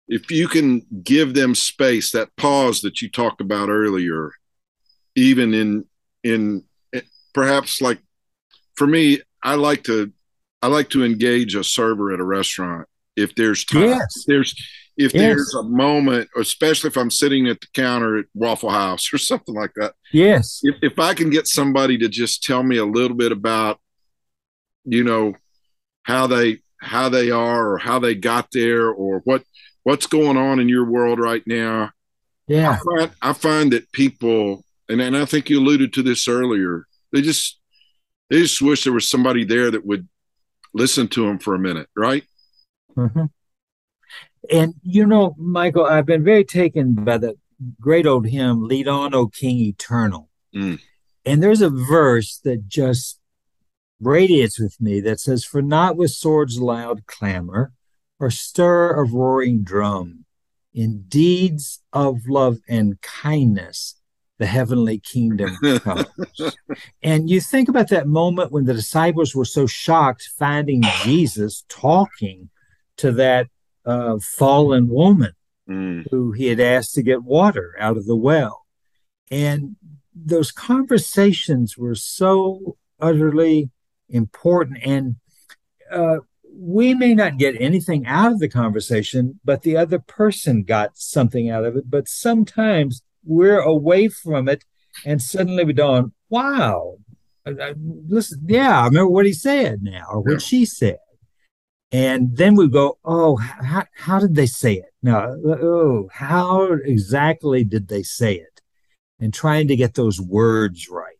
if 0.08 0.30
you 0.30 0.46
can 0.46 0.84
give 1.02 1.32
them 1.32 1.54
space, 1.54 2.12
that 2.12 2.36
pause 2.36 2.82
that 2.82 3.00
you 3.00 3.10
talked 3.10 3.40
about 3.40 3.70
earlier, 3.70 4.32
even 5.14 5.54
in 5.54 5.86
in 6.24 6.64
perhaps 7.32 7.80
like 7.80 8.00
for 8.74 8.86
me, 8.86 9.20
I 9.42 9.54
like 9.54 9.84
to 9.84 10.12
I 10.62 10.68
like 10.68 10.90
to 10.90 11.04
engage 11.04 11.54
a 11.54 11.62
server 11.62 12.12
at 12.12 12.20
a 12.20 12.24
restaurant 12.24 12.88
if 13.16 13.34
there's 13.34 13.64
time. 13.64 13.82
Yes. 13.82 14.16
If 14.16 14.24
there's 14.26 14.54
if 14.96 15.12
yes. 15.12 15.22
there's 15.22 15.54
a 15.54 15.62
moment, 15.64 16.28
especially 16.36 16.88
if 16.88 16.96
I'm 16.96 17.10
sitting 17.10 17.48
at 17.48 17.60
the 17.60 17.66
counter 17.74 18.18
at 18.18 18.26
Waffle 18.34 18.70
House 18.70 19.08
or 19.12 19.18
something 19.18 19.54
like 19.54 19.72
that. 19.76 19.94
Yes. 20.12 20.60
If 20.62 20.76
if 20.82 20.98
I 20.98 21.14
can 21.14 21.30
get 21.30 21.46
somebody 21.46 21.98
to 21.98 22.08
just 22.08 22.42
tell 22.42 22.62
me 22.62 22.78
a 22.78 22.86
little 22.86 23.16
bit 23.16 23.32
about, 23.32 23.78
you 24.84 25.04
know, 25.04 25.34
how 26.02 26.26
they 26.26 26.60
how 26.80 27.08
they 27.08 27.30
are 27.30 27.72
or 27.72 27.78
how 27.78 27.98
they 27.98 28.14
got 28.14 28.48
there 28.52 28.90
or 28.90 29.20
what 29.24 29.42
what's 29.82 30.06
going 30.06 30.36
on 30.36 30.60
in 30.60 30.68
your 30.68 30.84
world 30.84 31.18
right 31.18 31.42
now. 31.46 31.90
Yeah. 32.46 32.70
I 32.70 32.78
find, 32.78 33.10
I 33.22 33.32
find 33.32 33.72
that 33.72 33.92
people 33.92 34.64
and 34.88 35.00
and 35.00 35.16
I 35.16 35.24
think 35.24 35.48
you 35.48 35.60
alluded 35.60 35.92
to 35.94 36.02
this 36.02 36.28
earlier. 36.28 36.86
They 37.12 37.22
just 37.22 37.58
they 38.30 38.40
just 38.40 38.60
wish 38.60 38.84
there 38.84 38.92
was 38.92 39.08
somebody 39.08 39.44
there 39.44 39.70
that 39.70 39.86
would 39.86 40.08
listen 40.72 41.08
to 41.08 41.26
them 41.26 41.38
for 41.38 41.54
a 41.54 41.58
minute, 41.58 41.88
right? 41.96 42.24
Mm-hmm. 42.96 43.26
And 44.50 44.74
you 44.82 45.06
know, 45.06 45.34
Michael, 45.38 45.86
I've 45.86 46.06
been 46.06 46.24
very 46.24 46.44
taken 46.44 46.94
by 46.94 47.18
the 47.18 47.36
great 47.80 48.06
old 48.06 48.26
hymn 48.26 48.68
"Lead 48.68 48.88
On, 48.88 49.14
O 49.14 49.28
King 49.28 49.58
Eternal," 49.58 50.28
mm. 50.54 50.78
and 51.24 51.42
there's 51.42 51.62
a 51.62 51.70
verse 51.70 52.38
that 52.44 52.68
just 52.68 53.20
radiates 54.00 54.58
with 54.58 54.80
me 54.80 55.00
that 55.00 55.20
says, 55.20 55.44
"For 55.44 55.62
not 55.62 55.96
with 55.96 56.10
swords 56.10 56.60
loud 56.60 57.06
clamor, 57.06 57.72
or 58.20 58.30
stir 58.30 58.90
of 59.02 59.14
roaring 59.14 59.62
drum, 59.62 60.26
in 60.74 61.04
deeds 61.08 61.80
of 61.92 62.28
love 62.28 62.58
and 62.68 63.00
kindness." 63.00 63.96
The 64.38 64.46
heavenly 64.46 64.98
kingdom 64.98 65.56
comes. 65.80 66.06
and 67.02 67.30
you 67.30 67.40
think 67.40 67.68
about 67.68 67.88
that 67.88 68.08
moment 68.08 68.50
when 68.50 68.64
the 68.64 68.74
disciples 68.74 69.34
were 69.34 69.44
so 69.44 69.66
shocked 69.66 70.30
finding 70.36 70.82
Jesus 71.02 71.64
talking 71.68 72.50
to 72.96 73.12
that 73.12 73.46
uh, 73.86 74.18
fallen 74.18 74.88
woman 74.88 75.32
mm. 75.68 76.04
who 76.10 76.32
he 76.32 76.46
had 76.46 76.60
asked 76.60 76.94
to 76.94 77.02
get 77.02 77.22
water 77.22 77.74
out 77.78 77.96
of 77.96 78.06
the 78.06 78.16
well. 78.16 78.66
And 79.30 79.76
those 80.14 80.52
conversations 80.52 81.76
were 81.76 81.94
so 81.94 82.76
utterly 83.00 83.70
important. 84.08 84.78
And 84.84 85.16
uh, 85.90 86.18
we 86.56 86.94
may 86.94 87.14
not 87.14 87.38
get 87.38 87.60
anything 87.60 88.06
out 88.06 88.32
of 88.32 88.38
the 88.38 88.48
conversation, 88.48 89.40
but 89.44 89.62
the 89.62 89.76
other 89.76 89.98
person 89.98 90.62
got 90.62 90.96
something 90.96 91.50
out 91.50 91.64
of 91.64 91.76
it. 91.76 91.90
But 91.90 92.08
sometimes 92.08 93.02
we're 93.24 93.60
away 93.60 94.08
from 94.08 94.48
it, 94.48 94.64
and 95.04 95.20
suddenly 95.20 95.64
we're 95.64 95.72
dawn, 95.72 96.12
wow, 96.28 96.96
listen, 97.46 98.42
yeah, 98.46 98.80
I 98.80 98.86
remember 98.86 99.10
what 99.10 99.26
he 99.26 99.32
said 99.32 99.82
now, 99.82 100.06
or 100.10 100.20
what 100.20 100.32
yeah. 100.32 100.38
she 100.38 100.64
said. 100.64 100.98
And 101.92 102.36
then 102.36 102.56
we 102.56 102.68
go, 102.68 102.98
oh, 103.04 103.36
how, 103.36 103.84
how 103.96 104.18
did 104.18 104.34
they 104.34 104.46
say 104.46 104.74
it? 104.74 104.92
No, 105.02 105.40
oh, 105.46 106.08
how 106.12 106.72
exactly 106.72 107.62
did 107.62 107.86
they 107.86 108.02
say 108.02 108.34
it? 108.34 108.60
And 109.20 109.32
trying 109.32 109.68
to 109.68 109.76
get 109.76 109.94
those 109.94 110.20
words 110.20 110.88
right. 110.88 111.14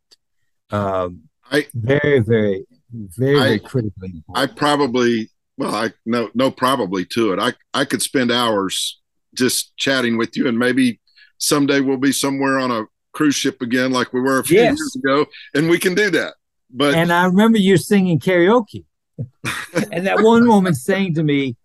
Um, 0.71 1.29
I 1.51 1.67
very, 1.75 2.19
very, 2.19 2.67
very, 2.93 3.39
I, 3.39 3.43
very 3.43 3.59
critically. 3.61 4.13
Important. 4.15 4.35
I 4.35 4.47
probably, 4.47 5.31
well, 5.57 5.75
I 5.75 5.93
no, 6.05 6.31
no, 6.35 6.51
probably 6.51 7.05
to 7.07 7.33
it. 7.33 7.39
I, 7.39 7.53
I 7.73 7.85
could 7.85 8.03
spend 8.03 8.33
hours 8.33 9.01
just 9.35 9.77
chatting 9.77 10.17
with 10.17 10.37
you, 10.37 10.49
and 10.49 10.59
maybe 10.59 11.01
someday 11.39 11.81
we'll 11.81 11.97
be 11.97 12.13
somewhere 12.13 12.59
on 12.59 12.71
a 12.71 12.85
cruise 13.13 13.35
ship 13.35 13.63
again, 13.63 13.93
like 13.93 14.13
we 14.13 14.21
were 14.21 14.39
a 14.39 14.45
few 14.45 14.59
yes. 14.59 14.77
years 14.79 14.97
ago, 14.97 15.27
and 15.55 15.69
we 15.69 15.79
can 15.79 15.95
do 15.95 16.11
that. 16.11 16.35
But 16.71 16.95
and 16.95 17.13
I 17.13 17.27
remember 17.27 17.59
you 17.59 17.77
singing 17.77 18.19
karaoke, 18.19 18.85
and 19.93 20.07
that 20.07 20.23
one 20.23 20.47
woman 20.49 20.75
saying 20.75 21.15
to 21.15 21.23
me, 21.23 21.57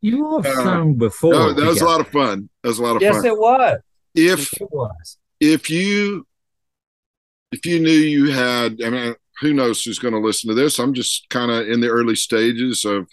"You 0.00 0.36
have 0.36 0.46
uh, 0.46 0.64
sung 0.64 0.94
before." 0.94 1.32
No, 1.32 1.52
that 1.52 1.66
was 1.66 1.80
a 1.80 1.84
lot 1.84 2.00
of 2.00 2.08
fun. 2.08 2.48
That 2.62 2.68
was 2.68 2.78
a 2.78 2.82
lot 2.82 2.96
of 2.96 3.02
yes, 3.02 3.14
fun. 3.14 3.24
Yes, 3.24 3.32
it 3.32 3.38
was. 3.38 3.80
If 4.14 4.52
it 4.60 4.68
was. 4.70 5.18
If 5.40 5.70
you 5.70 6.26
if 7.52 7.66
you 7.66 7.80
knew 7.80 7.90
you 7.90 8.32
had, 8.32 8.80
I 8.82 8.90
mean, 8.90 9.14
who 9.40 9.52
knows 9.52 9.82
who's 9.82 9.98
going 9.98 10.14
to 10.14 10.20
listen 10.20 10.48
to 10.48 10.54
this? 10.54 10.78
I'm 10.78 10.94
just 10.94 11.28
kind 11.28 11.50
of 11.50 11.68
in 11.68 11.80
the 11.80 11.88
early 11.88 12.16
stages 12.16 12.84
of 12.84 13.08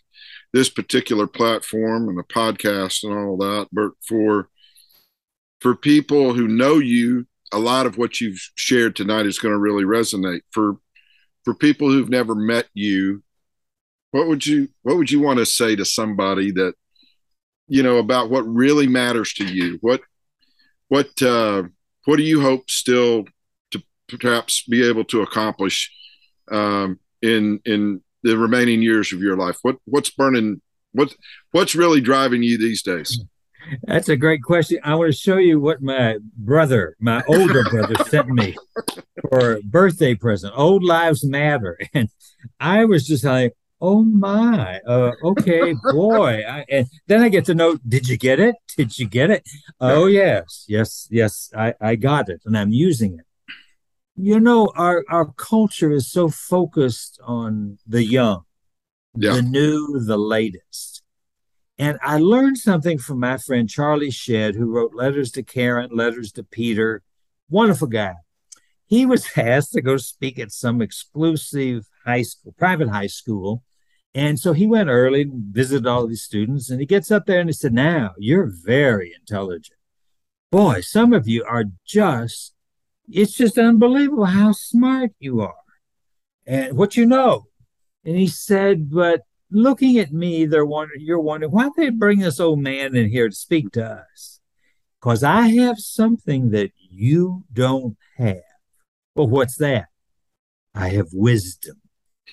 this 0.53 0.69
particular 0.69 1.27
platform 1.27 2.07
and 2.07 2.17
the 2.17 2.23
podcast 2.23 3.03
and 3.03 3.13
all 3.13 3.37
that. 3.37 3.67
But 3.71 3.91
for 4.07 4.49
for 5.59 5.75
people 5.75 6.33
who 6.33 6.47
know 6.47 6.77
you, 6.77 7.27
a 7.51 7.59
lot 7.59 7.85
of 7.85 7.97
what 7.97 8.21
you've 8.21 8.41
shared 8.55 8.95
tonight 8.95 9.25
is 9.25 9.39
going 9.39 9.53
to 9.53 9.59
really 9.59 9.83
resonate. 9.83 10.41
For 10.51 10.77
for 11.43 11.53
people 11.53 11.89
who've 11.89 12.09
never 12.09 12.35
met 12.35 12.67
you, 12.73 13.23
what 14.11 14.27
would 14.27 14.45
you 14.45 14.69
what 14.83 14.97
would 14.97 15.11
you 15.11 15.19
want 15.19 15.39
to 15.39 15.45
say 15.45 15.75
to 15.75 15.85
somebody 15.85 16.51
that 16.51 16.73
you 17.67 17.83
know 17.83 17.97
about 17.97 18.29
what 18.29 18.47
really 18.47 18.87
matters 18.87 19.33
to 19.33 19.45
you? 19.45 19.77
What 19.81 20.01
what 20.87 21.21
uh, 21.21 21.63
what 22.05 22.17
do 22.17 22.23
you 22.23 22.41
hope 22.41 22.69
still 22.69 23.25
to 23.71 23.83
perhaps 24.07 24.63
be 24.63 24.87
able 24.87 25.05
to 25.05 25.21
accomplish 25.21 25.91
um, 26.51 26.99
in 27.21 27.59
in 27.65 28.01
the 28.23 28.37
remaining 28.37 28.81
years 28.81 29.13
of 29.13 29.21
your 29.21 29.37
life? 29.37 29.57
What 29.61 29.77
what's 29.85 30.09
burning? 30.09 30.61
What 30.91 31.15
what's 31.51 31.75
really 31.75 32.01
driving 32.01 32.41
you 32.41 32.57
these 32.57 32.81
days? 32.81 33.23
That's 33.83 34.09
a 34.09 34.17
great 34.17 34.43
question. 34.43 34.79
I 34.83 34.95
want 34.95 35.11
to 35.11 35.17
show 35.17 35.37
you 35.37 35.59
what 35.59 35.81
my 35.81 36.17
brother, 36.37 36.95
my 36.99 37.23
older 37.27 37.63
brother, 37.63 37.95
sent 38.05 38.27
me 38.29 38.55
for 39.29 39.53
a 39.53 39.61
birthday 39.61 40.15
present. 40.15 40.53
Old 40.55 40.83
Lives 40.83 41.23
Matter, 41.23 41.77
and 41.93 42.09
I 42.59 42.85
was 42.85 43.05
just 43.05 43.23
like, 43.23 43.55
"Oh 43.81 44.03
my, 44.03 44.79
uh, 44.87 45.11
okay, 45.23 45.75
boy." 45.91 46.43
I, 46.47 46.65
and 46.69 46.87
then 47.07 47.21
I 47.21 47.29
get 47.29 47.45
to 47.45 47.55
know, 47.55 47.77
"Did 47.87 48.07
you 48.07 48.17
get 48.17 48.39
it? 48.39 48.55
Did 48.75 48.97
you 48.97 49.07
get 49.07 49.29
it?" 49.29 49.47
Oh 49.79 50.07
yes, 50.07 50.65
yes, 50.67 51.07
yes. 51.11 51.51
I 51.55 51.73
I 51.81 51.95
got 51.95 52.29
it, 52.29 52.41
and 52.45 52.57
I'm 52.57 52.71
using 52.71 53.19
it. 53.19 53.25
You 54.15 54.39
know, 54.39 54.71
our 54.75 55.05
our 55.09 55.31
culture 55.33 55.91
is 55.91 56.11
so 56.11 56.29
focused 56.29 57.19
on 57.23 57.77
the 57.87 58.03
young, 58.03 58.43
yeah. 59.15 59.33
the 59.33 59.41
new, 59.41 59.99
the 59.99 60.17
latest 60.17 60.98
and 61.79 61.97
I 62.03 62.17
learned 62.17 62.57
something 62.57 62.97
from 62.97 63.21
my 63.21 63.37
friend 63.37 63.69
Charlie 63.69 64.11
Shedd, 64.11 64.55
who 64.55 64.65
wrote 64.65 64.93
Letters 64.93 65.31
to 65.31 65.43
Karen, 65.43 65.89
Letters 65.93 66.33
to 66.33 66.43
Peter. 66.43 67.01
Wonderful 67.49 67.87
guy. 67.87 68.15
He 68.85 69.05
was 69.05 69.25
asked 69.37 69.71
to 69.73 69.81
go 69.81 69.95
speak 69.95 70.37
at 70.37 70.51
some 70.51 70.81
exclusive 70.81 71.87
high 72.05 72.23
school, 72.23 72.53
private 72.57 72.89
high 72.89 73.07
school. 73.07 73.63
And 74.13 74.37
so 74.37 74.51
he 74.51 74.67
went 74.67 74.89
early 74.89 75.21
and 75.21 75.53
visited 75.53 75.87
all 75.87 76.05
these 76.05 76.23
students. 76.23 76.69
And 76.69 76.81
he 76.81 76.85
gets 76.85 77.11
up 77.11 77.25
there 77.25 77.39
and 77.39 77.47
he 77.47 77.53
said, 77.53 77.73
Now 77.73 78.11
you're 78.17 78.51
very 78.51 79.15
intelligent. 79.17 79.77
Boy, 80.51 80.81
some 80.81 81.13
of 81.13 81.29
you 81.29 81.45
are 81.45 81.65
just, 81.85 82.53
it's 83.07 83.33
just 83.33 83.57
unbelievable 83.57 84.25
how 84.25 84.51
smart 84.51 85.11
you 85.19 85.39
are 85.39 85.53
and 86.45 86.75
what 86.75 86.97
you 86.97 87.05
know. 87.05 87.45
And 88.03 88.17
he 88.17 88.27
said, 88.27 88.89
But 88.89 89.21
looking 89.51 89.97
at 89.97 90.11
me, 90.11 90.45
they're 90.45 90.65
wondering, 90.65 91.01
you're 91.01 91.19
wondering 91.19 91.51
why 91.51 91.69
they 91.75 91.89
bring 91.89 92.19
this 92.19 92.39
old 92.39 92.59
man 92.59 92.95
in 92.95 93.09
here 93.09 93.29
to 93.29 93.35
speak 93.35 93.71
to 93.71 93.85
us. 93.85 94.39
Because 94.99 95.23
I 95.23 95.47
have 95.47 95.79
something 95.79 96.49
that 96.51 96.71
you 96.77 97.45
don't 97.51 97.97
have. 98.17 98.41
Well, 99.15 99.27
what's 99.27 99.57
that? 99.57 99.87
I 100.75 100.89
have 100.89 101.07
wisdom 101.13 101.81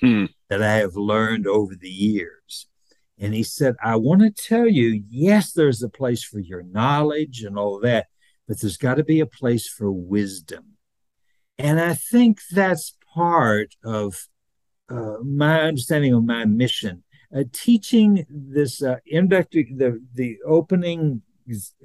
hmm. 0.01 0.25
that 0.49 0.62
I 0.62 0.77
have 0.77 0.97
learned 0.97 1.47
over 1.47 1.75
the 1.75 1.89
years. 1.89 2.67
And 3.19 3.33
he 3.33 3.43
said, 3.43 3.77
I 3.83 3.97
want 3.97 4.21
to 4.21 4.31
tell 4.31 4.67
you, 4.67 5.03
yes, 5.09 5.53
there's 5.53 5.83
a 5.83 5.89
place 5.89 6.23
for 6.23 6.39
your 6.39 6.62
knowledge 6.62 7.43
and 7.43 7.59
all 7.59 7.81
that, 7.81 8.09
but 8.47 8.61
there's 8.61 8.77
got 8.77 8.97
to 8.97 9.05
be 9.05 9.21
a 9.21 9.27
place 9.27 9.69
for 9.69 9.91
wisdom. 9.91 10.77
And 11.59 11.81
I 11.81 11.95
think 11.95 12.41
that's 12.51 12.97
part 13.14 13.75
of 13.83 14.27
uh, 14.91 15.17
my 15.25 15.62
understanding 15.62 16.12
of 16.12 16.25
my 16.25 16.45
mission 16.45 17.03
uh, 17.35 17.45
teaching 17.53 18.27
this 18.29 18.83
uh, 18.83 18.97
introductory, 19.07 19.72
the, 19.77 20.03
the 20.14 20.39
opening 20.47 21.22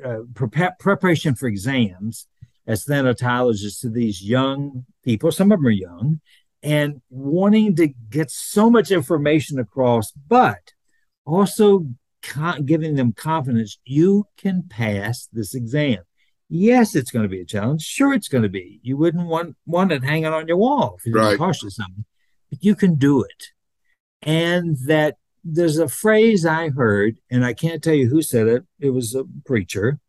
uh, 0.03 0.19
pre- 0.33 0.69
preparation 0.79 1.35
for 1.35 1.47
exams 1.47 2.27
as 2.67 2.85
thanatologists 2.85 3.81
to 3.81 3.89
these 3.89 4.23
young 4.23 4.85
people, 5.03 5.31
some 5.31 5.51
of 5.51 5.59
them 5.59 5.67
are 5.67 5.71
young, 5.71 6.19
and 6.63 7.01
wanting 7.09 7.75
to 7.75 7.87
get 8.09 8.29
so 8.29 8.69
much 8.69 8.91
information 8.91 9.59
across, 9.59 10.11
but 10.11 10.73
also 11.25 11.87
con- 12.21 12.65
giving 12.65 12.95
them 12.95 13.13
confidence 13.13 13.79
you 13.83 14.25
can 14.37 14.63
pass 14.69 15.27
this 15.33 15.55
exam. 15.55 15.99
Yes, 16.49 16.95
it's 16.95 17.11
going 17.11 17.23
to 17.23 17.29
be 17.29 17.39
a 17.39 17.45
challenge. 17.45 17.81
Sure, 17.81 18.13
it's 18.13 18.27
going 18.27 18.43
to 18.43 18.49
be. 18.49 18.79
You 18.83 18.97
wouldn't 18.97 19.27
want 19.27 19.55
want 19.65 19.91
it 19.91 20.03
hanging 20.03 20.25
on 20.25 20.47
your 20.47 20.57
wall 20.57 20.97
if 20.97 21.05
you're 21.05 21.15
right. 21.15 21.37
cautious 21.37 21.77
something, 21.77 22.05
but 22.49 22.63
you 22.63 22.75
can 22.75 22.95
do 22.95 23.23
it. 23.23 23.47
And 24.21 24.77
that 24.85 25.15
there's 25.43 25.77
a 25.77 25.87
phrase 25.87 26.45
I 26.45 26.69
heard, 26.69 27.17
and 27.29 27.45
I 27.45 27.53
can't 27.53 27.83
tell 27.83 27.93
you 27.93 28.09
who 28.09 28.21
said 28.21 28.47
it. 28.47 28.63
It 28.79 28.91
was 28.91 29.15
a 29.15 29.25
preacher. 29.45 29.99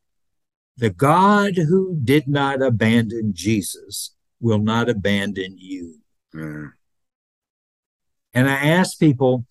The 0.76 0.91
God 0.91 1.57
who 1.57 1.99
did 2.03 2.28
not 2.28 2.62
abandon 2.62 3.33
Jesus 3.35 4.14
will 4.41 4.59
not 4.59 4.89
abandon 4.89 5.57
you. 5.59 6.01
Mm. 6.35 6.72
And 8.35 8.49
I 8.49 8.55
asked 8.55 8.99
people, 8.99 9.47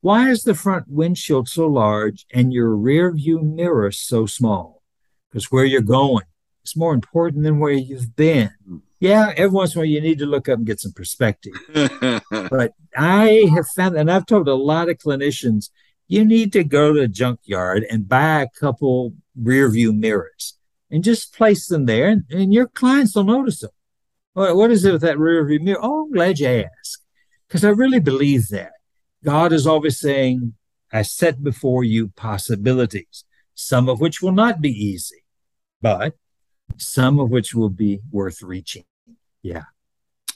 why 0.00 0.30
is 0.30 0.44
the 0.44 0.54
front 0.54 0.86
windshield 0.88 1.48
so 1.48 1.66
large 1.66 2.26
and 2.32 2.52
your 2.52 2.74
rear 2.76 3.12
view 3.12 3.40
mirror 3.40 3.90
so 3.90 4.26
small? 4.26 4.82
Because 5.28 5.50
where 5.50 5.64
you're 5.64 5.80
going 5.80 6.24
is 6.64 6.76
more 6.76 6.94
important 6.94 7.42
than 7.42 7.58
where 7.58 7.72
you've 7.72 8.14
been. 8.14 8.82
Yeah, 9.00 9.32
every 9.36 9.54
once 9.54 9.74
in 9.74 9.78
a 9.78 9.80
while 9.80 9.86
you 9.86 10.00
need 10.00 10.18
to 10.18 10.26
look 10.26 10.48
up 10.48 10.58
and 10.58 10.66
get 10.66 10.80
some 10.80 10.92
perspective. 10.92 11.52
but 12.30 12.72
I 12.96 13.48
have 13.54 13.68
found, 13.68 13.96
and 13.96 14.10
I've 14.10 14.26
told 14.26 14.48
a 14.48 14.54
lot 14.54 14.88
of 14.88 14.98
clinicians, 14.98 15.70
you 16.08 16.24
need 16.24 16.52
to 16.54 16.64
go 16.64 16.92
to 16.92 17.00
a 17.00 17.08
junkyard 17.08 17.84
and 17.90 18.08
buy 18.08 18.42
a 18.42 18.48
couple 18.58 19.14
rear 19.36 19.70
view 19.70 19.92
mirrors 19.92 20.54
and 20.90 21.04
just 21.04 21.34
place 21.34 21.66
them 21.66 21.86
there, 21.86 22.08
and, 22.08 22.24
and 22.30 22.52
your 22.52 22.66
clients 22.66 23.14
will 23.14 23.24
notice 23.24 23.60
them. 23.60 23.70
What, 24.32 24.56
what 24.56 24.70
is 24.70 24.84
it 24.84 24.92
with 24.92 25.02
that 25.02 25.18
rear 25.18 25.44
view 25.46 25.60
mirror? 25.60 25.80
Oh, 25.82 26.04
I'm 26.04 26.12
glad 26.12 26.38
you 26.38 26.48
asked. 26.48 27.04
Because 27.46 27.64
I 27.64 27.70
really 27.70 28.00
believe 28.00 28.48
that. 28.48 28.72
God 29.24 29.52
is 29.52 29.66
always 29.66 29.98
saying, 29.98 30.54
I 30.92 31.02
set 31.02 31.42
before 31.42 31.84
you 31.84 32.08
possibilities, 32.08 33.24
some 33.54 33.88
of 33.88 34.00
which 34.00 34.22
will 34.22 34.32
not 34.32 34.60
be 34.60 34.70
easy, 34.70 35.24
but 35.82 36.14
some 36.78 37.18
of 37.20 37.30
which 37.30 37.54
will 37.54 37.70
be 37.70 38.00
worth 38.10 38.42
reaching. 38.42 38.84
Yeah. 39.42 39.64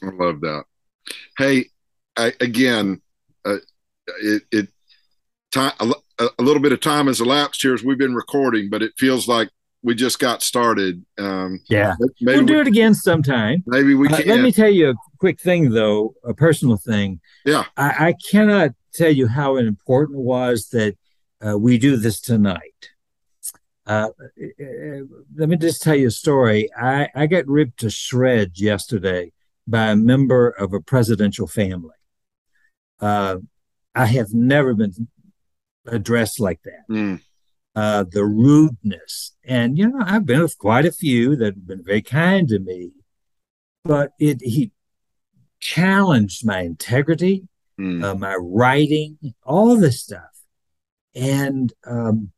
I 0.02 0.10
love 0.10 0.40
that. 0.40 0.64
Hey, 1.38 1.66
I, 2.16 2.32
again, 2.40 3.00
uh, 3.44 3.56
it, 4.22 4.42
it 4.50 4.68
time 5.52 5.72
a, 5.80 6.28
a, 6.38 6.42
little 6.42 6.62
bit 6.62 6.72
of 6.72 6.80
time 6.80 7.06
has 7.06 7.20
elapsed 7.20 7.62
here 7.62 7.74
as 7.74 7.82
we've 7.82 7.98
been 7.98 8.14
recording, 8.14 8.70
but 8.70 8.82
it 8.82 8.92
feels 8.96 9.28
like 9.28 9.48
we 9.82 9.94
just 9.94 10.18
got 10.18 10.42
started. 10.42 11.04
Um, 11.18 11.60
yeah, 11.68 11.94
we'll 12.20 12.44
do 12.44 12.54
we, 12.54 12.60
it 12.60 12.66
again 12.66 12.94
sometime. 12.94 13.62
Maybe 13.66 13.94
we 13.94 14.08
can. 14.08 14.28
Uh, 14.28 14.34
let 14.34 14.42
me 14.42 14.52
tell 14.52 14.70
you 14.70 14.90
a 14.90 14.94
quick 15.18 15.40
thing, 15.40 15.70
though, 15.70 16.14
a 16.24 16.34
personal 16.34 16.76
thing. 16.76 17.20
Yeah, 17.44 17.64
I, 17.76 18.08
I 18.08 18.14
cannot 18.30 18.72
tell 18.94 19.10
you 19.10 19.26
how 19.26 19.56
important 19.56 20.18
it 20.18 20.22
was 20.22 20.68
that 20.68 20.96
uh, 21.46 21.58
we 21.58 21.78
do 21.78 21.96
this 21.96 22.20
tonight. 22.20 22.91
Uh, 23.86 24.08
let 25.36 25.48
me 25.48 25.56
just 25.56 25.82
tell 25.82 25.94
you 25.94 26.08
a 26.08 26.12
story. 26.12 26.68
I, 26.76 27.08
I 27.14 27.26
got 27.26 27.46
ripped 27.46 27.80
to 27.80 27.90
shreds 27.90 28.60
yesterday 28.60 29.32
by 29.66 29.88
a 29.88 29.96
member 29.96 30.48
of 30.48 30.72
a 30.72 30.80
presidential 30.80 31.46
family. 31.46 31.96
Uh, 33.00 33.38
I 33.94 34.06
have 34.06 34.32
never 34.32 34.74
been 34.74 35.08
addressed 35.86 36.38
like 36.40 36.62
that. 36.62 36.84
Mm. 36.90 37.20
Uh, 37.74 38.04
the 38.10 38.24
rudeness, 38.24 39.32
and 39.44 39.78
you 39.78 39.88
know, 39.88 40.04
I've 40.04 40.26
been 40.26 40.42
with 40.42 40.58
quite 40.58 40.84
a 40.84 40.92
few 40.92 41.36
that 41.36 41.54
have 41.54 41.66
been 41.66 41.82
very 41.82 42.02
kind 42.02 42.46
to 42.48 42.58
me, 42.58 42.90
but 43.82 44.12
it 44.18 44.42
he 44.42 44.72
challenged 45.58 46.44
my 46.44 46.60
integrity, 46.60 47.48
mm. 47.80 48.18
my 48.18 48.34
writing, 48.34 49.16
all 49.42 49.76
this 49.76 50.02
stuff, 50.02 50.42
and 51.14 51.72
um, 51.86 52.32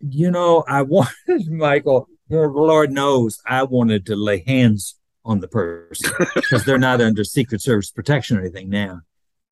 you 0.00 0.30
know, 0.30 0.64
I 0.66 0.82
wanted 0.82 1.50
Michael, 1.50 2.08
the 2.28 2.48
Lord 2.48 2.92
knows 2.92 3.40
I 3.46 3.62
wanted 3.62 4.06
to 4.06 4.16
lay 4.16 4.42
hands 4.46 4.96
on 5.24 5.40
the 5.40 5.48
person 5.48 6.12
because 6.34 6.64
they're 6.64 6.78
not 6.78 7.00
under 7.00 7.24
Secret 7.24 7.60
Service 7.60 7.90
protection 7.90 8.36
or 8.36 8.40
anything 8.40 8.68
now 8.68 9.02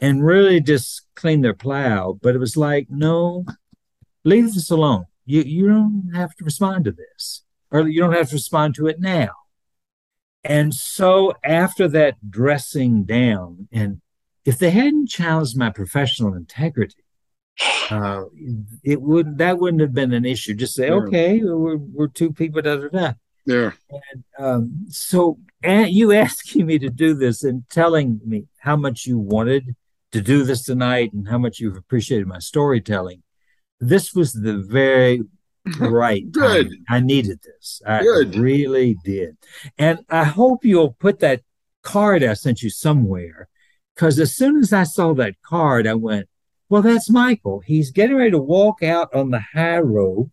and 0.01 0.25
really 0.25 0.61
just 0.61 1.07
clean 1.15 1.41
their 1.41 1.55
plow. 1.55 2.19
But 2.21 2.35
it 2.35 2.39
was 2.39 2.57
like, 2.57 2.89
no, 2.91 3.45
leave 4.25 4.53
this 4.55 4.71
alone. 4.71 5.05
You 5.25 5.43
you 5.43 5.69
don't 5.69 6.13
have 6.15 6.35
to 6.37 6.45
respond 6.45 6.85
to 6.85 6.93
this, 6.93 7.43
or 7.71 7.89
you 7.89 8.01
don't 8.01 8.13
have 8.13 8.29
to 8.29 8.37
respond 8.37 8.75
to 8.77 8.87
it 8.87 9.01
now. 9.01 9.31
And 10.43 10.75
so 10.75 11.33
after 11.43 11.89
that 11.89 12.31
dressing 12.31 13.05
down, 13.05 13.69
and 13.73 14.03
if 14.45 14.59
they 14.59 14.71
hadn't 14.71 15.09
challenged 15.09 15.57
my 15.57 15.71
professional 15.71 16.35
integrity, 16.35 17.04
uh, 17.91 18.25
it 18.83 19.01
would 19.01 19.39
that 19.39 19.59
wouldn't 19.59 19.81
have 19.81 19.95
been 19.95 20.13
an 20.13 20.25
issue. 20.25 20.55
Just 20.55 20.75
say, 20.75 20.89
yeah. 20.89 20.95
okay, 20.95 21.41
we're 21.43 21.77
we're 21.77 22.09
two 22.09 22.33
people, 22.33 22.63
da 22.63 22.77
da 22.77 22.89
da. 22.89 23.13
Yeah. 23.47 23.73
And 23.91 24.25
um, 24.39 24.87
so 24.89 25.39
and 25.63 25.91
you 25.91 26.13
asking 26.27 26.67
me 26.67 26.79
to 26.79 26.91
do 26.91 27.15
this 27.15 27.45
and 27.45 27.69
telling 27.71 28.21
me 28.25 28.47
how 28.59 28.77
much 28.77 29.07
you 29.07 29.19
wanted 29.19 29.77
to 30.13 30.21
do 30.21 30.45
this 30.45 30.65
tonight 30.65 31.13
and 31.13 31.29
how 31.29 31.39
much 31.39 31.61
you've 31.61 31.77
appreciated 31.77 32.27
my 32.27 32.39
storytelling. 32.39 33.23
This 33.81 34.15
was 34.15 34.33
the 34.33 34.59
very 34.59 35.23
right 35.79 36.31
Good. 36.31 36.71
Time. 36.71 36.85
I 36.89 37.01
needed 37.01 37.41
this. 37.43 37.83
I 37.87 38.03
Good. 38.03 38.37
really 38.37 38.97
did. 39.05 39.37
And 39.79 40.01
I 40.09 40.25
hope 40.25 40.65
you'll 40.65 40.93
put 40.93 41.21
that 41.21 41.43
card 41.83 42.23
I 42.23 42.35
sent 42.35 42.63
you 42.63 42.71
somewhere. 42.71 43.49
Because 43.95 44.19
as 44.19 44.35
soon 44.35 44.57
as 44.57 44.73
I 44.73 44.83
saw 44.83 45.15
that 45.15 45.41
card, 45.43 45.87
I 45.87 45.95
went, 45.95 46.29
well, 46.75 46.83
that's 46.83 47.09
Michael. 47.09 47.61
He's 47.61 47.93
getting 47.93 48.17
ready 48.17 48.33
to 48.33 48.39
walk 48.39 48.83
out 48.83 49.15
on 49.15 49.31
the 49.31 49.39
high 49.39 49.79
road, 49.79 50.33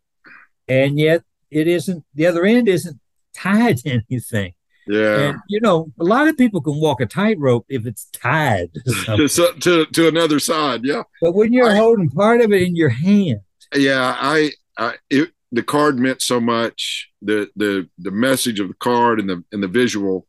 and 0.68 0.98
yet 0.98 1.22
it 1.52 1.68
isn't, 1.68 2.04
the 2.16 2.26
other 2.26 2.46
end 2.46 2.68
isn't 2.68 3.00
tied 3.32 3.78
to 3.78 4.02
anything. 4.10 4.56
Yeah. 4.88 5.20
And, 5.20 5.40
you 5.48 5.62
know, 5.62 5.94
a 6.00 6.04
lot 6.04 6.28
of 6.28 6.40
people 6.40 6.60
can 6.60 6.82
walk 6.82 7.00
a 7.00 7.06
tightrope 7.06 7.68
if 7.70 7.86
it's 7.86 8.06
tied 8.06 8.74
to, 8.74 9.28
to, 9.60 9.86
to, 9.86 10.08
another 10.08 10.40
side. 10.40 10.82
Yeah. 10.84 11.04
But 11.22 11.34
when 11.34 11.54
you're 11.54 11.70
I, 11.70 11.76
holding 11.76 12.10
part 12.10 12.42
of 12.42 12.52
it 12.52 12.64
in 12.64 12.76
your 12.76 12.90
hand. 12.90 13.42
Yeah. 13.76 14.18
I, 14.20 14.50
I, 14.80 14.96
it, 15.12 15.30
the 15.52 15.62
card 15.62 16.00
meant 16.00 16.24
so 16.24 16.42
much. 16.42 17.12
The 17.22 17.52
the 17.56 17.88
the 18.00 18.10
message 18.10 18.60
of 18.60 18.70
the 18.70 18.74
card 18.74 19.20
and 19.20 19.30
the 19.30 19.44
and 19.52 19.62
the 19.62 19.68
visual, 19.68 20.26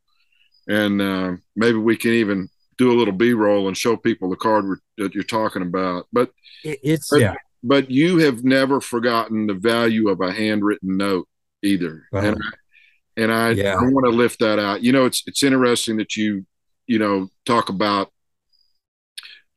and 0.68 1.00
uh, 1.00 1.36
maybe 1.56 1.78
we 1.78 1.96
can 1.96 2.10
even 2.10 2.50
do 2.76 2.92
a 2.92 2.98
little 2.98 3.14
B 3.14 3.32
roll 3.32 3.68
and 3.68 3.76
show 3.76 3.96
people 3.96 4.28
the 4.28 4.36
card 4.36 4.78
that 5.03 5.14
you're 5.14 5.24
talking 5.24 5.62
about. 5.62 6.07
But 6.12 6.30
it's 6.64 7.11
but, 7.11 7.20
yeah. 7.20 7.34
But 7.62 7.90
you 7.90 8.18
have 8.18 8.42
never 8.44 8.80
forgotten 8.80 9.46
the 9.46 9.55
value 9.55 10.09
of 10.09 10.20
a 10.20 10.32
handwritten 10.32 10.96
note 10.96 11.28
either, 11.62 12.05
Uh-huh. 12.12 12.26
and 12.26 12.36
I, 12.36 13.20
and 13.22 13.32
I, 13.32 13.50
Yeah. 13.50 13.74
I 13.76 13.82
want 13.84 14.05
to 14.05 14.11
lift 14.11 14.40
that 14.40 14.59
out. 14.59 14.82
You 14.82 14.92
know, 14.92 15.05
it's 15.05 15.22
it's 15.26 15.42
interesting 15.42 15.96
that 15.98 16.16
you 16.16 16.44
you 16.86 16.98
know 16.98 17.28
talk 17.46 17.68
about 17.68 18.11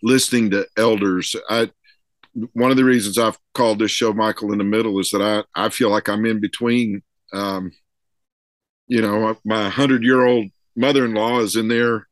listening 0.04 0.52
to 0.52 0.68
elders. 0.78 1.36
I 1.50 1.72
one 2.54 2.70
of 2.70 2.78
the 2.78 2.84
reasons 2.84 3.18
I've 3.18 3.40
called 3.54 3.80
this 3.80 3.92
show 3.92 4.14
Michael 4.14 4.52
in 4.52 4.58
the 4.58 4.64
Middle 4.66 5.00
is 5.00 5.10
that 5.12 5.22
I 5.56 5.66
I 5.66 5.70
feel 5.70 5.90
like 5.90 6.10
I'm 6.10 6.26
in 6.26 6.40
between. 6.40 7.02
Um, 7.34 7.72
you 8.88 9.02
know, 9.02 9.36
my 9.44 9.70
hundred 9.70 10.04
year 10.04 10.26
old 10.26 10.48
mother 10.76 11.06
in 11.06 11.14
law 11.14 11.40
is 11.40 11.56
in 11.56 11.70
there 11.70 12.08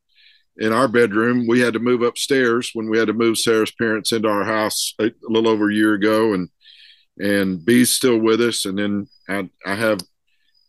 in 0.58 0.72
our 0.72 0.88
bedroom. 0.88 1.46
We 1.46 1.60
had 1.60 1.74
to 1.74 1.80
move 1.80 2.02
upstairs 2.02 2.70
when 2.74 2.88
we 2.88 2.98
had 2.98 3.08
to 3.08 3.12
move 3.12 3.38
Sarah's 3.38 3.72
parents 3.72 4.12
into 4.12 4.28
our 4.28 4.44
house 4.44 4.94
a, 4.98 5.06
a 5.06 5.12
little 5.28 5.50
over 5.50 5.70
a 5.70 5.74
year 5.74 5.94
ago, 5.94 6.32
and 6.32 6.48
and 7.18 7.64
B's 7.64 7.92
still 7.92 8.18
with 8.18 8.40
us. 8.40 8.64
And 8.64 8.78
then 8.78 9.06
I, 9.28 9.48
I 9.64 9.74
have, 9.76 10.00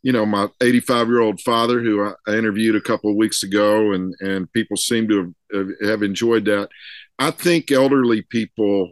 you 0.03 0.11
know, 0.11 0.25
my 0.25 0.47
85 0.61 1.07
year 1.07 1.21
old 1.21 1.41
father 1.41 1.81
who 1.81 2.03
I, 2.03 2.13
I 2.27 2.35
interviewed 2.35 2.75
a 2.75 2.81
couple 2.81 3.09
of 3.09 3.15
weeks 3.17 3.43
ago, 3.43 3.93
and 3.93 4.13
and 4.19 4.51
people 4.53 4.77
seem 4.77 5.07
to 5.09 5.35
have, 5.53 5.67
have 5.83 6.03
enjoyed 6.03 6.45
that. 6.45 6.69
I 7.17 7.31
think 7.31 7.71
elderly 7.71 8.21
people 8.23 8.91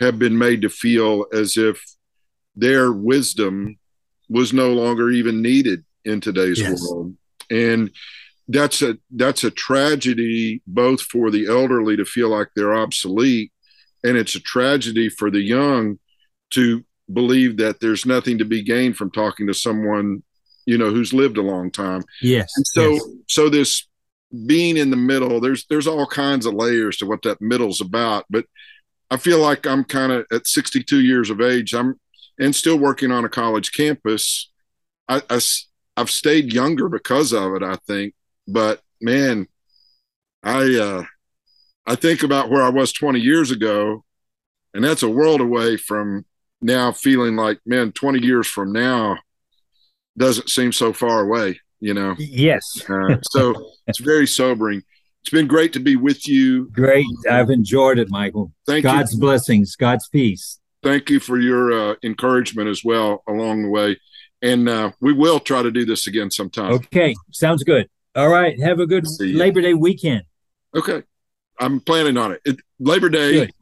have 0.00 0.18
been 0.18 0.36
made 0.36 0.62
to 0.62 0.68
feel 0.68 1.26
as 1.32 1.56
if 1.56 1.82
their 2.56 2.92
wisdom 2.92 3.78
was 4.28 4.52
no 4.52 4.72
longer 4.72 5.10
even 5.10 5.40
needed 5.42 5.84
in 6.04 6.20
today's 6.20 6.58
Yes. 6.58 6.80
world, 6.82 7.14
and 7.50 7.90
that's 8.48 8.82
a 8.82 8.98
that's 9.10 9.44
a 9.44 9.50
tragedy 9.50 10.62
both 10.66 11.00
for 11.00 11.30
the 11.30 11.46
elderly 11.46 11.96
to 11.96 12.04
feel 12.04 12.28
like 12.28 12.48
they're 12.54 12.74
obsolete, 12.74 13.52
and 14.02 14.16
it's 14.16 14.34
a 14.34 14.40
tragedy 14.40 15.08
for 15.08 15.30
the 15.30 15.40
young 15.40 15.98
to 16.50 16.84
believe 17.12 17.56
that 17.58 17.80
there's 17.80 18.06
nothing 18.06 18.38
to 18.38 18.44
be 18.44 18.62
gained 18.62 18.96
from 18.96 19.10
talking 19.10 19.46
to 19.46 19.54
someone 19.54 20.22
you 20.66 20.78
know 20.78 20.90
who's 20.90 21.12
lived 21.12 21.36
a 21.36 21.42
long 21.42 21.70
time 21.70 22.02
Yes. 22.22 22.50
and 22.56 22.66
so 22.66 22.92
yes. 22.92 23.02
so 23.28 23.48
this 23.50 23.86
being 24.46 24.78
in 24.78 24.88
the 24.90 24.96
middle 24.96 25.38
there's 25.38 25.66
there's 25.68 25.86
all 25.86 26.06
kinds 26.06 26.46
of 26.46 26.54
layers 26.54 26.96
to 26.96 27.06
what 27.06 27.20
that 27.22 27.40
middle's 27.42 27.82
about 27.82 28.24
but 28.30 28.46
i 29.10 29.18
feel 29.18 29.38
like 29.38 29.66
i'm 29.66 29.84
kind 29.84 30.10
of 30.12 30.24
at 30.32 30.46
62 30.46 31.00
years 31.02 31.28
of 31.28 31.42
age 31.42 31.74
i'm 31.74 32.00
and 32.38 32.54
still 32.54 32.78
working 32.78 33.10
on 33.12 33.24
a 33.26 33.28
college 33.28 33.72
campus 33.72 34.50
I 35.08 35.20
I've 35.98 36.10
stayed 36.10 36.52
younger 36.54 36.88
because 36.88 37.32
of 37.34 37.52
it 37.54 37.62
i 37.62 37.76
think 37.86 38.14
but 38.46 38.80
man 39.00 39.46
i 40.42 40.74
uh 40.78 41.02
i 41.86 41.94
think 41.94 42.22
about 42.22 42.50
where 42.50 42.62
i 42.62 42.68
was 42.68 42.92
20 42.92 43.18
years 43.20 43.50
ago 43.50 44.04
and 44.72 44.84
that's 44.84 45.02
a 45.02 45.08
world 45.08 45.40
away 45.40 45.76
from 45.76 46.24
now 46.60 46.92
feeling 46.92 47.36
like 47.36 47.58
man 47.66 47.92
20 47.92 48.20
years 48.24 48.46
from 48.46 48.72
now 48.72 49.16
doesn't 50.16 50.48
seem 50.48 50.72
so 50.72 50.92
far 50.92 51.20
away 51.22 51.60
you 51.80 51.92
know 51.94 52.14
Yes. 52.18 52.64
uh, 52.88 53.16
so 53.30 53.54
it's 53.86 54.00
very 54.00 54.26
sobering. 54.26 54.82
It's 55.22 55.30
been 55.30 55.46
great 55.46 55.72
to 55.72 55.80
be 55.80 55.96
with 55.96 56.28
you. 56.28 56.68
Great. 56.70 57.06
I've 57.30 57.48
enjoyed 57.48 57.98
it, 57.98 58.10
Michael. 58.10 58.52
Thank 58.66 58.82
God's 58.82 59.14
you. 59.14 59.20
blessings. 59.20 59.74
God's 59.74 60.06
peace. 60.08 60.60
Thank 60.82 61.08
you 61.08 61.18
for 61.18 61.38
your 61.38 61.72
uh, 61.72 61.94
encouragement 62.02 62.68
as 62.68 62.84
well 62.84 63.22
along 63.26 63.62
the 63.62 63.70
way. 63.70 63.98
And 64.42 64.68
uh, 64.68 64.92
we 65.00 65.14
will 65.14 65.40
try 65.40 65.62
to 65.62 65.70
do 65.70 65.86
this 65.86 66.06
again 66.06 66.30
sometime. 66.30 66.72
Okay. 66.74 67.14
Sounds 67.32 67.64
good. 67.64 67.88
All 68.14 68.28
right. 68.28 68.58
Have 68.60 68.80
a 68.80 68.86
good 68.86 69.06
Labor 69.20 69.60
Day 69.60 69.74
weekend. 69.74 70.22
Okay. 70.74 71.02
I'm 71.58 71.80
planning 71.80 72.16
on 72.16 72.32
it. 72.32 72.40
it 72.44 72.56
Labor 72.78 73.08
Day 73.08 73.32
Good. 73.32 73.52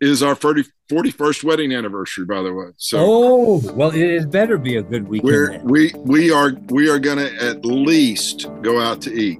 is 0.00 0.22
our 0.22 0.34
30, 0.34 0.64
41st 0.90 1.44
wedding 1.44 1.72
anniversary, 1.72 2.24
by 2.24 2.42
the 2.42 2.52
way. 2.52 2.66
So 2.76 2.98
oh, 3.00 3.72
well, 3.74 3.90
it 3.94 4.30
better 4.30 4.58
be 4.58 4.76
a 4.76 4.82
good 4.82 5.08
weekend. 5.08 5.26
we're 5.26 5.50
then. 5.50 5.64
we 5.64 5.92
we 5.98 6.30
are 6.30 6.52
we 6.68 6.90
are 6.90 6.98
going 6.98 7.18
to 7.18 7.34
at 7.42 7.64
least 7.64 8.48
go 8.62 8.80
out 8.80 9.00
to 9.02 9.12
eat, 9.12 9.38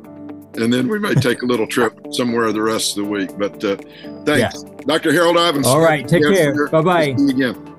and 0.54 0.72
then 0.72 0.88
we 0.88 0.98
may 0.98 1.14
take 1.14 1.42
a 1.42 1.46
little 1.46 1.66
trip 1.66 1.98
somewhere 2.12 2.52
the 2.52 2.62
rest 2.62 2.96
of 2.96 3.04
the 3.04 3.10
week. 3.10 3.36
But 3.36 3.62
uh, 3.64 3.76
thanks, 4.24 4.62
Dr. 4.86 5.12
Harold 5.12 5.36
Evans. 5.36 5.66
All 5.66 5.80
right. 5.80 6.06
Take 6.06 6.22
care. 6.22 6.68
Bye 6.68 6.82
bye. 6.82 7.14
See 7.16 7.22
you 7.22 7.28
again. 7.30 7.69